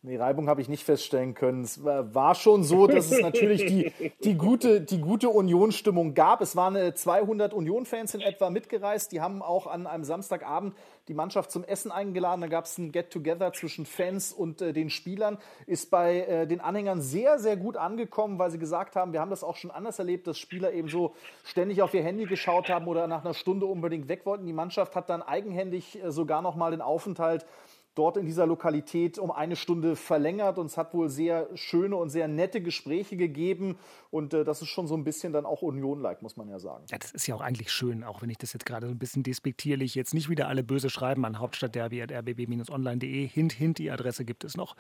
Nee, 0.05 0.17
Reibung 0.17 0.49
habe 0.49 0.61
ich 0.61 0.69
nicht 0.69 0.83
feststellen 0.83 1.35
können. 1.35 1.63
Es 1.63 1.85
war 1.85 2.35
schon 2.35 2.65
so, 2.65 2.89
dass 2.89 3.13
es 3.13 3.21
natürlich 3.21 3.67
die, 3.67 3.93
die 4.25 4.35
gute, 4.37 4.81
die 4.81 5.01
gute 5.01 5.29
Union-Stimmung 5.29 6.15
gab. 6.15 6.41
Es 6.41 6.57
waren 6.57 6.93
200 6.93 7.55
Union-Fans 7.55 8.13
in 8.15 8.21
etwa 8.21 8.51
mitgereist. 8.51 9.13
Die 9.13 9.21
haben 9.21 9.43
auch 9.43 9.69
an 9.69 9.87
einem 9.87 10.03
Samstagabend 10.03 10.75
die 11.07 11.15
Mannschaft 11.15 11.53
zum 11.53 11.63
Essen 11.63 11.93
eingeladen. 11.93 12.41
Da 12.41 12.49
gab 12.49 12.65
es 12.65 12.79
ein 12.79 12.91
Get-Together 12.91 13.53
zwischen 13.53 13.87
Fans 13.87 14.33
und 14.33 14.61
äh, 14.61 14.73
den 14.73 14.91
Spielern. 14.91 15.39
Ist 15.67 15.89
bei 15.93 16.23
äh, 16.23 16.47
den 16.49 16.61
Anhängern 16.61 17.01
sehr, 17.01 17.39
sehr 17.39 17.57
gut 17.57 17.77
angekommen, 17.77 18.41
weil 18.41 18.51
sie 18.51 18.59
gesagt 18.59 18.97
haben, 18.97 19.13
wir 19.13 19.21
haben 19.21 19.31
das 19.31 19.45
auch 19.45 19.55
schon 19.55 19.71
anders 19.71 20.01
erlebt, 20.01 20.27
dass 20.27 20.37
Spieler 20.37 20.73
eben 20.73 20.89
so 20.89 21.15
ständig 21.45 21.81
auf 21.81 21.95
ihr 21.95 22.03
Handy 22.03 22.25
geschaut 22.25 22.69
haben 22.69 22.89
oder 22.89 23.07
nach 23.07 23.25
einer 23.25 23.35
Stunde 23.35 23.67
unbedingt 23.67 24.09
weg 24.09 24.27
wollten. 24.27 24.47
Die 24.47 24.53
Mannschaft 24.53 24.97
hat 24.97 25.09
dann 25.11 25.23
eigenhändig 25.23 26.03
äh, 26.03 26.11
sogar 26.11 26.43
noch 26.43 26.57
mal 26.57 26.73
den 26.73 26.81
Aufenthalt 26.81 27.47
dort 27.95 28.17
in 28.17 28.27
dieser 28.27 28.47
Lokalität 28.47 29.19
um 29.19 29.31
eine 29.31 29.57
Stunde 29.57 29.97
verlängert 29.97 30.59
und 30.59 30.67
es 30.67 30.77
hat 30.77 30.95
wohl 30.95 31.09
sehr 31.09 31.49
schöne 31.55 31.97
und 31.97 32.11
sehr 32.11 32.29
nette 32.29 32.63
Gespräche 32.63 33.17
gegeben 33.17 33.79
und 34.11 34.35
äh, 34.35 34.45
das 34.45 34.63
ist 34.63 34.69
schon 34.69 34.87
so 34.87 34.95
ein 34.95 35.05
bisschen 35.05 35.33
dann 35.33 35.47
auch 35.47 35.63
Union-like, 35.63 36.23
muss 36.23 36.37
man 36.37 36.49
ja 36.49 36.59
sagen. 36.59 36.85
Ja, 36.91 36.99
das 36.99 37.13
ist 37.13 37.27
ja 37.27 37.35
auch 37.35 37.41
eigentlich 37.41 37.71
schön, 37.71 38.05
auch 38.05 38.23
wenn 38.23 38.31
ich 38.31 38.39
das 38.39 38.53
jetzt 38.53 38.67
gerade 38.67 38.87
so 38.87 38.93
ein 38.93 38.99
bisschen 38.99 39.23
despektierlich 39.23 39.95
jetzt 39.95 40.15
nicht 40.15 40.29
wieder 40.29 40.49
alle 40.49 40.63
böse 40.63 40.91
schreiben 40.91 41.25
an 41.25 41.39
hauptstadtderby.rbb-online.de. 41.39 43.27
Hint, 43.29 43.53
hint, 43.53 43.79
die 43.79 43.91
Adresse 43.91 44.25
gibt 44.25 44.45
es 44.45 44.57
noch. 44.57 44.77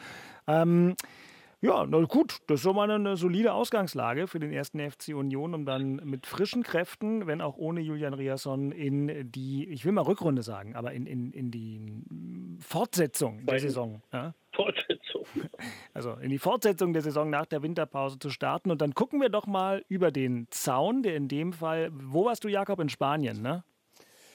Ähm, 0.46 0.94
ja, 1.62 1.87
na 1.87 2.01
gut, 2.01 2.38
das 2.48 2.57
ist 2.57 2.62
schon 2.64 2.75
mal 2.75 2.90
eine 2.90 3.16
solide 3.16 3.53
Ausgangslage 3.53 4.27
für 4.27 4.40
den 4.40 4.53
ersten 4.53 4.81
FC 4.81 5.14
Union, 5.14 5.55
um 5.55 5.64
dann 5.64 5.96
mit 6.05 6.27
frischen 6.27 6.64
Kräften, 6.64 7.29
wenn 7.29 7.40
auch 7.40 7.57
ohne 7.57 7.81
Julian 7.81 8.14
Riasson, 8.14 8.72
in 8.72 9.31
die, 9.31 9.68
ich 9.68 9.85
will 9.85 9.92
mal 9.92 10.03
Rückrunde 10.03 10.42
sagen, 10.42 10.75
aber 10.75 10.92
in, 10.92 11.07
in, 11.07 11.31
in 11.31 11.53
die 11.53 12.03
Fortsetzung 12.59 13.46
der 13.46 13.61
Saison. 13.61 14.03
Ja? 14.12 14.35
Fortsetzung. 14.53 15.25
Also 15.94 16.14
in 16.14 16.31
die 16.31 16.38
Fortsetzung 16.38 16.92
der 16.92 17.03
Saison 17.03 17.31
nach 17.31 17.46
der 17.46 17.62
Winterpause 17.62 18.18
zu 18.18 18.31
starten. 18.31 18.70
Und 18.70 18.81
dann 18.81 18.94
gucken 18.94 19.20
wir 19.20 19.29
doch 19.29 19.46
mal 19.46 19.85
über 19.88 20.11
den 20.11 20.46
Zaun, 20.51 21.03
der 21.03 21.16
in 21.16 21.29
dem 21.29 21.53
Fall, 21.53 21.90
wo 21.92 22.25
warst 22.25 22.44
du, 22.44 22.48
Jakob, 22.48 22.81
in 22.81 22.88
Spanien, 22.88 23.40
ne? 23.40 23.62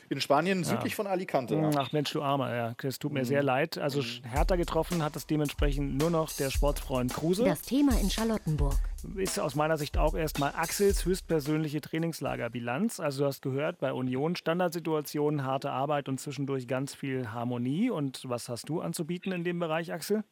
In 0.10 0.22
Spanien, 0.22 0.64
südlich 0.64 0.96
von 0.96 1.06
Alicante. 1.06 1.56
Ja. 1.56 1.70
Ach 1.76 1.92
Mensch, 1.92 2.12
du 2.14 2.22
Armer, 2.22 2.56
ja. 2.56 2.76
Es 2.82 2.98
tut 2.98 3.12
mir 3.12 3.22
mhm. 3.22 3.26
sehr 3.26 3.44
leid. 3.44 3.78
Also 3.78 4.02
härter 4.24 4.56
getroffen 4.56 5.04
hat 5.04 5.16
es 5.18 5.28
dementsprechend 5.28 5.98
nur 5.98 6.10
noch 6.10 6.32
der 6.32 6.50
Sportfreund 6.50 7.14
Kruse. 7.14 7.44
Das 7.44 7.62
Thema 7.62 8.00
in 8.00 8.10
Charlottenburg. 8.10 8.78
Ist 9.16 9.40
aus 9.40 9.56
meiner 9.56 9.78
Sicht 9.78 9.98
auch 9.98 10.16
erstmal 10.16 10.54
Axels 10.56 11.06
höchstpersönliche 11.06 11.82
Trainingslagerbilanz. 11.82 13.00
Also 13.00 13.24
du 13.24 13.28
hast 13.28 13.42
gehört, 13.42 13.80
bei 13.80 13.92
Union 13.92 14.36
Standardsituationen, 14.36 15.44
harte 15.44 15.72
Arbeit 15.72 16.08
und 16.08 16.20
zwischendurch 16.20 16.68
ganz 16.68 16.96
viel 16.96 17.32
Harmonie. 17.32 17.90
Und 17.90 18.22
was 18.28 18.48
hast 18.48 18.70
du 18.70 18.80
anzubieten 18.80 19.34
in 19.34 19.44
dem 19.44 19.60
Bereich, 19.60 19.92
Axel? 19.92 20.24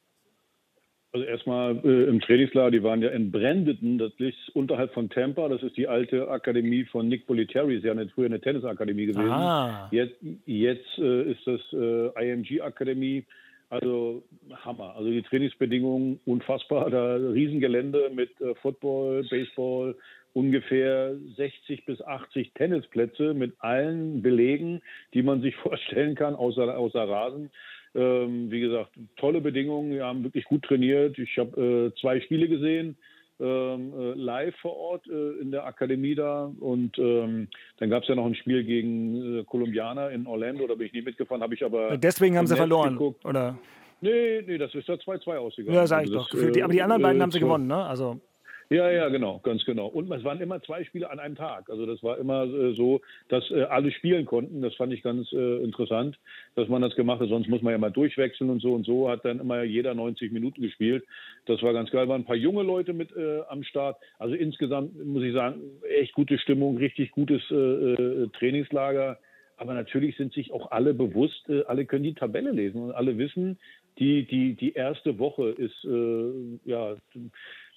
Also 1.15 1.27
erstmal 1.27 1.77
äh, 1.85 2.09
im 2.09 2.19
Trainingslager, 2.19 2.71
die 2.71 2.83
waren 2.83 3.01
ja 3.01 3.07
in 3.07 3.31
Brandon, 3.31 3.97
das 3.97 4.11
liegt 4.17 4.37
unterhalb 4.53 4.93
von 4.93 5.09
Tampa. 5.09 5.47
Das 5.47 5.63
ist 5.63 5.77
die 5.77 5.87
alte 5.87 6.27
Akademie 6.27 6.83
von 6.83 7.07
Nick 7.07 7.25
Politeri. 7.25 7.79
Sie 7.79 7.89
haben 7.89 7.99
ja 7.99 8.05
früher 8.13 8.25
eine 8.25 8.41
Tennisakademie 8.41 9.05
gewesen. 9.05 9.31
Ah. 9.31 9.87
Jetzt, 9.91 10.17
jetzt 10.45 10.97
äh, 10.97 11.31
ist 11.31 11.39
das 11.47 11.61
äh, 11.71 12.31
IMG-Akademie. 12.31 13.23
Also 13.69 14.23
Hammer. 14.65 14.93
Also 14.97 15.09
die 15.09 15.21
Trainingsbedingungen 15.21 16.19
unfassbar. 16.25 16.89
Da 16.89 17.15
Riesengelände 17.15 18.11
mit 18.13 18.31
äh, 18.41 18.53
Football, 18.55 19.25
Baseball, 19.29 19.95
ungefähr 20.33 21.15
60 21.37 21.85
bis 21.85 22.01
80 22.01 22.51
Tennisplätze 22.55 23.33
mit 23.33 23.53
allen 23.59 24.21
Belegen, 24.21 24.81
die 25.13 25.23
man 25.23 25.41
sich 25.41 25.55
vorstellen 25.63 26.15
kann, 26.15 26.35
außer, 26.35 26.77
außer 26.77 27.07
Rasen. 27.07 27.51
Ähm, 27.95 28.51
wie 28.51 28.59
gesagt, 28.59 28.91
tolle 29.15 29.41
Bedingungen. 29.41 29.91
Wir 29.91 30.05
haben 30.05 30.23
wirklich 30.23 30.45
gut 30.45 30.63
trainiert. 30.63 31.17
Ich 31.17 31.37
habe 31.37 31.91
äh, 31.95 31.99
zwei 31.99 32.19
Spiele 32.21 32.47
gesehen. 32.47 32.97
Ähm, 33.37 33.93
äh, 33.97 34.13
live 34.13 34.55
vor 34.61 34.77
Ort 34.77 35.07
äh, 35.07 35.41
in 35.41 35.51
der 35.51 35.65
Akademie 35.65 36.15
da 36.15 36.49
und 36.61 36.97
ähm, 36.97 37.49
dann 37.79 37.89
gab 37.89 38.03
es 38.03 38.07
ja 38.07 38.15
noch 38.15 38.25
ein 38.25 38.35
Spiel 38.35 38.63
gegen 38.63 39.39
äh, 39.39 39.43
Kolumbianer 39.43 40.09
in 40.11 40.25
Orlando, 40.25 40.65
da 40.67 40.75
bin 40.75 40.87
ich 40.87 40.93
nie 40.93 41.01
mitgefahren, 41.01 41.43
habe 41.43 41.53
ich 41.53 41.65
aber. 41.65 41.97
Deswegen 41.97 42.37
haben 42.37 42.47
sie 42.47 42.55
verloren, 42.55 42.93
geguckt. 42.93 43.25
oder? 43.25 43.57
Nee, 43.99 44.41
nee, 44.47 44.57
das 44.57 44.73
ist 44.73 44.87
ja 44.87 44.93
2-2 44.93 45.35
ausgegangen. 45.35 45.75
Ja, 45.75 45.85
sag 45.85 46.05
ich 46.05 46.15
also 46.15 46.25
doch. 46.31 46.51
Die, 46.53 46.63
aber 46.63 46.71
die 46.71 46.81
anderen 46.81 47.01
beiden 47.01 47.21
haben 47.21 47.31
sie 47.31 47.41
gewonnen, 47.41 47.67
ne? 47.67 47.75
Also. 47.75 48.21
Ja, 48.69 48.89
ja, 48.89 49.09
genau, 49.09 49.39
ganz 49.43 49.63
genau. 49.63 49.85
Und 49.85 50.11
es 50.11 50.23
waren 50.23 50.41
immer 50.41 50.59
zwei 50.63 50.83
Spiele 50.85 51.11
an 51.11 51.19
einem 51.19 51.35
Tag. 51.35 51.69
Also 51.69 51.85
das 51.85 52.01
war 52.01 52.17
immer 52.17 52.45
äh, 52.45 52.73
so, 52.73 53.01
dass 53.27 53.49
äh, 53.51 53.61
alle 53.63 53.91
spielen 53.91 54.25
konnten. 54.25 54.63
Das 54.63 54.73
fand 54.73 54.91
ich 54.91 55.03
ganz 55.03 55.31
äh, 55.33 55.63
interessant, 55.63 56.17
dass 56.55 56.67
man 56.67 56.81
das 56.81 56.95
gemacht 56.95 57.21
hat. 57.21 57.29
Sonst 57.29 57.47
muss 57.47 57.61
man 57.61 57.73
ja 57.73 57.77
mal 57.77 57.91
durchwechseln 57.91 58.49
und 58.49 58.61
so 58.63 58.73
und 58.73 58.83
so. 58.83 59.07
Hat 59.07 59.23
dann 59.23 59.39
immer 59.39 59.61
jeder 59.61 59.93
90 59.93 60.31
Minuten 60.31 60.63
gespielt. 60.63 61.05
Das 61.45 61.61
war 61.61 61.73
ganz 61.73 61.91
geil. 61.91 62.07
Waren 62.07 62.21
ein 62.21 62.25
paar 62.25 62.35
junge 62.35 62.63
Leute 62.63 62.93
mit 62.93 63.11
am 63.49 63.63
Start. 63.63 63.97
Also 64.17 64.33
insgesamt 64.33 64.95
muss 65.05 65.23
ich 65.23 65.33
sagen, 65.33 65.61
echt 65.87 66.13
gute 66.13 66.39
Stimmung, 66.39 66.77
richtig 66.77 67.11
gutes 67.11 67.41
Trainingslager. 67.47 69.19
Aber 69.57 69.73
natürlich 69.73 70.17
sind 70.17 70.33
sich 70.33 70.51
auch 70.51 70.71
alle 70.71 70.93
bewusst, 70.93 71.49
alle 71.67 71.85
können 71.85 72.03
die 72.03 72.13
Tabelle 72.13 72.51
lesen 72.51 72.81
und 72.81 72.91
alle 72.91 73.17
wissen, 73.17 73.57
die, 73.99 74.25
die, 74.25 74.55
die 74.55 74.73
erste 74.73 75.19
Woche 75.19 75.49
ist, 75.49 75.85
äh, 75.85 76.69
ja, 76.69 76.95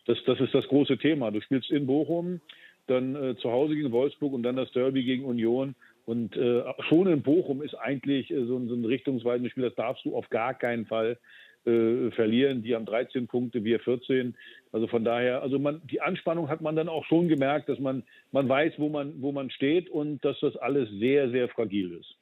das, 0.08 0.18
das 0.24 0.40
ist 0.40 0.54
das 0.54 0.66
große 0.68 0.96
Thema. 0.96 1.30
Du 1.30 1.40
spielst 1.42 1.70
in 1.70 1.86
Bochum, 1.86 2.40
dann 2.86 3.14
äh, 3.14 3.36
zu 3.36 3.52
Hause 3.52 3.74
gegen 3.74 3.92
Wolfsburg 3.92 4.32
und 4.32 4.42
dann 4.42 4.56
das 4.56 4.72
Derby 4.72 5.04
gegen 5.04 5.24
Union. 5.24 5.74
Und 6.06 6.34
äh, 6.34 6.62
schon 6.88 7.06
in 7.06 7.20
Bochum 7.20 7.60
ist 7.60 7.74
eigentlich 7.74 8.30
äh, 8.30 8.46
so, 8.46 8.58
so, 8.66 8.74
ein 8.74 8.86
richtungsweisendes 8.86 9.52
Spiel, 9.52 9.64
das 9.64 9.74
darfst 9.74 10.06
du 10.06 10.16
auf 10.16 10.30
gar 10.30 10.54
keinen 10.54 10.86
Fall 10.86 11.18
äh, 11.66 12.10
verlieren. 12.12 12.62
Die 12.62 12.74
haben 12.74 12.86
13 12.86 13.26
Punkte, 13.26 13.64
wir 13.64 13.80
14. 13.80 14.34
Also 14.72 14.86
von 14.86 15.04
daher, 15.04 15.42
also 15.42 15.58
man, 15.58 15.82
die 15.90 16.00
Anspannung 16.00 16.48
hat 16.48 16.62
man 16.62 16.74
dann 16.74 16.88
auch 16.88 17.04
schon 17.04 17.28
gemerkt, 17.28 17.68
dass 17.68 17.78
man, 17.78 18.02
man 18.32 18.48
weiß, 18.48 18.74
wo 18.78 18.88
man, 18.88 19.20
wo 19.20 19.32
man 19.32 19.50
steht 19.50 19.90
und 19.90 20.24
dass 20.24 20.40
das 20.40 20.56
alles 20.56 20.88
sehr, 20.98 21.28
sehr 21.28 21.50
fragil 21.50 21.92
ist. 21.92 22.16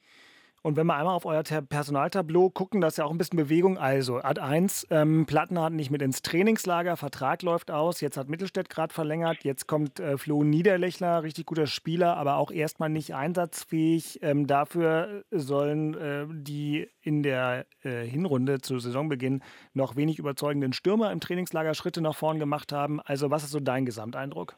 Und 0.67 0.77
wenn 0.77 0.89
wir 0.89 0.97
einmal 0.97 1.15
auf 1.15 1.27
euer 1.27 1.45
Personaltableau 1.45 2.51
gucken, 2.51 2.81
da 2.81 2.89
ist 2.89 2.99
ja 2.99 3.05
auch 3.05 3.13
ein 3.13 3.19
bisschen 3.19 3.37
Bewegung. 3.37 3.79
Also, 3.79 4.17
Ad 4.17 4.41
1, 4.41 4.89
ähm, 4.91 5.25
Platten 5.25 5.61
hat 5.61 5.73
nicht 5.73 5.93
mit 5.93 6.03
ins 6.03 6.23
Trainingslager, 6.23 6.97
Vertrag 6.97 7.43
läuft 7.43 7.71
aus, 7.71 8.01
jetzt 8.01 8.17
hat 8.17 8.29
Mittelstädt 8.29 8.69
gerade 8.69 8.93
verlängert, 8.93 9.45
jetzt 9.45 9.69
kommt 9.69 10.01
äh, 10.01 10.19
Flo 10.19 10.43
Niederlechner, 10.43 11.23
richtig 11.23 11.47
guter 11.47 11.69
Spieler, 11.69 12.17
aber 12.17 12.35
auch 12.35 12.51
erstmal 12.51 12.89
nicht 12.89 13.15
einsatzfähig. 13.15 14.19
Ähm, 14.23 14.49
dafür 14.49 15.23
sollen 15.31 15.95
äh, 15.95 16.27
die 16.31 16.89
in 17.01 17.23
der 17.23 17.67
äh, 17.85 18.05
Hinrunde 18.05 18.61
zu 18.61 18.81
Saisonbeginn 18.81 19.45
noch 19.73 19.95
wenig 19.95 20.19
überzeugenden 20.19 20.73
Stürmer 20.73 21.13
im 21.13 21.21
Trainingslager 21.21 21.75
Schritte 21.75 22.01
nach 22.01 22.17
vorn 22.17 22.41
gemacht 22.41 22.73
haben. 22.73 23.01
Also, 23.03 23.31
was 23.31 23.45
ist 23.45 23.53
so 23.53 23.61
dein 23.61 23.87
Gesamteindruck? 23.87 24.57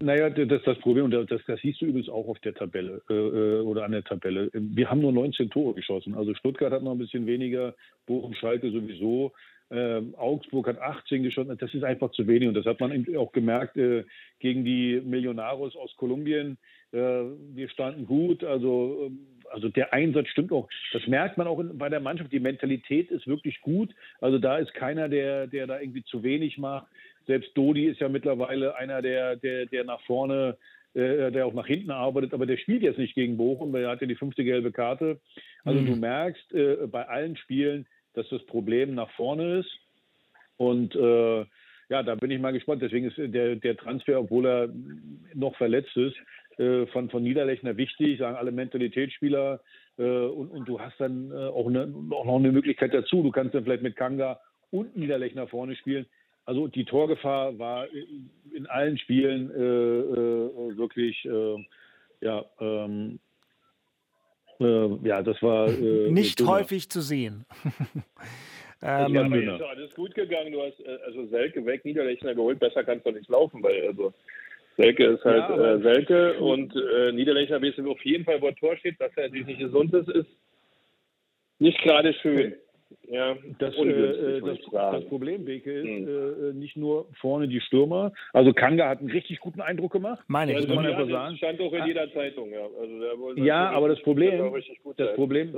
Naja, 0.00 0.30
das 0.30 0.62
das 0.62 0.78
Problem, 0.78 1.06
und 1.06 1.10
das, 1.10 1.40
das 1.46 1.60
siehst 1.60 1.80
du 1.80 1.86
übrigens 1.86 2.08
auch 2.08 2.28
auf 2.28 2.38
der 2.40 2.54
Tabelle 2.54 3.02
äh, 3.10 3.14
äh 3.14 3.60
oder 3.60 3.84
an 3.84 3.92
der 3.92 4.04
Tabelle. 4.04 4.48
Wir 4.52 4.88
haben 4.88 5.00
nur 5.00 5.12
19 5.12 5.50
Tore 5.50 5.74
geschossen. 5.74 6.14
Also 6.14 6.34
Stuttgart 6.34 6.72
hat 6.72 6.84
noch 6.84 6.92
ein 6.92 6.98
bisschen 6.98 7.26
weniger, 7.26 7.74
Bochum, 8.06 8.34
Schalke 8.34 8.70
sowieso. 8.70 9.32
Ähm, 9.70 10.14
Augsburg 10.16 10.66
hat 10.68 10.80
18 10.80 11.22
geschossen. 11.24 11.56
Das 11.58 11.74
ist 11.74 11.84
einfach 11.84 12.12
zu 12.12 12.26
wenig. 12.26 12.48
Und 12.48 12.54
das 12.54 12.64
hat 12.64 12.80
man 12.80 13.06
auch 13.16 13.32
gemerkt 13.32 13.76
äh, 13.76 14.04
gegen 14.38 14.64
die 14.64 15.02
Millonarios 15.04 15.76
aus 15.76 15.94
Kolumbien. 15.96 16.58
Äh, 16.92 16.98
wir 16.98 17.68
standen 17.68 18.06
gut. 18.06 18.44
Also, 18.44 19.06
ähm, 19.06 19.26
also 19.50 19.68
der 19.68 19.92
Einsatz 19.92 20.28
stimmt 20.28 20.52
auch. 20.52 20.68
Das 20.92 21.06
merkt 21.06 21.36
man 21.36 21.46
auch 21.46 21.58
in, 21.58 21.76
bei 21.76 21.88
der 21.88 22.00
Mannschaft. 22.00 22.32
Die 22.32 22.40
Mentalität 22.40 23.10
ist 23.10 23.26
wirklich 23.26 23.60
gut. 23.60 23.94
Also 24.20 24.38
da 24.38 24.58
ist 24.58 24.72
keiner, 24.74 25.08
der, 25.08 25.46
der 25.48 25.66
da 25.66 25.80
irgendwie 25.80 26.04
zu 26.04 26.22
wenig 26.22 26.56
macht. 26.56 26.86
Selbst 27.28 27.56
Dodi 27.56 27.84
ist 27.84 28.00
ja 28.00 28.08
mittlerweile 28.08 28.74
einer, 28.76 29.02
der, 29.02 29.36
der, 29.36 29.66
der 29.66 29.84
nach 29.84 30.00
vorne, 30.06 30.56
äh, 30.94 31.30
der 31.30 31.44
auch 31.46 31.52
nach 31.52 31.66
hinten 31.66 31.90
arbeitet, 31.90 32.32
aber 32.32 32.46
der 32.46 32.56
spielt 32.56 32.82
jetzt 32.82 32.98
nicht 32.98 33.14
gegen 33.14 33.36
Bochum, 33.36 33.70
weil 33.70 33.84
er 33.84 33.90
hat 33.90 34.00
ja 34.00 34.06
die 34.06 34.14
fünfte 34.14 34.44
gelbe 34.44 34.72
Karte. 34.72 35.20
Also 35.62 35.78
mhm. 35.78 35.86
du 35.86 35.96
merkst 35.96 36.54
äh, 36.54 36.86
bei 36.86 37.06
allen 37.06 37.36
Spielen, 37.36 37.86
dass 38.14 38.26
das 38.30 38.44
Problem 38.46 38.94
nach 38.94 39.10
vorne 39.10 39.58
ist. 39.58 39.70
Und 40.56 40.96
äh, 40.96 41.44
ja, 41.90 42.02
da 42.02 42.14
bin 42.14 42.30
ich 42.30 42.40
mal 42.40 42.54
gespannt. 42.54 42.80
Deswegen 42.80 43.06
ist 43.10 43.18
der, 43.18 43.56
der 43.56 43.76
Transfer, 43.76 44.20
obwohl 44.20 44.46
er 44.46 44.68
noch 45.34 45.54
verletzt 45.56 45.96
ist, 45.98 46.16
äh, 46.58 46.86
von, 46.86 47.10
von 47.10 47.22
Niederlechner 47.22 47.76
wichtig, 47.76 48.18
sagen 48.18 48.36
alle 48.36 48.52
Mentalitätsspieler. 48.52 49.60
Äh, 49.98 50.02
und, 50.02 50.48
und 50.48 50.66
du 50.66 50.80
hast 50.80 50.98
dann 50.98 51.30
äh, 51.30 51.34
auch, 51.34 51.66
eine, 51.66 51.92
auch 52.10 52.24
noch 52.24 52.36
eine 52.36 52.52
Möglichkeit 52.52 52.94
dazu. 52.94 53.22
Du 53.22 53.30
kannst 53.30 53.54
dann 53.54 53.64
vielleicht 53.64 53.82
mit 53.82 53.96
Kanga 53.96 54.40
und 54.70 54.96
Niederlechner 54.96 55.46
vorne 55.46 55.76
spielen. 55.76 56.06
Also 56.48 56.66
die 56.66 56.86
Torgefahr 56.86 57.58
war 57.58 57.86
in 58.54 58.66
allen 58.68 58.96
Spielen 58.96 59.50
äh, 59.50 59.58
äh, 59.58 60.78
wirklich, 60.78 61.22
äh, 61.26 61.66
ja, 62.22 62.42
ähm, 62.58 63.18
äh, 64.58 65.06
ja, 65.06 65.20
das 65.22 65.42
war 65.42 65.68
äh, 65.68 66.10
nicht 66.10 66.40
dünner. 66.40 66.52
häufig 66.52 66.88
zu 66.88 67.02
sehen. 67.02 67.44
ähm, 68.82 69.14
ja, 69.14 69.24
aber 69.26 69.36
ist 69.36 69.62
alles 69.62 69.94
gut 69.94 70.14
gegangen. 70.14 70.52
Du 70.52 70.62
hast 70.62 70.80
äh, 70.80 70.98
also 71.04 71.26
Selke 71.26 71.66
weg, 71.66 71.84
Niederlechner 71.84 72.34
geholt. 72.34 72.58
Besser 72.58 72.82
kannst 72.82 73.04
du 73.04 73.10
nicht 73.10 73.28
laufen, 73.28 73.62
weil 73.62 73.86
also 73.86 74.14
Selke 74.78 75.04
ist 75.04 75.24
halt 75.26 75.50
ja, 75.50 75.78
Selke 75.80 76.40
und 76.40 76.74
äh, 76.74 77.12
Niederlechner 77.12 77.60
wissen 77.60 77.84
wir 77.84 77.92
auf 77.92 78.04
jeden 78.06 78.24
Fall, 78.24 78.40
wo 78.40 78.46
er 78.46 78.56
Tor 78.56 78.74
steht, 78.78 78.98
dass 79.02 79.14
er 79.16 79.24
natürlich 79.24 79.48
nicht 79.48 79.60
gesund 79.60 79.92
ist, 79.92 80.08
ist 80.08 80.30
nicht 81.58 81.78
gerade 81.82 82.14
schön. 82.14 82.54
Ja, 83.10 83.36
das, 83.58 83.74
äh, 83.74 83.80
äh 83.80 84.40
das, 84.40 84.58
das, 84.70 85.04
Problem, 85.06 85.44
Beke, 85.44 85.72
ist 85.72 85.84
hm. 85.84 86.50
äh, 86.50 86.52
nicht 86.54 86.76
nur 86.76 87.06
vorne 87.20 87.48
die 87.48 87.60
Stürmer. 87.60 88.12
Also 88.32 88.52
Kanga 88.52 88.88
hat 88.88 89.00
einen 89.00 89.10
richtig 89.10 89.40
guten 89.40 89.60
Eindruck 89.60 89.92
gemacht. 89.92 90.22
Meine 90.26 90.52
ich, 90.52 90.58
also 90.58 90.74
man 90.74 90.86
einfach 90.86 91.08
sagen. 91.08 91.36
stand 91.36 91.60
auch 91.60 91.72
in 91.72 91.86
jeder 91.86 92.12
Zeitung, 92.12 92.50
ja. 92.50 92.66
Also 92.80 93.34
ja, 93.36 93.70
aber 93.70 93.88
das 93.88 94.00
Problem, 94.00 94.52
das 94.96 95.14
Problem, 95.14 95.54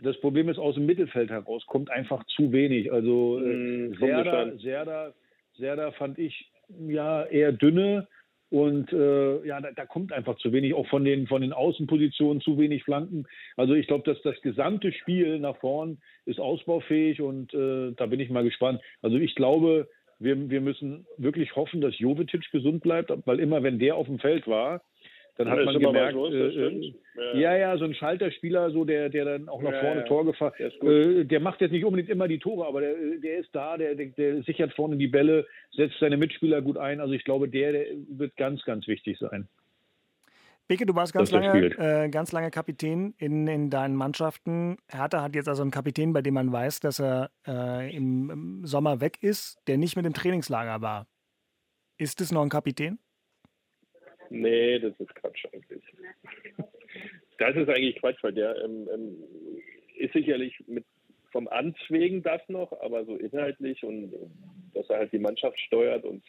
das 0.00 0.20
Problem 0.20 0.48
ist 0.48 0.58
aus 0.58 0.74
dem 0.74 0.86
Mittelfeld 0.86 1.30
heraus 1.30 1.64
kommt 1.66 1.90
einfach 1.90 2.24
zu 2.26 2.52
wenig. 2.52 2.92
Also 2.92 3.40
hm, 3.40 3.92
äh, 3.92 3.96
Serda, 3.96 4.52
Serda, 4.58 5.12
Serda 5.58 5.90
fand 5.92 6.18
ich 6.18 6.50
ja 6.88 7.24
eher 7.24 7.52
dünne. 7.52 8.06
Und 8.48 8.92
äh, 8.92 9.44
ja, 9.44 9.60
da, 9.60 9.72
da, 9.72 9.86
kommt 9.86 10.12
einfach 10.12 10.36
zu 10.36 10.52
wenig, 10.52 10.74
auch 10.74 10.86
von 10.86 11.04
den, 11.04 11.26
von 11.26 11.42
den 11.42 11.52
Außenpositionen 11.52 12.40
zu 12.40 12.58
wenig 12.58 12.84
Flanken. 12.84 13.26
Also 13.56 13.74
ich 13.74 13.88
glaube, 13.88 14.04
dass 14.04 14.22
das 14.22 14.40
gesamte 14.40 14.92
Spiel 14.92 15.40
nach 15.40 15.56
vorn 15.56 15.98
ist 16.26 16.38
ausbaufähig 16.38 17.20
und 17.20 17.52
äh, 17.54 17.92
da 17.96 18.06
bin 18.06 18.20
ich 18.20 18.30
mal 18.30 18.44
gespannt. 18.44 18.80
Also 19.02 19.16
ich 19.16 19.34
glaube, 19.34 19.88
wir, 20.18 20.48
wir 20.48 20.60
müssen 20.60 21.06
wirklich 21.18 21.56
hoffen, 21.56 21.80
dass 21.80 21.98
Jovetic 21.98 22.50
gesund 22.52 22.82
bleibt, 22.82 23.12
weil 23.26 23.40
immer 23.40 23.62
wenn 23.62 23.78
der 23.78 23.96
auf 23.96 24.06
dem 24.06 24.18
Feld 24.18 24.46
war, 24.46 24.82
dann 25.36 25.50
hat 25.50 25.64
man 25.64 25.78
gemerkt, 25.78 26.14
los, 26.14 26.32
äh, 26.32 26.38
äh 26.38 26.94
ja. 27.38 27.56
ja, 27.56 27.76
so 27.76 27.84
ein 27.84 27.94
Schalterspieler, 27.94 28.70
so 28.70 28.84
der, 28.84 29.10
der 29.10 29.24
dann 29.26 29.48
auch 29.48 29.60
nach 29.60 29.72
ja, 29.72 29.80
vorne 29.80 30.00
ja. 30.00 30.06
Tor 30.06 30.24
gefahren, 30.24 30.52
äh, 30.58 31.24
der 31.24 31.40
macht 31.40 31.60
jetzt 31.60 31.72
nicht 31.72 31.84
unbedingt 31.84 32.08
immer 32.08 32.26
die 32.26 32.38
Tore, 32.38 32.66
aber 32.66 32.80
der, 32.80 32.94
der 33.22 33.38
ist 33.38 33.50
da, 33.52 33.76
der, 33.76 33.94
der, 33.94 34.06
der, 34.06 34.42
sichert 34.44 34.72
vorne 34.72 34.96
die 34.96 35.08
Bälle, 35.08 35.46
setzt 35.72 35.98
seine 36.00 36.16
Mitspieler 36.16 36.62
gut 36.62 36.78
ein. 36.78 37.00
Also 37.00 37.12
ich 37.12 37.24
glaube, 37.24 37.48
der, 37.48 37.72
der 37.72 37.86
wird 38.08 38.36
ganz, 38.36 38.64
ganz 38.64 38.86
wichtig 38.88 39.18
sein. 39.18 39.46
Beke, 40.68 40.84
du 40.84 40.94
warst 40.94 41.12
ganz 41.12 41.30
lange, 41.30 41.66
äh, 41.78 42.08
ganz 42.08 42.32
lange 42.32 42.50
Kapitän 42.50 43.14
in, 43.18 43.46
in 43.46 43.70
deinen 43.70 43.94
Mannschaften. 43.94 44.78
Hertha 44.88 45.22
hat 45.22 45.36
jetzt 45.36 45.48
also 45.48 45.62
einen 45.62 45.70
Kapitän, 45.70 46.12
bei 46.12 46.22
dem 46.22 46.34
man 46.34 46.50
weiß, 46.50 46.80
dass 46.80 46.98
er 46.98 47.30
äh, 47.46 47.94
im, 47.94 48.30
im 48.30 48.66
Sommer 48.66 49.00
weg 49.00 49.18
ist, 49.22 49.58
der 49.68 49.76
nicht 49.76 49.94
mit 49.94 50.04
dem 50.06 50.14
Trainingslager 50.14 50.80
war. 50.80 51.06
Ist 51.98 52.20
es 52.20 52.32
noch 52.32 52.42
ein 52.42 52.48
Kapitän? 52.48 52.98
Nee, 54.30 54.78
das 54.78 54.98
ist 54.98 55.14
Quatsch 55.14 55.46
eigentlich. 55.52 55.82
Das 57.38 57.54
ist 57.54 57.68
eigentlich 57.68 57.96
Quatsch, 57.96 58.22
weil 58.22 58.32
der 58.32 58.56
ähm, 58.64 58.88
ähm, 58.92 59.16
ist 59.98 60.12
sicherlich 60.12 60.58
mit 60.66 60.84
vom 61.32 61.48
Amts 61.48 61.80
wegen 61.90 62.22
das 62.22 62.40
noch, 62.48 62.72
aber 62.80 63.04
so 63.04 63.16
inhaltlich 63.16 63.84
und 63.84 64.12
dass 64.72 64.88
er 64.88 64.98
halt 64.98 65.12
die 65.12 65.18
Mannschaft 65.18 65.58
steuert 65.60 66.04
und 66.04 66.24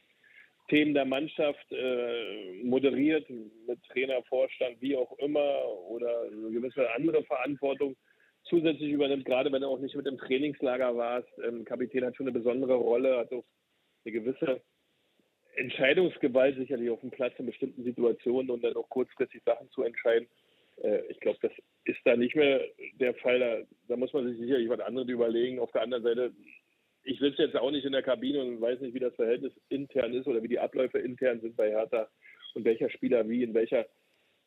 Themen 0.69 0.93
der 0.93 1.05
Mannschaft 1.05 1.71
äh, 1.71 2.61
moderiert 2.63 3.29
mit 3.29 3.81
Trainer, 3.85 4.21
Vorstand, 4.23 4.81
wie 4.81 4.97
auch 4.97 5.17
immer 5.19 5.65
oder 5.89 6.23
eine 6.23 6.51
gewisse 6.51 6.91
andere 6.93 7.23
Verantwortung 7.23 7.95
zusätzlich 8.43 8.91
übernimmt, 8.91 9.25
gerade 9.25 9.51
wenn 9.51 9.61
du 9.61 9.67
auch 9.67 9.79
nicht 9.79 9.95
mit 9.95 10.07
im 10.07 10.17
Trainingslager 10.17 10.95
warst. 10.97 11.29
Ähm, 11.45 11.63
Kapitän 11.63 12.05
hat 12.05 12.15
schon 12.15 12.27
eine 12.27 12.37
besondere 12.37 12.75
Rolle, 12.75 13.17
hat 13.17 13.31
auch 13.31 13.45
eine 14.03 14.11
gewisse 14.11 14.61
Entscheidungsgewalt 15.57 16.55
sicherlich 16.55 16.89
auf 16.89 17.01
dem 17.01 17.11
Platz 17.11 17.33
in 17.37 17.47
bestimmten 17.47 17.83
Situationen 17.83 18.51
und 18.51 18.63
dann 18.63 18.75
auch 18.75 18.89
kurzfristig 18.89 19.41
Sachen 19.43 19.69
zu 19.71 19.83
entscheiden. 19.83 20.27
Äh, 20.83 21.01
ich 21.09 21.19
glaube, 21.19 21.39
das 21.41 21.51
ist 21.85 21.99
da 22.05 22.15
nicht 22.15 22.35
mehr 22.35 22.61
der 22.99 23.13
Fall. 23.15 23.39
Da, 23.39 23.57
da, 23.87 23.95
muss 23.97 24.13
man 24.13 24.27
sich 24.27 24.37
sicherlich 24.39 24.69
was 24.69 24.79
anderes 24.79 25.09
überlegen. 25.09 25.59
Auf 25.59 25.71
der 25.71 25.81
anderen 25.81 26.03
Seite, 26.03 26.31
ich 27.03 27.19
sitze 27.19 27.43
jetzt 27.43 27.55
auch 27.55 27.71
nicht 27.71 27.85
in 27.85 27.91
der 27.91 28.03
Kabine 28.03 28.41
und 28.41 28.61
weiß 28.61 28.81
nicht, 28.81 28.93
wie 28.93 28.99
das 28.99 29.15
Verhältnis 29.15 29.53
intern 29.69 30.13
ist 30.13 30.27
oder 30.27 30.43
wie 30.43 30.47
die 30.47 30.59
Abläufe 30.59 30.99
intern 30.99 31.41
sind 31.41 31.55
bei 31.55 31.69
Hertha 31.69 32.07
und 32.53 32.65
welcher 32.65 32.89
Spieler 32.89 33.27
wie 33.27 33.43
in 33.43 33.53
welcher 33.53 33.85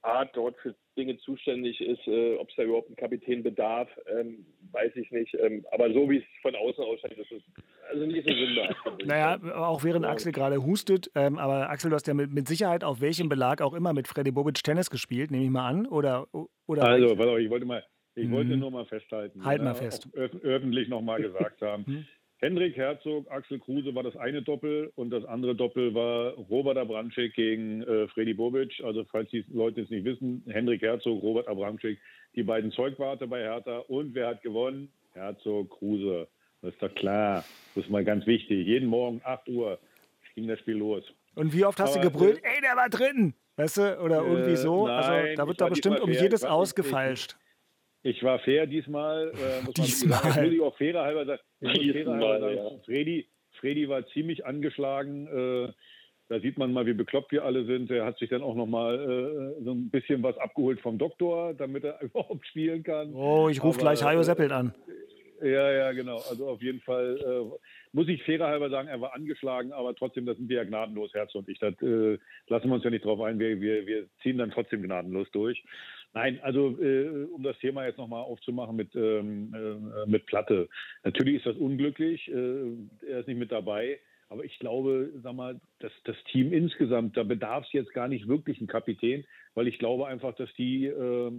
Art 0.02 0.34
dort 0.34 0.56
für 0.58 0.74
Dinge 0.96 1.18
zuständig 1.18 1.80
ist, 1.80 2.06
äh, 2.06 2.36
ob 2.36 2.48
es 2.48 2.56
da 2.56 2.62
überhaupt 2.62 2.88
einen 2.88 2.96
Kapitän 2.96 3.42
bedarf, 3.42 3.88
ähm, 4.06 4.46
weiß 4.72 4.96
ich 4.96 5.10
nicht. 5.10 5.34
Ähm, 5.34 5.64
aber 5.72 5.92
so 5.92 6.08
wie 6.08 6.18
es 6.18 6.24
von 6.42 6.54
außen 6.54 6.84
ausschaut, 6.84 7.12
ist 7.12 7.32
es 7.32 7.42
also 7.90 8.06
nicht 8.06 8.26
so 8.26 8.32
sinnbar. 8.32 8.74
naja, 9.04 9.38
auch 9.54 9.84
während 9.84 10.06
Axel 10.06 10.32
gerade 10.32 10.64
hustet, 10.64 11.10
ähm, 11.14 11.38
aber 11.38 11.70
Axel, 11.70 11.90
du 11.90 11.96
hast 11.96 12.06
ja 12.06 12.14
mit, 12.14 12.32
mit, 12.32 12.48
Sicherheit 12.48 12.84
auf 12.84 13.00
welchem 13.00 13.28
Belag 13.28 13.60
auch 13.62 13.74
immer 13.74 13.92
mit 13.92 14.08
Freddy 14.08 14.30
Bobic 14.30 14.62
Tennis 14.62 14.90
gespielt, 14.90 15.30
nehme 15.30 15.44
ich 15.44 15.50
mal 15.50 15.68
an. 15.68 15.86
Oder, 15.86 16.26
oder 16.66 16.84
also, 16.84 17.12
ich 17.38 17.50
wollte 17.50 17.66
mal, 17.66 17.84
ich 18.14 18.26
mhm. 18.26 18.32
wollte 18.32 18.56
nur 18.56 18.70
mal 18.70 18.86
festhalten. 18.86 19.44
Halt 19.44 19.62
mal 19.62 19.74
fest. 19.74 20.08
öffentlich 20.14 20.88
nochmal 20.88 21.20
gesagt 21.22 21.60
haben. 21.62 22.06
Hendrik 22.42 22.74
Herzog, 22.74 23.30
Axel 23.30 23.58
Kruse 23.58 23.94
war 23.94 24.02
das 24.02 24.16
eine 24.16 24.40
Doppel 24.40 24.90
und 24.96 25.10
das 25.10 25.26
andere 25.26 25.54
Doppel 25.54 25.94
war 25.94 26.32
Robert 26.48 26.78
Abramczyk 26.78 27.34
gegen 27.34 27.82
äh, 27.82 28.08
Freddy 28.08 28.32
Bobic. 28.32 28.80
Also 28.82 29.04
falls 29.04 29.28
die 29.28 29.44
Leute 29.52 29.82
es 29.82 29.90
nicht 29.90 30.06
wissen, 30.06 30.42
Hendrik 30.48 30.80
Herzog, 30.80 31.22
Robert 31.22 31.48
Abramczyk, 31.48 31.98
die 32.34 32.42
beiden 32.42 32.72
Zeugwarte 32.72 33.26
bei 33.26 33.40
Hertha. 33.40 33.80
Und 33.88 34.14
wer 34.14 34.28
hat 34.28 34.42
gewonnen? 34.42 34.90
Herzog, 35.12 35.68
Kruse. 35.68 36.28
Das 36.62 36.72
ist 36.72 36.82
doch 36.82 36.94
klar. 36.94 37.44
Das 37.74 37.84
ist 37.84 37.90
mal 37.90 38.04
ganz 38.04 38.26
wichtig. 38.26 38.66
Jeden 38.66 38.88
Morgen 38.88 39.20
8 39.22 39.46
Uhr 39.50 39.78
ging 40.34 40.48
das 40.48 40.58
Spiel 40.60 40.76
los. 40.76 41.04
Und 41.34 41.52
wie 41.52 41.66
oft 41.66 41.78
hast 41.78 41.94
Aber, 41.94 42.04
du 42.04 42.10
gebrüllt, 42.10 42.42
äh, 42.42 42.54
ey, 42.54 42.60
der 42.62 42.74
war 42.74 42.88
drin? 42.88 43.34
Weißt 43.56 43.76
du, 43.76 44.00
oder 44.00 44.22
irgendwie 44.22 44.56
so? 44.56 44.86
Äh, 44.86 44.90
nein, 44.90 45.02
also 45.02 45.36
da 45.36 45.46
wird 45.46 45.60
da 45.60 45.68
bestimmt 45.68 46.00
um 46.00 46.10
jedes 46.10 46.44
ausgefeilscht. 46.44 47.36
Ich 48.02 48.22
war 48.22 48.38
fair 48.38 48.66
diesmal. 48.66 49.32
Äh, 49.34 49.64
muss 49.64 49.74
diesmal. 49.74 50.22
Man, 50.22 50.44
muss 50.44 50.52
ich 50.54 50.60
auch 50.60 50.76
fairer 50.76 51.02
halber 51.02 51.26
sagen. 51.26 51.42
Fairer 51.60 52.12
halber 52.12 52.40
sagen. 52.40 52.56
Ja. 52.56 52.70
Freddy, 52.84 53.28
Freddy 53.60 53.88
war 53.88 54.06
ziemlich 54.08 54.46
angeschlagen. 54.46 55.26
Äh, 55.26 55.72
da 56.28 56.38
sieht 56.38 56.58
man 56.58 56.72
mal, 56.72 56.86
wie 56.86 56.94
bekloppt 56.94 57.32
wir 57.32 57.44
alle 57.44 57.64
sind. 57.64 57.90
Er 57.90 58.04
hat 58.04 58.18
sich 58.18 58.30
dann 58.30 58.42
auch 58.42 58.54
noch 58.54 58.66
mal 58.66 58.94
äh, 59.58 59.64
so 59.64 59.72
ein 59.72 59.90
bisschen 59.90 60.22
was 60.22 60.38
abgeholt 60.38 60.80
vom 60.80 60.96
Doktor, 60.96 61.54
damit 61.54 61.84
er 61.84 62.00
überhaupt 62.02 62.46
spielen 62.46 62.82
kann. 62.82 63.12
Oh, 63.14 63.48
ich 63.48 63.62
rufe 63.62 63.80
gleich 63.80 64.02
Hajo 64.02 64.22
Seppelt 64.22 64.52
an. 64.52 64.72
Ja, 65.42 65.72
ja, 65.72 65.92
genau. 65.92 66.18
Also 66.28 66.48
auf 66.48 66.62
jeden 66.62 66.80
Fall 66.80 67.18
äh, 67.18 67.58
muss 67.92 68.08
ich 68.08 68.22
fairerhalber 68.24 68.68
sagen, 68.70 68.88
er 68.88 69.00
war 69.00 69.14
angeschlagen, 69.14 69.72
aber 69.72 69.94
trotzdem, 69.94 70.26
das 70.26 70.36
sind 70.36 70.48
wir 70.48 70.58
ja 70.58 70.64
gnadenlos, 70.64 71.14
Herz 71.14 71.34
und 71.34 71.48
ich. 71.48 71.58
Das 71.58 71.74
äh, 71.82 72.18
lassen 72.46 72.68
wir 72.68 72.74
uns 72.74 72.84
ja 72.84 72.90
nicht 72.90 73.04
drauf 73.04 73.20
ein. 73.22 73.38
Wir, 73.38 73.60
wir, 73.60 73.86
wir 73.86 74.06
ziehen 74.22 74.38
dann 74.38 74.50
trotzdem 74.50 74.82
gnadenlos 74.82 75.30
durch. 75.32 75.64
Nein, 76.12 76.40
also 76.42 76.76
äh, 76.82 77.26
um 77.32 77.42
das 77.42 77.58
Thema 77.58 77.86
jetzt 77.86 77.98
nochmal 77.98 78.22
aufzumachen 78.22 78.74
mit, 78.74 78.94
ähm, 78.96 79.54
äh, 79.54 80.10
mit 80.10 80.26
Platte. 80.26 80.68
Natürlich 81.04 81.36
ist 81.36 81.46
das 81.46 81.56
unglücklich. 81.56 82.28
Äh, 82.28 82.76
er 83.08 83.20
ist 83.20 83.28
nicht 83.28 83.38
mit 83.38 83.52
dabei. 83.52 84.00
Aber 84.28 84.44
ich 84.44 84.58
glaube, 84.58 85.12
sag 85.22 85.34
mal, 85.34 85.60
dass 85.80 85.92
das 86.04 86.16
Team 86.30 86.52
insgesamt, 86.52 87.16
da 87.16 87.24
bedarf 87.24 87.64
es 87.66 87.72
jetzt 87.72 87.92
gar 87.92 88.08
nicht 88.08 88.28
wirklich 88.28 88.58
einen 88.58 88.68
Kapitän, 88.68 89.24
weil 89.54 89.66
ich 89.66 89.78
glaube 89.78 90.06
einfach, 90.06 90.34
dass 90.36 90.52
die, 90.54 90.86
äh, 90.86 91.32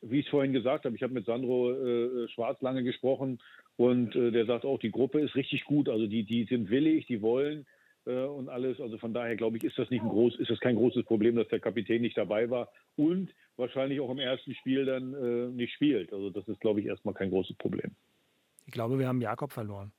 wie 0.00 0.18
ich 0.18 0.26
es 0.26 0.30
vorhin 0.30 0.52
gesagt 0.52 0.84
habe, 0.84 0.96
ich 0.96 1.02
habe 1.02 1.14
mit 1.14 1.26
Sandro 1.26 1.72
äh, 1.72 2.28
Schwarz 2.28 2.60
lange 2.60 2.82
gesprochen 2.82 3.40
und 3.76 4.14
äh, 4.16 4.32
der 4.32 4.46
sagt 4.46 4.64
auch, 4.64 4.78
die 4.78 4.90
Gruppe 4.90 5.20
ist 5.20 5.36
richtig 5.36 5.64
gut. 5.64 5.88
Also 5.88 6.06
die, 6.06 6.24
die 6.24 6.44
sind 6.44 6.70
willig, 6.70 7.06
die 7.06 7.22
wollen 7.22 7.60
äh, 7.60 7.64
und 8.12 8.48
alles. 8.48 8.80
Also 8.80 8.98
von 8.98 9.14
daher 9.14 9.36
glaube 9.36 9.56
ich, 9.56 9.64
ist 9.64 9.78
das 9.78 9.90
nicht 9.90 10.02
ein 10.02 10.08
groß, 10.08 10.36
ist 10.36 10.50
das 10.50 10.60
kein 10.60 10.76
großes 10.76 11.04
Problem, 11.04 11.36
dass 11.36 11.48
der 11.48 11.60
Kapitän 11.60 12.02
nicht 12.02 12.16
dabei 12.16 12.50
war 12.50 12.68
und 12.96 13.30
wahrscheinlich 13.56 14.00
auch 14.00 14.10
im 14.10 14.18
ersten 14.18 14.54
Spiel 14.54 14.84
dann 14.84 15.14
äh, 15.14 15.50
nicht 15.50 15.72
spielt. 15.74 16.12
Also 16.12 16.30
das 16.30 16.46
ist, 16.48 16.60
glaube 16.60 16.80
ich, 16.80 16.86
erstmal 16.86 17.14
kein 17.14 17.30
großes 17.30 17.56
Problem. 17.56 17.92
Ich 18.66 18.72
glaube, 18.72 18.98
wir 18.98 19.08
haben 19.08 19.20
Jakob 19.20 19.52
verloren. 19.52 19.92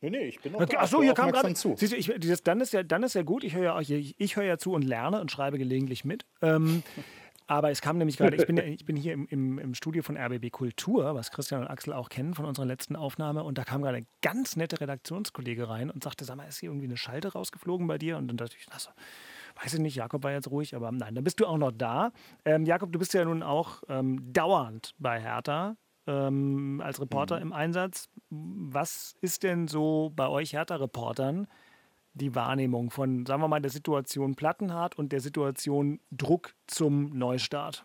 Nee, 0.00 0.10
nee, 0.10 0.28
ich 0.28 0.40
bin 0.40 0.52
noch 0.52 0.64
da. 0.66 0.80
Achso, 0.80 1.02
hier 1.02 1.14
kam 1.14 1.32
gerade 1.32 1.54
zu. 1.54 1.74
Siehst 1.78 1.92
du, 1.92 1.96
ich, 1.96 2.12
dieses, 2.18 2.42
dann, 2.42 2.60
ist 2.60 2.74
ja, 2.74 2.82
dann 2.82 3.02
ist 3.04 3.14
ja 3.14 3.22
gut, 3.22 3.42
ich 3.42 3.54
höre 3.54 3.64
ja, 3.64 3.80
ich, 3.80 4.14
ich 4.18 4.36
höre 4.36 4.44
ja 4.44 4.58
zu 4.58 4.72
und 4.72 4.82
lerne 4.82 5.20
und 5.20 5.30
schreibe 5.30 5.56
gelegentlich 5.56 6.04
mit. 6.04 6.26
Ähm, 6.42 6.82
aber 7.46 7.70
es 7.70 7.80
kam 7.82 7.98
nämlich 7.98 8.16
gerade, 8.16 8.36
ich 8.36 8.46
bin, 8.46 8.56
ich 8.58 8.84
bin 8.84 8.96
hier 8.96 9.12
im, 9.12 9.26
im, 9.26 9.58
im, 9.58 9.74
Studio 9.74 10.02
von 10.02 10.16
RBB 10.16 10.50
Kultur, 10.50 11.14
was 11.14 11.30
Christian 11.30 11.62
und 11.62 11.68
Axel 11.68 11.92
auch 11.92 12.08
kennen 12.08 12.34
von 12.34 12.44
unserer 12.44 12.66
letzten 12.66 12.96
Aufnahme. 12.96 13.44
Und 13.44 13.58
da 13.58 13.64
kam 13.64 13.82
gerade 13.82 13.98
ein 13.98 14.06
ganz 14.22 14.56
nette 14.56 14.80
Redaktionskollege 14.80 15.68
rein 15.68 15.90
und 15.90 16.02
sagte, 16.02 16.24
sag 16.24 16.36
mal, 16.36 16.46
ist 16.46 16.58
hier 16.58 16.70
irgendwie 16.70 16.86
eine 16.86 16.96
Schalte 16.96 17.32
rausgeflogen 17.32 17.86
bei 17.86 17.98
dir? 17.98 18.16
Und 18.16 18.28
dann 18.28 18.36
dachte 18.36 18.56
ich, 18.58 18.66
achso, 18.72 18.90
weiß 19.62 19.74
ich 19.74 19.80
nicht, 19.80 19.96
Jakob 19.96 20.22
war 20.24 20.32
jetzt 20.32 20.50
ruhig, 20.50 20.74
aber 20.74 20.90
nein, 20.90 21.14
dann 21.14 21.24
bist 21.24 21.40
du 21.40 21.46
auch 21.46 21.58
noch 21.58 21.72
da. 21.72 22.12
Ähm, 22.44 22.64
Jakob, 22.64 22.92
du 22.92 22.98
bist 22.98 23.14
ja 23.14 23.24
nun 23.24 23.42
auch 23.42 23.82
ähm, 23.88 24.32
dauernd 24.32 24.94
bei 24.98 25.20
Hertha 25.20 25.76
ähm, 26.06 26.80
als 26.82 27.00
Reporter 27.00 27.36
mhm. 27.36 27.42
im 27.42 27.52
Einsatz. 27.52 28.08
Was 28.30 29.16
ist 29.20 29.42
denn 29.42 29.68
so 29.68 30.12
bei 30.14 30.28
euch 30.28 30.52
Hertha-Reportern 30.52 31.46
die 32.14 32.34
Wahrnehmung 32.34 32.90
von, 32.90 33.26
sagen 33.26 33.42
wir 33.42 33.48
mal, 33.48 33.60
der 33.60 33.70
Situation 33.70 34.34
Plattenhardt 34.34 34.96
und 34.96 35.12
der 35.12 35.20
Situation 35.20 36.00
Druck 36.10 36.54
zum 36.66 37.10
Neustart? 37.16 37.84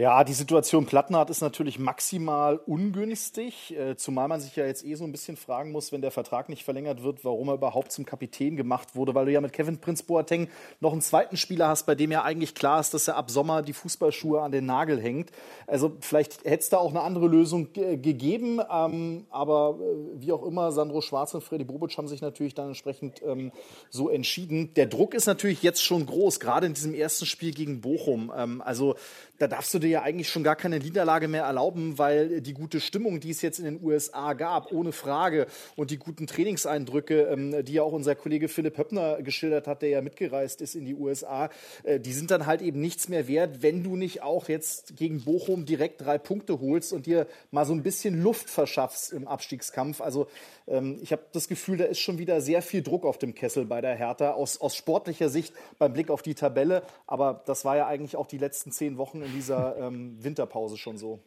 Ja, 0.00 0.24
die 0.24 0.32
Situation 0.32 0.86
Plattenhardt 0.86 1.28
ist 1.28 1.42
natürlich 1.42 1.78
maximal 1.78 2.56
ungünstig, 2.56 3.76
äh, 3.76 3.96
zumal 3.96 4.28
man 4.28 4.40
sich 4.40 4.56
ja 4.56 4.64
jetzt 4.64 4.82
eh 4.82 4.94
so 4.94 5.04
ein 5.04 5.12
bisschen 5.12 5.36
fragen 5.36 5.72
muss, 5.72 5.92
wenn 5.92 6.00
der 6.00 6.10
Vertrag 6.10 6.48
nicht 6.48 6.64
verlängert 6.64 7.02
wird, 7.02 7.22
warum 7.22 7.48
er 7.48 7.56
überhaupt 7.56 7.92
zum 7.92 8.06
Kapitän 8.06 8.56
gemacht 8.56 8.96
wurde, 8.96 9.14
weil 9.14 9.26
du 9.26 9.32
ja 9.32 9.42
mit 9.42 9.52
Kevin 9.52 9.76
Prinz 9.76 10.02
Boateng 10.02 10.48
noch 10.80 10.92
einen 10.92 11.02
zweiten 11.02 11.36
Spieler 11.36 11.68
hast, 11.68 11.84
bei 11.84 11.94
dem 11.94 12.10
ja 12.12 12.22
eigentlich 12.22 12.54
klar 12.54 12.80
ist, 12.80 12.94
dass 12.94 13.08
er 13.08 13.16
ab 13.16 13.30
Sommer 13.30 13.60
die 13.60 13.74
Fußballschuhe 13.74 14.40
an 14.40 14.52
den 14.52 14.64
Nagel 14.64 14.98
hängt. 14.98 15.32
Also 15.66 15.94
vielleicht 16.00 16.44
hätte 16.44 16.62
es 16.62 16.70
da 16.70 16.78
auch 16.78 16.92
eine 16.92 17.02
andere 17.02 17.26
Lösung 17.26 17.74
gegeben, 17.74 18.58
ähm, 18.72 19.26
aber 19.28 19.78
äh, 19.82 20.22
wie 20.22 20.32
auch 20.32 20.46
immer, 20.46 20.72
Sandro 20.72 21.02
Schwarz 21.02 21.34
und 21.34 21.44
Freddy 21.44 21.64
Bobic 21.64 21.98
haben 21.98 22.08
sich 22.08 22.22
natürlich 22.22 22.54
dann 22.54 22.68
entsprechend 22.68 23.20
ähm, 23.22 23.52
so 23.90 24.08
entschieden. 24.08 24.72
Der 24.76 24.86
Druck 24.86 25.12
ist 25.12 25.26
natürlich 25.26 25.62
jetzt 25.62 25.84
schon 25.84 26.06
groß, 26.06 26.40
gerade 26.40 26.66
in 26.66 26.72
diesem 26.72 26.94
ersten 26.94 27.26
Spiel 27.26 27.52
gegen 27.52 27.82
Bochum. 27.82 28.32
Ähm, 28.34 28.62
also 28.62 28.94
da 29.40 29.48
darfst 29.48 29.72
du 29.72 29.78
dir 29.78 29.88
ja 29.88 30.02
eigentlich 30.02 30.28
schon 30.28 30.44
gar 30.44 30.54
keine 30.54 30.78
Niederlage 30.78 31.26
mehr 31.26 31.44
erlauben, 31.44 31.96
weil 31.96 32.42
die 32.42 32.52
gute 32.52 32.78
Stimmung, 32.78 33.20
die 33.20 33.30
es 33.30 33.40
jetzt 33.40 33.58
in 33.58 33.64
den 33.64 33.82
USA 33.82 34.34
gab, 34.34 34.70
ohne 34.70 34.92
Frage, 34.92 35.46
und 35.76 35.90
die 35.90 35.96
guten 35.96 36.26
Trainingseindrücke, 36.26 37.22
ähm, 37.22 37.64
die 37.64 37.72
ja 37.72 37.82
auch 37.82 37.92
unser 37.92 38.14
Kollege 38.14 38.48
Philipp 38.48 38.76
Höppner 38.76 39.22
geschildert 39.22 39.66
hat, 39.66 39.80
der 39.80 39.88
ja 39.88 40.02
mitgereist 40.02 40.60
ist 40.60 40.74
in 40.74 40.84
die 40.84 40.94
USA, 40.94 41.48
äh, 41.84 41.98
die 41.98 42.12
sind 42.12 42.30
dann 42.30 42.44
halt 42.44 42.60
eben 42.60 42.82
nichts 42.82 43.08
mehr 43.08 43.28
wert, 43.28 43.62
wenn 43.62 43.82
du 43.82 43.96
nicht 43.96 44.22
auch 44.22 44.50
jetzt 44.50 44.94
gegen 44.98 45.24
Bochum 45.24 45.64
direkt 45.64 46.02
drei 46.02 46.18
Punkte 46.18 46.60
holst 46.60 46.92
und 46.92 47.06
dir 47.06 47.26
mal 47.50 47.64
so 47.64 47.72
ein 47.72 47.82
bisschen 47.82 48.22
Luft 48.22 48.50
verschaffst 48.50 49.10
im 49.10 49.26
Abstiegskampf. 49.26 50.02
Also 50.02 50.26
ähm, 50.68 50.98
ich 51.00 51.12
habe 51.12 51.22
das 51.32 51.48
Gefühl, 51.48 51.78
da 51.78 51.84
ist 51.84 52.00
schon 52.00 52.18
wieder 52.18 52.42
sehr 52.42 52.60
viel 52.60 52.82
Druck 52.82 53.06
auf 53.06 53.16
dem 53.16 53.34
Kessel 53.34 53.64
bei 53.64 53.80
der 53.80 53.94
Hertha 53.94 54.32
aus, 54.32 54.60
aus 54.60 54.76
sportlicher 54.76 55.30
Sicht 55.30 55.54
beim 55.78 55.94
Blick 55.94 56.10
auf 56.10 56.20
die 56.20 56.34
Tabelle. 56.34 56.82
Aber 57.06 57.42
das 57.46 57.64
war 57.64 57.78
ja 57.78 57.86
eigentlich 57.86 58.16
auch 58.16 58.26
die 58.26 58.36
letzten 58.36 58.70
zehn 58.70 58.98
Wochen 58.98 59.29
in 59.30 59.36
dieser 59.36 59.76
ähm, 59.78 60.22
Winterpause 60.22 60.76
schon 60.76 60.98
so. 60.98 61.20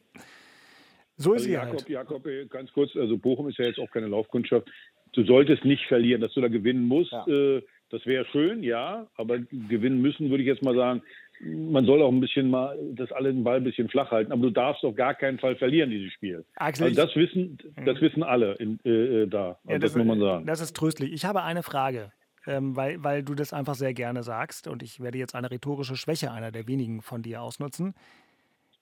So 1.18 1.34
ist 1.34 1.44
also 1.44 1.54
Jakob, 1.54 1.80
halt. 1.80 1.90
Jakob, 1.90 2.26
äh, 2.26 2.46
ganz 2.46 2.72
kurz, 2.74 2.96
also 2.96 3.18
Bochum 3.18 3.50
ist 3.50 3.58
ja 3.58 3.66
jetzt 3.66 3.80
auch 3.80 3.90
keine 3.92 4.08
Laufkundschaft. 4.08 4.70
Du 5.14 5.24
solltest 5.24 5.64
nicht 5.64 5.86
verlieren, 5.86 6.22
dass 6.22 6.34
du 6.34 6.42
da 6.42 6.48
gewinnen 6.48 6.88
musst. 6.88 7.12
Ja. 7.12 7.28
Äh, 7.28 7.62
das 7.90 8.06
wäre 8.08 8.26
schön, 8.26 8.64
ja, 8.64 9.06
aber 9.16 9.38
gewinnen 9.38 10.02
müssen, 10.02 10.32
würde 10.32 10.42
ich 10.42 10.48
jetzt 10.48 10.64
mal 10.64 10.76
sagen, 10.76 11.04
man 11.42 11.86
soll 11.86 12.02
auch 12.02 12.12
ein 12.12 12.20
bisschen 12.20 12.50
mal 12.50 12.76
das 12.96 13.12
alle 13.12 13.32
den 13.32 13.44
Ball 13.44 13.58
ein 13.58 13.64
bisschen 13.64 13.88
flach 13.88 14.10
halten, 14.10 14.32
aber 14.32 14.42
du 14.42 14.50
darfst 14.50 14.84
auf 14.84 14.96
gar 14.96 15.14
keinen 15.14 15.38
Fall 15.38 15.56
verlieren, 15.56 15.92
dieses 15.92 16.12
Spiel. 16.14 16.44
Axel, 16.56 16.88
also 16.88 17.06
das 17.06 17.16
wissen, 17.16 17.60
das 17.86 18.02
wissen 18.02 18.24
alle 18.24 18.54
in, 18.56 18.80
äh, 18.84 18.90
äh 18.90 19.28
da. 19.28 19.60
Ja, 19.68 19.78
das, 19.78 19.92
das, 19.92 19.96
muss 19.96 20.08
man 20.08 20.20
sagen. 20.20 20.46
Das 20.48 20.60
ist 20.60 20.76
tröstlich. 20.76 21.14
Ich 21.14 21.26
habe 21.26 21.44
eine 21.44 21.62
Frage, 21.62 22.12
ähm, 22.48 22.76
weil, 22.76 23.04
weil 23.04 23.24
du 23.24 23.36
das 23.36 23.54
einfach 23.54 23.76
sehr 23.76 23.94
gerne 23.94 24.24
sagst 24.24 24.68
und 24.68 24.84
ich 24.84 25.00
werde 25.00 25.18
jetzt 25.18 25.36
eine 25.36 25.52
rhetorische 25.52 25.96
Schwäche 25.96 26.32
einer 26.32 26.52
der 26.52 26.68
wenigen 26.68 27.02
von 27.02 27.22
dir 27.22 27.42
ausnutzen. 27.42 27.94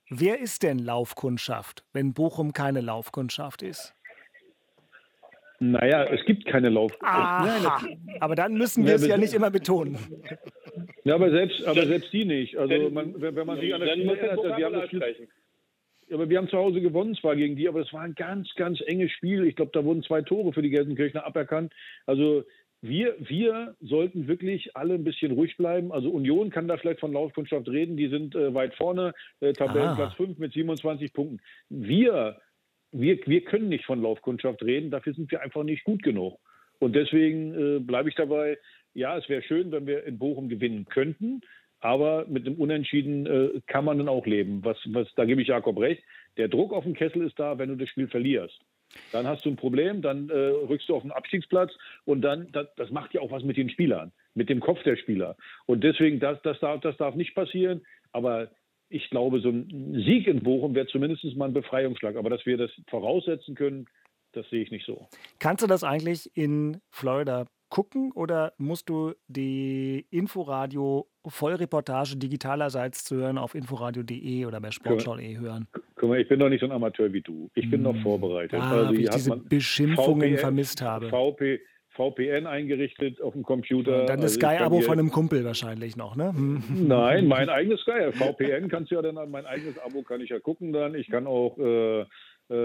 Wer 0.10 0.40
ist 0.40 0.64
denn 0.64 0.80
Laufkundschaft, 0.80 1.86
wenn 1.94 2.14
Bochum 2.14 2.54
keine 2.54 2.82
Laufkundschaft 2.82 3.62
ist? 3.62 3.96
Naja, 5.60 6.06
es 6.06 6.26
gibt 6.26 6.46
keine 6.46 6.70
Laufkundschaft. 6.70 7.86
aber 8.20 8.36
dann 8.36 8.56
müssen 8.56 8.84
wir 8.84 8.92
ja, 8.92 8.96
es 8.96 9.08
ja 9.08 9.18
nicht 9.18 9.34
immer 9.34 9.52
betonen. 9.52 9.98
Ja, 11.04 11.16
aber 11.16 11.30
selbst, 11.30 11.64
aber 11.66 11.86
selbst 11.86 12.12
die 12.12 12.26
nicht. 12.26 12.58
Also 12.58 12.90
man, 12.90 13.14
wenn 13.22 13.46
man 13.46 13.60
sich 13.60 13.74
an 13.74 13.82
das 13.82 13.92
Spiel 13.92 14.10
erinnert, 14.10 14.58
wir 14.58 14.66
haben 14.66 14.74
das 14.74 14.88
Spiel, 14.88 15.28
aber 16.12 16.30
wir 16.30 16.38
haben 16.38 16.50
zu 16.50 16.58
Hause 16.58 16.82
gewonnen 16.82 17.16
zwar 17.16 17.36
gegen 17.36 17.56
die, 17.56 17.68
aber 17.68 17.82
es 17.82 17.94
war 17.94 18.02
ein 18.02 18.16
ganz, 18.16 18.54
ganz 18.56 18.82
enges 18.86 19.12
Spiel. 19.12 19.46
Ich 19.46 19.56
glaube, 19.56 19.72
da 19.74 19.86
wurden 19.86 20.04
zwei 20.04 20.22
Tore 20.22 20.52
für 20.52 20.62
die 20.62 20.70
Gelsenkirchener 20.70 21.26
aberkannt. 21.26 21.74
Also 22.06 22.44
wir, 22.82 23.16
wir 23.20 23.76
sollten 23.80 24.28
wirklich 24.28 24.76
alle 24.76 24.96
ein 24.96 25.04
bisschen 25.04 25.32
ruhig 25.32 25.56
bleiben. 25.58 25.92
Also 25.92 26.10
Union 26.10 26.50
kann 26.50 26.68
da 26.68 26.78
vielleicht 26.78 27.00
von 27.00 27.14
Laufkundschaft 27.14 27.68
reden. 27.68 27.98
Die 27.98 28.08
sind 28.08 28.36
äh, 28.36 28.54
weit 28.54 28.74
vorne, 28.76 29.14
äh, 29.40 29.54
Tabellenplatz 29.54 30.16
5 30.16 30.40
mit 30.40 30.54
27 30.54 31.14
Punkten. 31.14 31.40
Wir, 31.70 32.40
wir, 32.92 33.20
wir 33.26 33.44
können 33.46 33.70
nicht 33.70 33.86
von 33.86 34.02
Laufkundschaft 34.02 34.64
reden. 34.64 34.90
Dafür 34.90 35.14
sind 35.14 35.32
wir 35.32 35.42
einfach 35.42 35.64
nicht 35.64 35.84
gut 35.84 36.02
genug. 36.02 36.40
Und 36.80 36.96
deswegen 36.96 37.54
äh, 37.54 37.80
bleibe 37.80 38.10
ich 38.10 38.16
dabei 38.16 38.58
ja, 38.94 39.18
es 39.18 39.28
wäre 39.30 39.42
schön, 39.44 39.72
wenn 39.72 39.88
wir 39.88 40.04
in 40.06 40.18
Bochum 40.18 40.50
gewinnen 40.50 40.86
könnten, 40.86 41.42
aber 41.80 42.26
mit 42.28 42.46
dem 42.46 42.56
Unentschieden 42.56 43.26
äh, 43.26 43.62
kann 43.68 43.86
man 43.86 43.98
dann 43.98 44.10
auch 44.10 44.26
leben. 44.26 44.64
Was, 44.64 44.78
was, 44.88 45.08
da 45.16 45.26
gebe 45.26 45.42
ich 45.42 45.48
Jakob 45.48 45.80
recht. 45.80 46.04
Der 46.38 46.48
Druck 46.48 46.74
auf 46.74 46.84
dem 46.84 46.94
Kessel 46.94 47.26
ist 47.26 47.40
da, 47.40 47.58
wenn 47.58 47.70
du 47.70 47.76
das 47.76 47.90
Spiel 47.90 48.08
verlierst. 48.08 48.60
Dann 49.12 49.28
hast 49.28 49.46
du 49.46 49.50
ein 49.50 49.56
Problem, 49.56 50.02
dann 50.02 50.30
äh, 50.30 50.34
rückst 50.34 50.90
du 50.90 50.96
auf 50.96 51.04
den 51.04 51.12
Abstiegsplatz 51.12 51.72
und 52.06 52.22
dann, 52.22 52.52
das, 52.52 52.68
das, 52.76 52.92
macht 52.92 53.14
ja 53.14 53.22
auch 53.22 53.32
was 53.32 53.44
mit 53.44 53.58
den 53.58 53.70
Spielern, 53.70 54.12
mit 54.34 54.50
dem 54.50 54.60
Kopf 54.60 54.84
der 54.84 54.96
Spieler. 54.96 55.36
Und 55.66 55.84
deswegen, 55.84 56.20
das, 56.20 56.42
das, 56.44 56.60
darf, 56.60 56.82
das 56.82 56.98
darf 56.98 57.16
nicht 57.16 57.36
passieren. 57.36 57.86
Aber 58.12 58.50
ich 58.90 59.10
glaube, 59.10 59.40
so 59.40 59.50
ein 59.50 60.04
Sieg 60.06 60.28
in 60.28 60.44
Bochum 60.44 60.76
wäre 60.76 60.88
zumindest 60.88 61.24
mal 61.36 61.46
ein 61.46 61.54
Befreiungsschlag. 61.54 62.16
Aber 62.16 62.30
dass 62.30 62.46
wir 62.46 62.58
das 62.58 62.72
voraussetzen 62.90 63.56
können, 63.56 63.86
das 64.34 64.50
sehe 64.50 64.62
ich 64.62 64.72
nicht 64.72 64.86
so. 64.86 65.08
Kannst 65.40 65.64
du 65.64 65.68
das 65.68 65.84
eigentlich 65.84 66.30
in 66.36 66.82
Florida 66.90 67.46
gucken 67.72 68.12
oder 68.12 68.54
musst 68.58 68.90
du 68.90 69.14
die 69.28 70.06
Inforadio 70.12 71.08
Vollreportage 71.26 72.18
digitalerseits 72.18 73.04
zu 73.04 73.16
hören 73.16 73.40
auf 73.40 73.56
inforadio.de 73.56 74.46
oder 74.46 74.60
bei 74.60 74.70
sportschau.de 74.70 75.40
hören? 75.40 75.68
Guck 75.96 76.10
mal, 76.10 76.20
ich 76.20 76.28
bin 76.28 76.40
noch 76.40 76.50
nicht 76.50 76.60
so 76.60 76.68
ein 76.68 76.72
Amateur 76.72 77.12
wie 77.14 77.22
du. 77.22 77.50
Ich 77.56 77.70
bin 77.72 77.82
noch 77.82 77.96
hm. 77.96 78.02
vorbereitet. 78.02 78.60
Ah, 78.60 78.72
also, 78.72 78.94
wie 78.94 79.04
ich 79.04 79.10
diese 79.10 79.38
Beschimpfungen 79.38 80.32
VPN, 80.32 80.40
vermisst 80.40 80.82
habe. 80.82 81.10
VP, 81.10 81.62
VPN 81.90 82.48
eingerichtet 82.48 83.22
auf 83.22 83.34
dem 83.34 83.44
Computer. 83.44 84.02
Und 84.02 84.10
dann 84.10 84.22
das 84.22 84.38
also 84.38 84.48
Sky-Abo 84.48 84.82
von 84.82 85.00
einem 85.00 85.12
Kumpel 85.12 85.46
wahrscheinlich 85.46 85.96
noch, 85.96 86.16
ne? 86.16 86.34
Hm. 86.34 86.88
Nein, 86.88 87.28
mein 87.28 87.50
eigenes 87.50 87.82
Sky. 87.82 88.12
VPN 88.12 88.68
kannst 88.68 88.92
du 88.92 88.96
ja 88.96 89.02
dann, 89.02 89.30
mein 89.30 89.46
eigenes 89.46 89.78
Abo 89.80 90.02
kann 90.02 90.22
ich 90.22 90.30
ja 90.30 90.40
gucken 90.40 90.74
dann. 90.74 90.96
Ich 90.96 91.10
kann 91.10 91.28
auch 91.28 91.58
äh, 91.58 92.06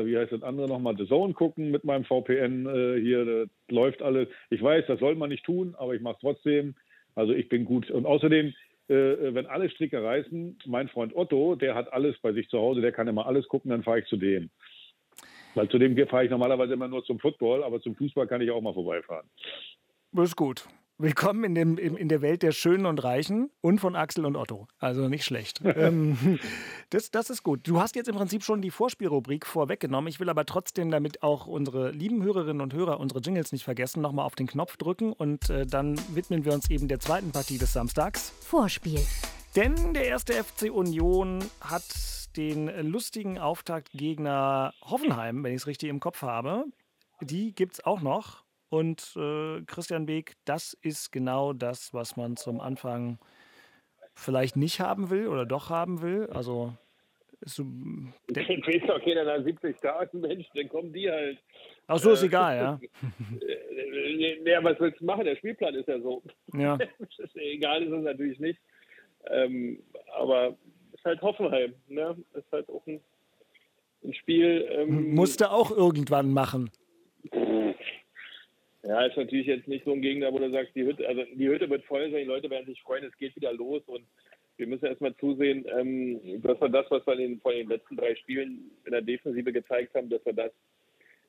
wie 0.06 0.16
heißt 0.16 0.32
das 0.32 0.42
andere 0.42 0.68
nochmal, 0.68 0.96
The 0.96 1.06
Zone 1.06 1.34
gucken 1.34 1.70
mit 1.70 1.84
meinem 1.84 2.04
VPN 2.04 2.66
äh, 2.66 3.00
hier, 3.00 3.24
das 3.24 3.48
läuft 3.68 4.02
alles. 4.02 4.28
Ich 4.50 4.62
weiß, 4.62 4.84
das 4.86 5.00
soll 5.00 5.14
man 5.14 5.30
nicht 5.30 5.44
tun, 5.44 5.74
aber 5.78 5.94
ich 5.94 6.02
mache 6.02 6.14
es 6.14 6.20
trotzdem. 6.20 6.74
Also 7.14 7.32
ich 7.32 7.48
bin 7.48 7.64
gut. 7.64 7.90
Und 7.90 8.06
außerdem, 8.06 8.48
äh, 8.88 9.34
wenn 9.34 9.46
alle 9.46 9.70
Stricke 9.70 10.02
reißen, 10.02 10.58
mein 10.66 10.88
Freund 10.88 11.14
Otto, 11.14 11.54
der 11.54 11.74
hat 11.74 11.92
alles 11.92 12.16
bei 12.20 12.32
sich 12.32 12.48
zu 12.48 12.58
Hause, 12.58 12.80
der 12.80 12.92
kann 12.92 13.08
immer 13.08 13.26
alles 13.26 13.48
gucken, 13.48 13.70
dann 13.70 13.82
fahre 13.82 14.00
ich 14.00 14.06
zu 14.06 14.16
dem. 14.16 14.50
Weil 15.54 15.68
zu 15.68 15.78
dem 15.78 15.96
fahre 16.08 16.24
ich 16.24 16.30
normalerweise 16.30 16.74
immer 16.74 16.88
nur 16.88 17.04
zum 17.04 17.18
Football, 17.18 17.64
aber 17.64 17.80
zum 17.80 17.96
Fußball 17.96 18.26
kann 18.26 18.42
ich 18.42 18.50
auch 18.50 18.60
mal 18.60 18.74
vorbeifahren. 18.74 19.26
Das 20.12 20.28
ist 20.28 20.36
gut. 20.36 20.66
Willkommen 20.98 21.44
in, 21.44 21.54
dem, 21.54 21.76
in, 21.76 21.94
in, 21.94 22.08
der 22.08 22.22
Welt 22.22 22.42
der 22.42 22.52
Schönen 22.52 22.86
und 22.86 23.04
Reichen 23.04 23.50
und 23.60 23.80
von 23.80 23.94
Axel 23.94 24.24
und 24.24 24.34
Otto. 24.34 24.66
Also 24.78 25.10
nicht 25.10 25.26
schlecht. 25.26 25.60
ähm, 25.64 26.38
das, 26.88 27.10
das 27.10 27.28
ist 27.28 27.42
gut. 27.42 27.68
Du 27.68 27.78
hast 27.78 27.96
jetzt 27.96 28.08
im 28.08 28.14
Prinzip 28.14 28.42
schon 28.42 28.62
die 28.62 28.70
Vorspielrubrik 28.70 29.44
vorweggenommen. 29.44 30.08
Ich 30.08 30.20
will 30.20 30.30
aber 30.30 30.46
trotzdem, 30.46 30.90
damit 30.90 31.22
auch 31.22 31.46
unsere 31.46 31.90
lieben 31.90 32.22
Hörerinnen 32.22 32.62
und 32.62 32.72
Hörer 32.72 32.98
unsere 32.98 33.20
Jingles 33.20 33.52
nicht 33.52 33.64
vergessen, 33.64 34.00
nochmal 34.00 34.24
auf 34.24 34.36
den 34.36 34.46
Knopf 34.46 34.78
drücken 34.78 35.12
und 35.12 35.50
äh, 35.50 35.66
dann 35.66 36.00
widmen 36.14 36.46
wir 36.46 36.54
uns 36.54 36.70
eben 36.70 36.88
der 36.88 36.98
zweiten 36.98 37.30
Partie 37.30 37.58
des 37.58 37.74
Samstags. 37.74 38.30
Vorspiel. 38.40 39.00
Denn 39.54 39.92
der 39.92 40.06
erste 40.06 40.32
FC 40.32 40.72
Union 40.72 41.44
hat 41.60 41.84
den 42.38 42.68
lustigen 42.88 43.38
Auftaktgegner 43.38 44.72
Hoffenheim, 44.80 45.44
wenn 45.44 45.52
ich 45.52 45.60
es 45.60 45.66
richtig 45.66 45.90
im 45.90 46.00
Kopf 46.00 46.22
habe. 46.22 46.64
Die 47.20 47.54
gibt 47.54 47.74
es 47.74 47.84
auch 47.84 48.00
noch. 48.00 48.45
Und 48.68 49.14
äh, 49.16 49.62
Christian 49.66 50.06
Beek, 50.06 50.34
das 50.44 50.76
ist 50.82 51.12
genau 51.12 51.52
das, 51.52 51.94
was 51.94 52.16
man 52.16 52.36
zum 52.36 52.60
Anfang 52.60 53.18
vielleicht 54.14 54.56
nicht 54.56 54.80
haben 54.80 55.10
will 55.10 55.28
oder 55.28 55.46
doch 55.46 55.70
haben 55.70 56.02
will. 56.02 56.28
Also 56.32 56.72
ist 57.40 57.56
so, 57.56 57.64
der 58.30 58.48
weiß 58.48 58.82
doch 58.86 59.00
keiner 59.04 59.24
nach 59.24 59.44
70 59.44 59.78
Tagen, 59.80 60.20
Mensch, 60.20 60.46
dann 60.54 60.68
kommen 60.68 60.92
die 60.92 61.10
halt. 61.10 61.38
Ach 61.86 61.98
so, 61.98 62.10
ist 62.12 62.22
äh, 62.22 62.26
egal, 62.26 62.56
ja. 62.80 62.80
ja, 64.44 64.64
was 64.64 64.80
willst 64.80 65.00
du 65.00 65.04
machen? 65.04 65.24
Der 65.24 65.36
Spielplan 65.36 65.74
ist 65.74 65.86
ja 65.86 66.00
so. 66.00 66.22
Ja. 66.54 66.78
egal 67.34 67.82
ist 67.82 67.92
es 67.92 68.02
natürlich 68.02 68.40
nicht. 68.40 68.58
Ähm, 69.28 69.82
aber 70.16 70.56
es 70.92 70.98
ist 70.98 71.04
halt 71.04 71.22
Hoffenheim, 71.22 71.74
ne? 71.88 72.16
Es 72.32 72.44
ist 72.44 72.52
halt 72.52 72.68
auch 72.70 72.86
ein, 72.86 73.00
ein 74.02 74.14
Spiel. 74.14 74.66
Ähm, 74.70 75.14
Musste 75.14 75.50
auch 75.50 75.70
irgendwann 75.70 76.32
machen. 76.32 76.70
Ja, 78.86 79.04
ist 79.04 79.16
natürlich 79.16 79.48
jetzt 79.48 79.66
nicht 79.66 79.84
so 79.84 79.92
ein 79.92 80.00
Gegner, 80.00 80.32
wo 80.32 80.38
du 80.38 80.48
sagst, 80.50 80.76
die 80.76 80.84
Hütte, 80.84 81.08
also 81.08 81.24
die 81.34 81.48
Hütte 81.48 81.68
wird 81.68 81.84
voll 81.86 82.08
sein, 82.10 82.20
die 82.20 82.24
Leute 82.24 82.48
werden 82.50 82.66
sich 82.66 82.80
freuen, 82.82 83.04
es 83.04 83.16
geht 83.18 83.34
wieder 83.34 83.52
los 83.52 83.82
und 83.86 84.06
wir 84.58 84.68
müssen 84.68 84.86
erstmal 84.86 85.14
zusehen, 85.16 85.66
ähm, 85.76 86.40
dass 86.42 86.60
wir 86.60 86.68
das, 86.68 86.86
was 86.90 87.04
wir 87.04 87.14
in 87.14 87.18
den, 87.18 87.40
vor 87.40 87.52
den 87.52 87.68
letzten 87.68 87.96
drei 87.96 88.14
Spielen 88.14 88.70
in 88.84 88.92
der 88.92 89.02
Defensive 89.02 89.52
gezeigt 89.52 89.94
haben, 89.96 90.08
dass 90.08 90.24
wir 90.24 90.34
das 90.34 90.52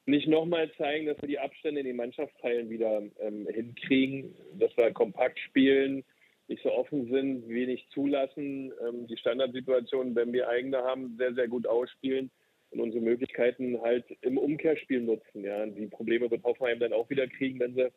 nicht 0.06 0.28
nochmal 0.28 0.72
zeigen, 0.78 1.08
dass 1.08 1.20
wir 1.20 1.28
die 1.28 1.40
Abstände 1.40 1.82
in 1.82 1.88
den 1.88 1.96
Mannschaftsteilen 1.96 2.70
wieder 2.70 3.02
ähm, 3.20 3.48
hinkriegen, 3.52 4.36
dass 4.60 4.76
wir 4.78 4.92
kompakt 4.92 5.40
spielen, 5.40 6.04
nicht 6.48 6.62
so 6.62 6.72
offen 6.72 7.10
sind, 7.10 7.50
wenig 7.50 7.88
zulassen, 7.92 8.72
ähm, 8.88 9.08
die 9.08 9.18
Standardsituationen, 9.18 10.16
wenn 10.16 10.32
wir 10.32 10.48
eigene 10.48 10.78
haben, 10.78 11.16
sehr, 11.18 11.34
sehr 11.34 11.48
gut 11.48 11.66
ausspielen 11.66 12.30
und 12.72 12.82
unsere 12.82 13.04
Möglichkeiten 13.04 13.82
halt 13.82 14.06
im 14.22 14.38
Umkehrspiel 14.38 15.02
nutzen. 15.02 15.44
Ja. 15.44 15.66
Die 15.66 15.88
Probleme 15.88 16.30
wird 16.30 16.44
Hoffenheim 16.44 16.80
dann 16.80 16.94
auch 16.94 17.10
wieder 17.10 17.28
kriegen, 17.28 17.60
wenn 17.60 17.76
sie 17.76 17.92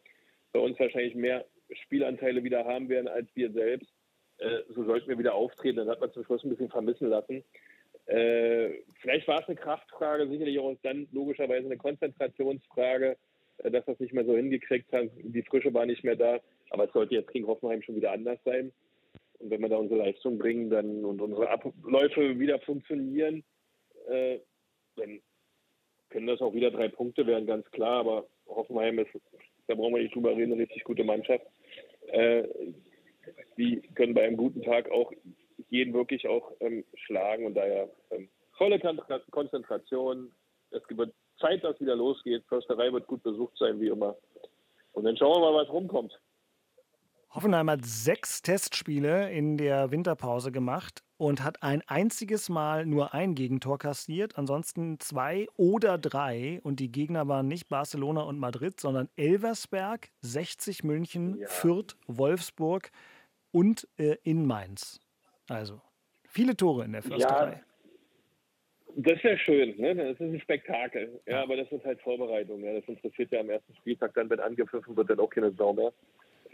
bei 0.53 0.61
uns 0.61 0.79
wahrscheinlich 0.79 1.15
mehr 1.15 1.45
Spielanteile 1.85 2.43
wieder 2.45 2.65
haben 2.65 2.89
werden 2.89 3.09
als 3.09 3.29
wir 3.35 3.51
selbst. 3.53 3.93
Äh, 4.39 4.61
so 4.69 4.85
sollten 4.85 5.09
wir 5.09 5.19
wieder 5.19 5.35
auftreten. 5.35 5.79
Dann 5.79 5.89
hat 5.89 6.01
man 6.01 6.13
zum 6.13 6.25
Schluss 6.25 6.45
ein 6.45 6.51
bisschen 6.51 6.71
vermissen 6.71 7.09
lassen. 7.09 7.45
Äh, 8.07 8.71
vielleicht 9.01 9.29
war 9.29 9.41
es 9.41 9.49
eine 9.49 9.57
Kraftfrage, 9.57 10.29
sicherlich 10.29 10.59
auch 10.59 10.75
dann 10.83 11.09
logischerweise 11.13 11.67
eine 11.67 11.77
Konzentrationsfrage, 11.77 13.17
äh, 13.59 13.71
dass 13.71 13.87
wir 13.87 13.95
es 13.95 14.01
nicht 14.01 14.15
mehr 14.15 14.25
so 14.25 14.37
hingekriegt 14.37 14.93
haben. 14.93 15.11
Die 15.17 15.43
Frische 15.43 15.73
war 15.75 15.87
nicht 15.87 16.05
mehr 16.05 16.17
da. 16.17 16.41
Aber 16.71 16.85
es 16.85 16.93
sollte 16.93 17.15
jetzt 17.15 17.33
gegen 17.33 17.47
Hoffenheim 17.47 17.83
schon 17.83 17.97
wieder 17.97 18.13
anders 18.13 18.39
sein. 18.45 18.73
Und 19.39 19.51
wenn 19.51 19.61
wir 19.61 19.69
da 19.69 19.77
unsere 19.77 20.01
Leistung 20.01 20.39
bringen 20.39 20.71
dann 20.71 21.05
und 21.05 21.21
unsere 21.21 21.49
Abläufe 21.51 22.39
wieder 22.39 22.59
funktionieren, 22.61 23.43
äh, 24.09 24.39
dann 25.01 25.21
können 26.11 26.27
das 26.27 26.41
auch 26.41 26.55
wieder 26.55 26.71
drei 26.71 26.89
Punkte 26.89 27.27
werden, 27.27 27.47
ganz 27.47 27.71
klar. 27.71 28.01
Aber 28.01 28.27
Hoffenheim 28.47 28.99
ist, 28.99 29.11
da 29.67 29.75
brauchen 29.75 29.95
wir 29.95 30.03
nicht 30.03 30.15
drüber 30.15 30.37
reden, 30.37 30.53
eine 30.53 30.63
richtig 30.63 30.85
gute 30.85 31.05
Mannschaft. 31.05 31.47
Äh, 32.09 32.47
die 33.57 33.81
können 33.95 34.15
bei 34.15 34.25
einem 34.25 34.37
guten 34.37 34.63
Tag 34.63 34.91
auch 34.91 35.13
jeden 35.69 35.95
wirklich 35.95 36.27
auch 36.27 36.53
ähm, 36.61 36.85
schlagen 36.95 37.47
und 37.47 37.55
daher 37.55 37.89
ähm, 38.11 38.29
volle 38.57 38.81
Konzentration. 39.31 40.33
Es 40.71 40.83
wird 40.89 41.13
Zeit, 41.39 41.63
dass 41.65 41.81
wieder 41.81 41.97
losgeht. 41.97 42.45
Försterei 42.49 42.93
wird 42.93 43.07
gut 43.07 43.23
besucht 43.23 43.57
sein, 43.59 43.81
wie 43.81 43.89
immer. 43.89 44.17
Und 44.93 45.05
dann 45.05 45.17
schauen 45.17 45.41
wir 45.41 45.53
mal, 45.53 45.63
was 45.63 45.73
rumkommt. 45.73 46.19
Hoffenheim 47.33 47.71
hat 47.71 47.85
sechs 47.85 48.43
Testspiele 48.43 49.31
in 49.31 49.57
der 49.57 49.93
Winterpause 49.93 50.51
gemacht 50.51 51.05
und 51.17 51.45
hat 51.45 51.63
ein 51.63 51.81
einziges 51.87 52.49
Mal 52.49 52.87
nur 52.87 53.15
ein 53.15 53.37
Gegentor 53.37 53.79
kassiert, 53.79 54.37
ansonsten 54.37 54.99
zwei 54.99 55.47
oder 55.57 55.97
drei. 55.97 56.59
Und 56.65 56.81
die 56.81 56.91
Gegner 56.91 57.29
waren 57.29 57.47
nicht 57.47 57.69
Barcelona 57.69 58.23
und 58.23 58.41
Madrid, 58.41 58.81
sondern 58.81 59.09
Elversberg, 59.15 60.09
60 60.23 60.83
München, 60.83 61.39
ja. 61.39 61.47
Fürth, 61.47 61.97
Wolfsburg 62.09 62.91
und 63.53 63.87
äh, 63.97 64.17
in 64.25 64.45
Mainz. 64.45 65.01
Also 65.49 65.81
viele 66.27 66.57
Tore 66.57 66.85
in 66.85 66.93
der 66.93 67.03
Försterei. 67.03 67.53
Ja. 67.53 67.61
Das 68.97 69.23
wäre 69.23 69.39
schön, 69.39 69.77
ne? 69.77 69.95
Das 69.95 70.15
ist 70.15 70.21
ein 70.21 70.41
Spektakel. 70.41 71.21
Ja, 71.27 71.45
aber 71.45 71.57
das 71.57 71.71
ist 71.71 71.85
halt 71.85 72.01
Vorbereitung. 72.01 72.65
Ja. 72.65 72.73
Das 72.73 72.89
interessiert 72.89 73.31
ja 73.31 73.39
am 73.39 73.51
ersten 73.51 73.73
Spieltag 73.77 74.15
dann, 74.15 74.29
wenn 74.29 74.41
angepfiffen 74.41 74.97
wird, 74.97 75.11
dann 75.11 75.21
auch 75.21 75.31
keine 75.31 75.53
Sau 75.53 75.73
mehr 75.73 75.93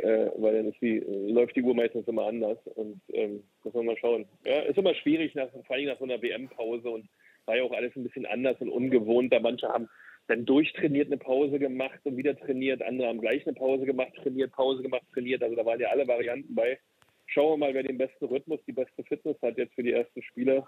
äh, 0.01 0.31
weil 0.37 0.63
dann 0.63 0.75
die, 0.81 0.99
äh, 0.99 1.31
läuft 1.31 1.57
die 1.57 1.63
Uhr 1.63 1.75
meistens 1.75 2.07
immer 2.09 2.27
anders 2.27 2.59
und 2.75 3.01
ähm, 3.13 3.43
muss 3.65 3.75
man 3.75 3.87
mal 3.87 3.97
schauen. 3.99 4.27
Ja, 4.45 4.61
ist 4.61 4.79
immer 4.79 4.95
schwierig, 4.95 5.35
nach, 5.35 5.49
vor 5.51 5.77
allem 5.77 5.87
nach 5.87 5.99
so 5.99 6.05
einer 6.05 6.21
WM-Pause 6.21 6.89
und 6.91 7.09
war 7.47 7.57
ja 7.57 7.63
auch 7.63 7.73
alles 7.73 7.95
ein 7.97 8.05
bisschen 8.05 8.27
anders 8.27 8.57
und 8.61 8.69
ungewohnter. 8.69 9.41
Manche 9.41 9.69
haben 9.69 9.89
dann 10.29 10.45
durchtrainiert 10.45 11.07
eine 11.07 11.19
Pause 11.19 11.59
gemacht 11.59 12.01
und 12.05 12.17
wieder 12.17 12.37
trainiert, 12.37 12.83
andere 12.83 13.09
haben 13.09 13.21
gleich 13.21 13.47
eine 13.47 13.55
Pause 13.55 13.87
gemacht, 13.87 14.13
trainiert, 14.23 14.53
Pause 14.53 14.83
gemacht, 14.83 15.03
trainiert. 15.13 15.43
Also 15.43 15.55
da 15.55 15.65
waren 15.65 15.81
ja 15.81 15.89
alle 15.89 16.07
Varianten 16.07 16.55
bei. 16.55 16.79
Schauen 17.27 17.53
wir 17.53 17.67
mal, 17.67 17.75
wer 17.75 17.83
den 17.83 17.99
besten 17.99 18.25
Rhythmus, 18.25 18.61
die 18.67 18.73
beste 18.73 19.03
Fitness 19.05 19.37
hat 19.43 19.57
jetzt 19.57 19.75
für 19.75 19.83
die 19.83 19.93
ersten 19.93 20.23
Spiele. 20.23 20.65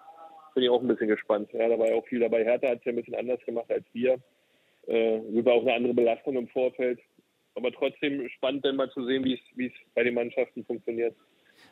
Bin 0.55 0.65
ich 0.65 0.71
auch 0.71 0.81
ein 0.81 0.89
bisschen 0.89 1.09
gespannt. 1.09 1.53
Ja, 1.53 1.69
da 1.69 1.79
war 1.79 1.89
ja 1.89 1.95
auch 1.95 2.07
viel 2.07 2.21
dabei. 2.21 2.45
Hertha 2.45 2.69
hat 2.69 2.79
es 2.79 2.85
ja 2.85 2.93
ein 2.93 2.97
bisschen 2.97 3.15
anders 3.15 3.45
gemacht 3.45 3.71
als 3.71 3.85
wir. 3.93 4.19
Äh, 4.87 5.21
war 5.45 5.55
auch 5.55 5.63
eine 5.63 5.75
andere 5.75 5.95
Belastung 5.95 6.37
im 6.37 6.49
Vorfeld 6.49 7.01
aber 7.59 7.73
trotzdem 7.73 8.29
spannend, 8.31 8.65
dann 8.65 8.77
mal 8.77 8.91
zu 8.91 9.05
sehen, 9.05 9.25
wie 9.25 9.67
es 9.67 9.73
bei 9.95 10.05
den 10.05 10.15
Mannschaften 10.15 10.65
funktioniert. 10.65 11.15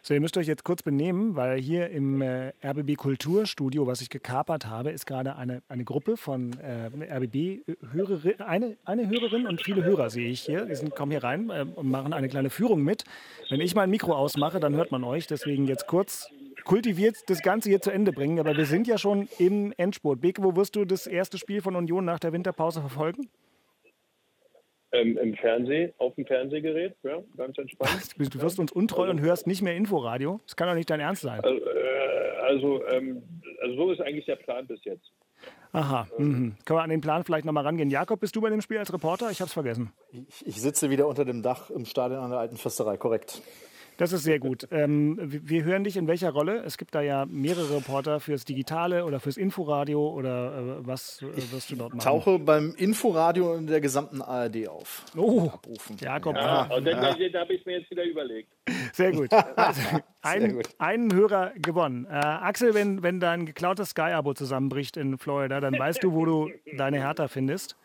So, 0.03 0.15
ihr 0.15 0.21
müsst 0.21 0.37
euch 0.37 0.47
jetzt 0.47 0.65
kurz 0.65 0.83
benehmen, 0.83 1.37
weil 1.37 1.59
hier 1.61 1.91
im 1.91 2.23
äh, 2.23 2.53
RBB 2.65 2.97
Kulturstudio, 2.97 3.87
was 3.87 4.01
ich 4.01 4.11
gekapert 4.11 4.67
habe, 4.67 4.91
ist 4.91 5.07
gerade 5.07 5.37
eine, 5.37 5.63
eine 5.69 5.85
Gruppe 5.85 6.17
von 6.17 6.53
äh, 6.61 6.91
RBB-Hörerin, 7.13 8.41
eine, 8.41 8.77
eine 8.85 9.09
Hörerin 9.09 9.47
und 9.47 9.63
viele 9.63 9.85
Hörer 9.85 10.11
sehe 10.11 10.29
ich 10.29 10.43
hier. 10.43 10.67
Die 10.67 10.75
sind, 10.75 10.95
kommen 10.95 11.11
hier 11.11 11.25
rein 11.25 11.51
äh, 11.51 11.67
und 11.75 11.91
machen 11.91 12.13
eine 12.13 12.29
kleine 12.29 12.51
Führung 12.51 12.83
mit. 12.83 13.05
Wenn 13.49 13.61
ich 13.61 13.75
mein 13.75 13.91
Mikro 13.91 14.15
ausmache, 14.15 14.61
dann 14.61 14.77
hört 14.77 14.93
man 14.93 15.03
euch. 15.05 15.27
Deswegen 15.27 15.67
jetzt 15.67 15.87
kurz 15.87 16.31
kultiviert 16.65 17.17
das 17.29 17.43
Ganze 17.43 17.69
hier 17.69 17.81
zu 17.81 17.91
Ende 17.91 18.13
bringen. 18.13 18.39
Aber 18.39 18.57
wir 18.57 18.67
sind 18.67 18.87
ja 18.87 18.99
schon 18.99 19.29
im 19.39 19.73
Endspurt. 19.77 20.21
Beke, 20.21 20.43
wo 20.43 20.55
wirst 20.57 20.77
du 20.77 20.85
das 20.85 21.07
erste 21.07 21.39
Spiel 21.39 21.63
von 21.63 21.75
Union 21.77 22.05
nach 22.05 22.19
der 22.19 22.33
Winterpause 22.33 22.81
verfolgen? 22.81 23.29
Ähm, 24.97 25.19
Im 25.19 25.35
Fernsehen, 25.35 25.93
auf 25.99 26.15
dem 26.15 26.27
Fernsehgerät, 26.27 26.95
ja, 27.03 27.23
ganz 27.37 27.59
entspannt. 27.59 28.15
Du 28.19 28.41
wirst 28.41 28.59
uns 28.59 28.73
untreu 28.73 29.11
und 29.11 29.21
hörst 29.21 29.47
nicht 29.47 29.63
mehr 29.63 29.75
Inforadio. 29.75 30.41
Das 30.47 30.57
kann 30.57 30.69
doch 30.69 30.75
nicht 30.75 30.89
dein 30.89 31.01
Ernst 31.01 31.23
sein. 31.23 31.41
Also, 31.43 31.65
äh, 31.67 32.27
also, 32.43 32.87
ähm, 32.89 33.23
also 33.63 33.77
so 33.77 33.93
ist 33.93 34.01
eigentlich 34.01 34.27
der 34.27 34.37
Plan 34.37 34.67
bis 34.67 34.83
jetzt. 34.85 35.11
Aha, 35.73 36.07
mhm. 36.17 36.57
können 36.65 36.79
wir 36.79 36.83
an 36.83 36.91
den 36.91 37.01
Plan 37.01 37.25
vielleicht 37.25 37.45
nochmal 37.45 37.65
rangehen. 37.65 37.91
Jakob, 37.91 38.21
bist 38.21 38.35
du 38.35 38.41
bei 38.41 38.49
dem 38.49 38.63
Spiel 38.63 38.79
als 38.79 38.93
Reporter? 38.93 39.31
Ich 39.31 39.41
habe 39.41 39.49
es 39.49 39.53
vergessen. 39.53 39.93
Ich, 40.11 40.47
ich, 40.47 40.61
sitze 40.61 40.89
wieder 40.89 41.07
unter 41.07 41.25
dem 41.25 41.43
Dach 41.43 41.71
im 41.71 41.85
Stadion 41.85 42.21
an 42.21 42.31
der 42.31 42.39
alten 42.39 42.57
Försterei, 42.57 42.97
korrekt. 42.97 43.43
Das 43.97 44.13
ist 44.13 44.25
sehr 44.25 44.39
gut. 44.39 44.69
Ähm, 44.71 45.17
wir 45.21 45.65
hören 45.65 45.85
dich 45.85 45.97
in 45.97 46.07
welcher 46.07 46.31
Rolle? 46.31 46.63
Es 46.65 46.77
gibt 46.77 46.95
da 46.95 47.01
ja 47.01 47.25
mehrere 47.27 47.77
Reporter 47.77 48.21
fürs 48.21 48.45
Digitale 48.45 49.05
oder 49.05 49.21
fürs 49.21 49.37
Inforadio 49.37 50.09
oder 50.11 50.81
äh, 50.81 50.87
was 50.87 51.23
äh, 51.23 51.53
wirst 51.53 51.71
du 51.71 51.77
dort 51.77 51.95
machen? 51.95 51.99
Ich 51.99 52.05
tauche 52.05 52.39
beim 52.39 52.75
Inforadio 52.77 53.55
in 53.55 53.67
der 53.67 53.81
gesamten 53.81 54.21
ARD 54.21 54.69
auf. 54.69 55.05
Oh, 55.17 55.49
Abrufen. 55.49 55.97
Jakob. 55.99 56.37
Ja, 56.37 56.63
und 56.65 56.85
dann, 56.85 57.03
ja. 57.19 57.29
da 57.31 57.41
habe 57.41 57.55
ich 57.55 57.65
mir 57.65 57.79
jetzt 57.79 57.91
wieder 57.91 58.05
überlegt. 58.05 58.49
Sehr 58.93 59.13
gut. 59.13 59.31
Also, 59.57 59.81
ein, 60.23 60.41
sehr 60.41 60.53
gut. 60.53 60.69
Einen 60.79 61.15
Hörer 61.15 61.53
gewonnen. 61.57 62.05
Äh, 62.07 62.15
Axel, 62.15 62.75
wenn, 62.75 63.03
wenn 63.03 63.21
dein 63.21 63.47
geklautes 63.47 63.91
Sky-Abo 63.91 64.35
zusammenbricht 64.35 64.97
in 64.97 65.19
Florida, 65.19 65.61
dann 65.61 65.79
weißt 65.79 66.03
du, 66.03 66.13
wo 66.13 66.25
du 66.25 66.51
deine 66.77 66.99
Hertha 66.99 67.29
findest. 67.29 67.77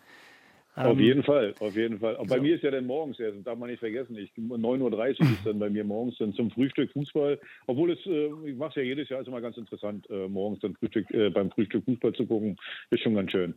Auf 0.75 0.97
ähm, 0.97 0.99
jeden 0.99 1.23
Fall, 1.23 1.53
auf 1.59 1.75
jeden 1.75 1.99
Fall. 1.99 2.17
Bei 2.27 2.37
so. 2.37 2.41
mir 2.41 2.55
ist 2.55 2.63
ja 2.63 2.71
dann 2.71 2.85
morgens 2.85 3.19
erst, 3.19 3.45
darf 3.45 3.57
man 3.57 3.69
nicht 3.69 3.79
vergessen. 3.79 4.17
Ich 4.17 4.31
9.30 4.37 5.19
Uhr 5.19 5.31
ist 5.31 5.45
dann 5.45 5.59
bei 5.59 5.69
mir 5.69 5.83
morgens 5.83 6.17
dann 6.17 6.33
zum 6.33 6.49
Frühstück 6.49 6.91
Fußball. 6.93 7.39
Obwohl 7.67 7.91
es, 7.91 7.99
äh, 8.05 8.29
ich 8.49 8.55
mache 8.55 8.69
es 8.69 8.75
ja 8.75 8.81
jedes 8.83 9.09
Jahr, 9.09 9.19
ist 9.19 9.27
immer 9.27 9.41
ganz 9.41 9.57
interessant, 9.57 10.09
äh, 10.09 10.29
morgens 10.29 10.61
dann 10.61 10.73
Frühstück, 10.75 11.11
äh, 11.11 11.29
beim 11.29 11.51
Frühstück 11.51 11.83
Fußball 11.83 12.13
zu 12.13 12.25
gucken. 12.25 12.55
Ist 12.89 13.03
schon 13.03 13.15
ganz 13.15 13.31
schön. 13.31 13.53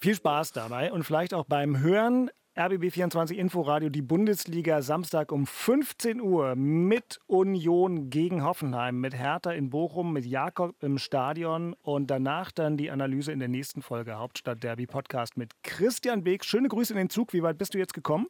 Viel 0.00 0.14
Spaß 0.14 0.52
dabei 0.52 0.92
und 0.92 1.02
vielleicht 1.02 1.34
auch 1.34 1.44
beim 1.44 1.80
Hören 1.80 2.30
RBB24 2.58 3.34
Inforadio, 3.36 3.88
die 3.88 4.02
Bundesliga 4.02 4.82
Samstag 4.82 5.30
um 5.30 5.46
15 5.46 6.20
Uhr 6.20 6.56
mit 6.56 7.20
Union 7.26 8.10
gegen 8.10 8.44
Hoffenheim, 8.44 9.00
mit 9.00 9.16
Hertha 9.16 9.52
in 9.52 9.70
Bochum, 9.70 10.12
mit 10.12 10.26
Jakob 10.26 10.74
im 10.82 10.98
Stadion 10.98 11.74
und 11.82 12.10
danach 12.10 12.50
dann 12.50 12.76
die 12.76 12.90
Analyse 12.90 13.30
in 13.30 13.38
der 13.38 13.48
nächsten 13.48 13.80
Folge 13.80 14.18
Hauptstadt 14.18 14.64
Derby 14.64 14.86
Podcast 14.86 15.36
mit 15.36 15.52
Christian 15.62 16.24
Beek. 16.24 16.44
Schöne 16.44 16.68
Grüße 16.68 16.92
in 16.92 16.98
den 16.98 17.10
Zug. 17.10 17.32
Wie 17.32 17.42
weit 17.42 17.58
bist 17.58 17.74
du 17.74 17.78
jetzt 17.78 17.94
gekommen? 17.94 18.26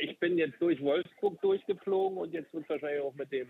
ich 0.00 0.18
bin 0.18 0.38
jetzt 0.38 0.60
durch 0.60 0.82
Wolfsburg 0.82 1.40
durchgeflogen 1.40 2.18
und 2.18 2.32
jetzt 2.32 2.52
wird 2.52 2.64
es 2.64 2.70
wahrscheinlich 2.70 3.02
auch 3.02 3.14
mit 3.14 3.30
dem 3.32 3.48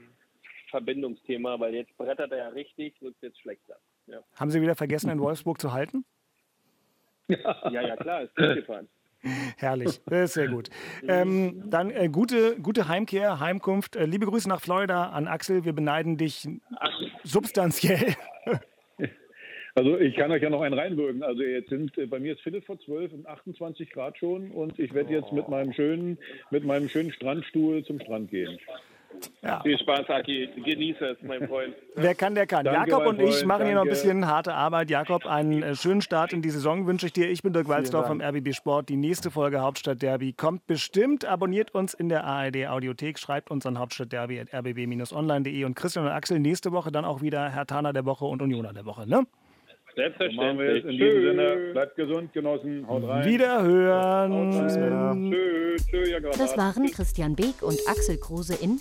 Verbindungsthema, 0.71 1.59
weil 1.59 1.75
jetzt 1.75 1.97
brettert 1.97 2.33
er 2.33 2.39
ja 2.39 2.49
richtig, 2.49 3.01
wird 3.01 3.15
es 3.17 3.23
jetzt 3.23 3.41
schlechter. 3.41 3.77
Ja. 4.07 4.23
Haben 4.37 4.51
Sie 4.51 4.61
wieder 4.61 4.75
vergessen, 4.75 5.11
in 5.11 5.21
Wolfsburg 5.21 5.61
zu 5.61 5.73
halten? 5.73 6.05
Ja, 7.29 7.71
ja, 7.71 7.97
klar, 7.97 8.23
ist 8.23 8.37
durchgefahren. 8.37 8.89
Herrlich, 9.57 10.01
das 10.07 10.31
ist 10.31 10.35
sehr 10.35 10.49
gut. 10.49 10.71
Ähm, 11.07 11.65
dann 11.67 11.91
äh, 11.91 12.09
gute, 12.09 12.57
gute 12.61 12.89
Heimkehr, 12.89 13.39
Heimkunft. 13.39 13.97
Äh, 13.97 14.07
liebe 14.07 14.27
Grüße 14.27 14.49
nach 14.49 14.61
Florida 14.61 15.11
an 15.11 15.29
Axel. 15.29 15.65
Wir 15.65 15.73
beneiden 15.73 16.17
dich 16.17 16.49
substanziell. 17.25 18.15
Also 19.77 19.99
ich 19.99 20.17
kann 20.17 20.33
euch 20.33 20.43
ja 20.43 20.51
noch 20.51 20.63
einen 20.63 20.79
reinwürgen. 20.79 21.23
Also 21.23 21.43
jetzt 21.43 21.71
sind 21.71 21.97
äh, 21.97 22.07
bei 22.07 22.19
mir 22.19 22.33
ist 22.33 22.43
Viertel 22.43 22.61
vor 22.63 22.79
zwölf 22.81 23.13
und 23.13 23.27
28 23.27 23.91
Grad 23.91 24.19
schon 24.19 24.51
und 24.51 24.79
ich 24.79 24.93
werde 24.95 25.13
jetzt 25.13 25.33
mit 25.33 25.49
meinem 25.49 25.73
schönen, 25.73 26.19
mit 26.51 26.65
meinem 26.65 26.89
schönen 26.89 27.13
Strandstuhl 27.13 27.85
zum 27.85 28.01
Strand 28.01 28.31
gehen. 28.31 28.59
Ja. 29.43 29.61
Viel 29.63 29.79
Spaß, 29.79 30.09
Aki. 30.09 30.49
Genieße 30.65 31.05
es, 31.05 31.19
mein 31.23 31.47
Freund. 31.49 31.75
Wer 31.95 32.15
kann, 32.15 32.35
der 32.35 32.47
kann. 32.47 32.65
Danke, 32.65 32.91
Jakob 32.91 33.07
und 33.07 33.21
ich 33.21 33.45
machen 33.45 33.67
hier 33.67 33.75
noch 33.75 33.83
ein 33.83 33.89
bisschen 33.89 34.27
harte 34.27 34.55
Arbeit. 34.55 34.91
Jakob, 34.91 35.27
einen 35.27 35.63
äh, 35.63 35.75
schönen 35.75 36.01
Start 36.01 36.33
in 36.33 36.43
die 36.43 36.51
Saison 36.51 36.87
wünsche 36.87 37.07
ich 37.07 37.13
dir. 37.13 37.29
Ich 37.31 37.43
bin 37.43 37.53
Dirk 37.53 37.69
Walzdorf 37.69 38.07
vom 38.07 38.21
RBB 38.21 38.55
Sport. 38.55 38.89
Die 38.89 38.97
nächste 38.97 39.31
Folge 39.31 39.61
Hauptstadt 39.61 40.03
Derby 40.03 40.33
kommt 40.33 40.67
bestimmt. 40.67 41.25
Abonniert 41.25 41.75
uns 41.75 41.95
in 41.95 42.09
der 42.09 42.25
ARD 42.25 42.69
Audiothek, 42.69 43.19
schreibt 43.19 43.51
uns 43.51 43.67
an 43.67 43.79
hauptstadtderby.rbb-online.de 43.79 45.65
und 45.65 45.75
Christian 45.75 46.07
und 46.07 46.13
Axel 46.13 46.39
nächste 46.39 46.73
Woche 46.73 46.93
dann 46.93 47.05
auch 47.05 47.23
wieder 47.23 47.49
Herr 47.49 47.67
Taner 47.67 47.93
der 47.93 48.05
Woche 48.05 48.25
und 48.25 48.43
Unioner 48.43 48.73
der 48.73 48.85
Woche. 48.85 49.09
Ne? 49.09 49.27
Selbstverständlich. 49.97 50.85
In 50.85 50.91
diesem 50.91 51.23
Sinne, 51.23 51.73
bleibt 51.73 51.97
gesund, 51.97 52.33
Genossen. 52.33 52.87
Haut 52.87 53.07
rein. 53.09 53.25
Wiederhören. 53.25 54.53
Tschüss. 54.53 55.87
Tschüss. 55.87 56.39
Das 56.39 56.57
waren 56.57 56.87
Christian 56.91 57.35
Beek 57.35 57.63
und 57.63 57.79
Axel 57.89 58.19
Kruse 58.19 58.55
in 58.55 58.81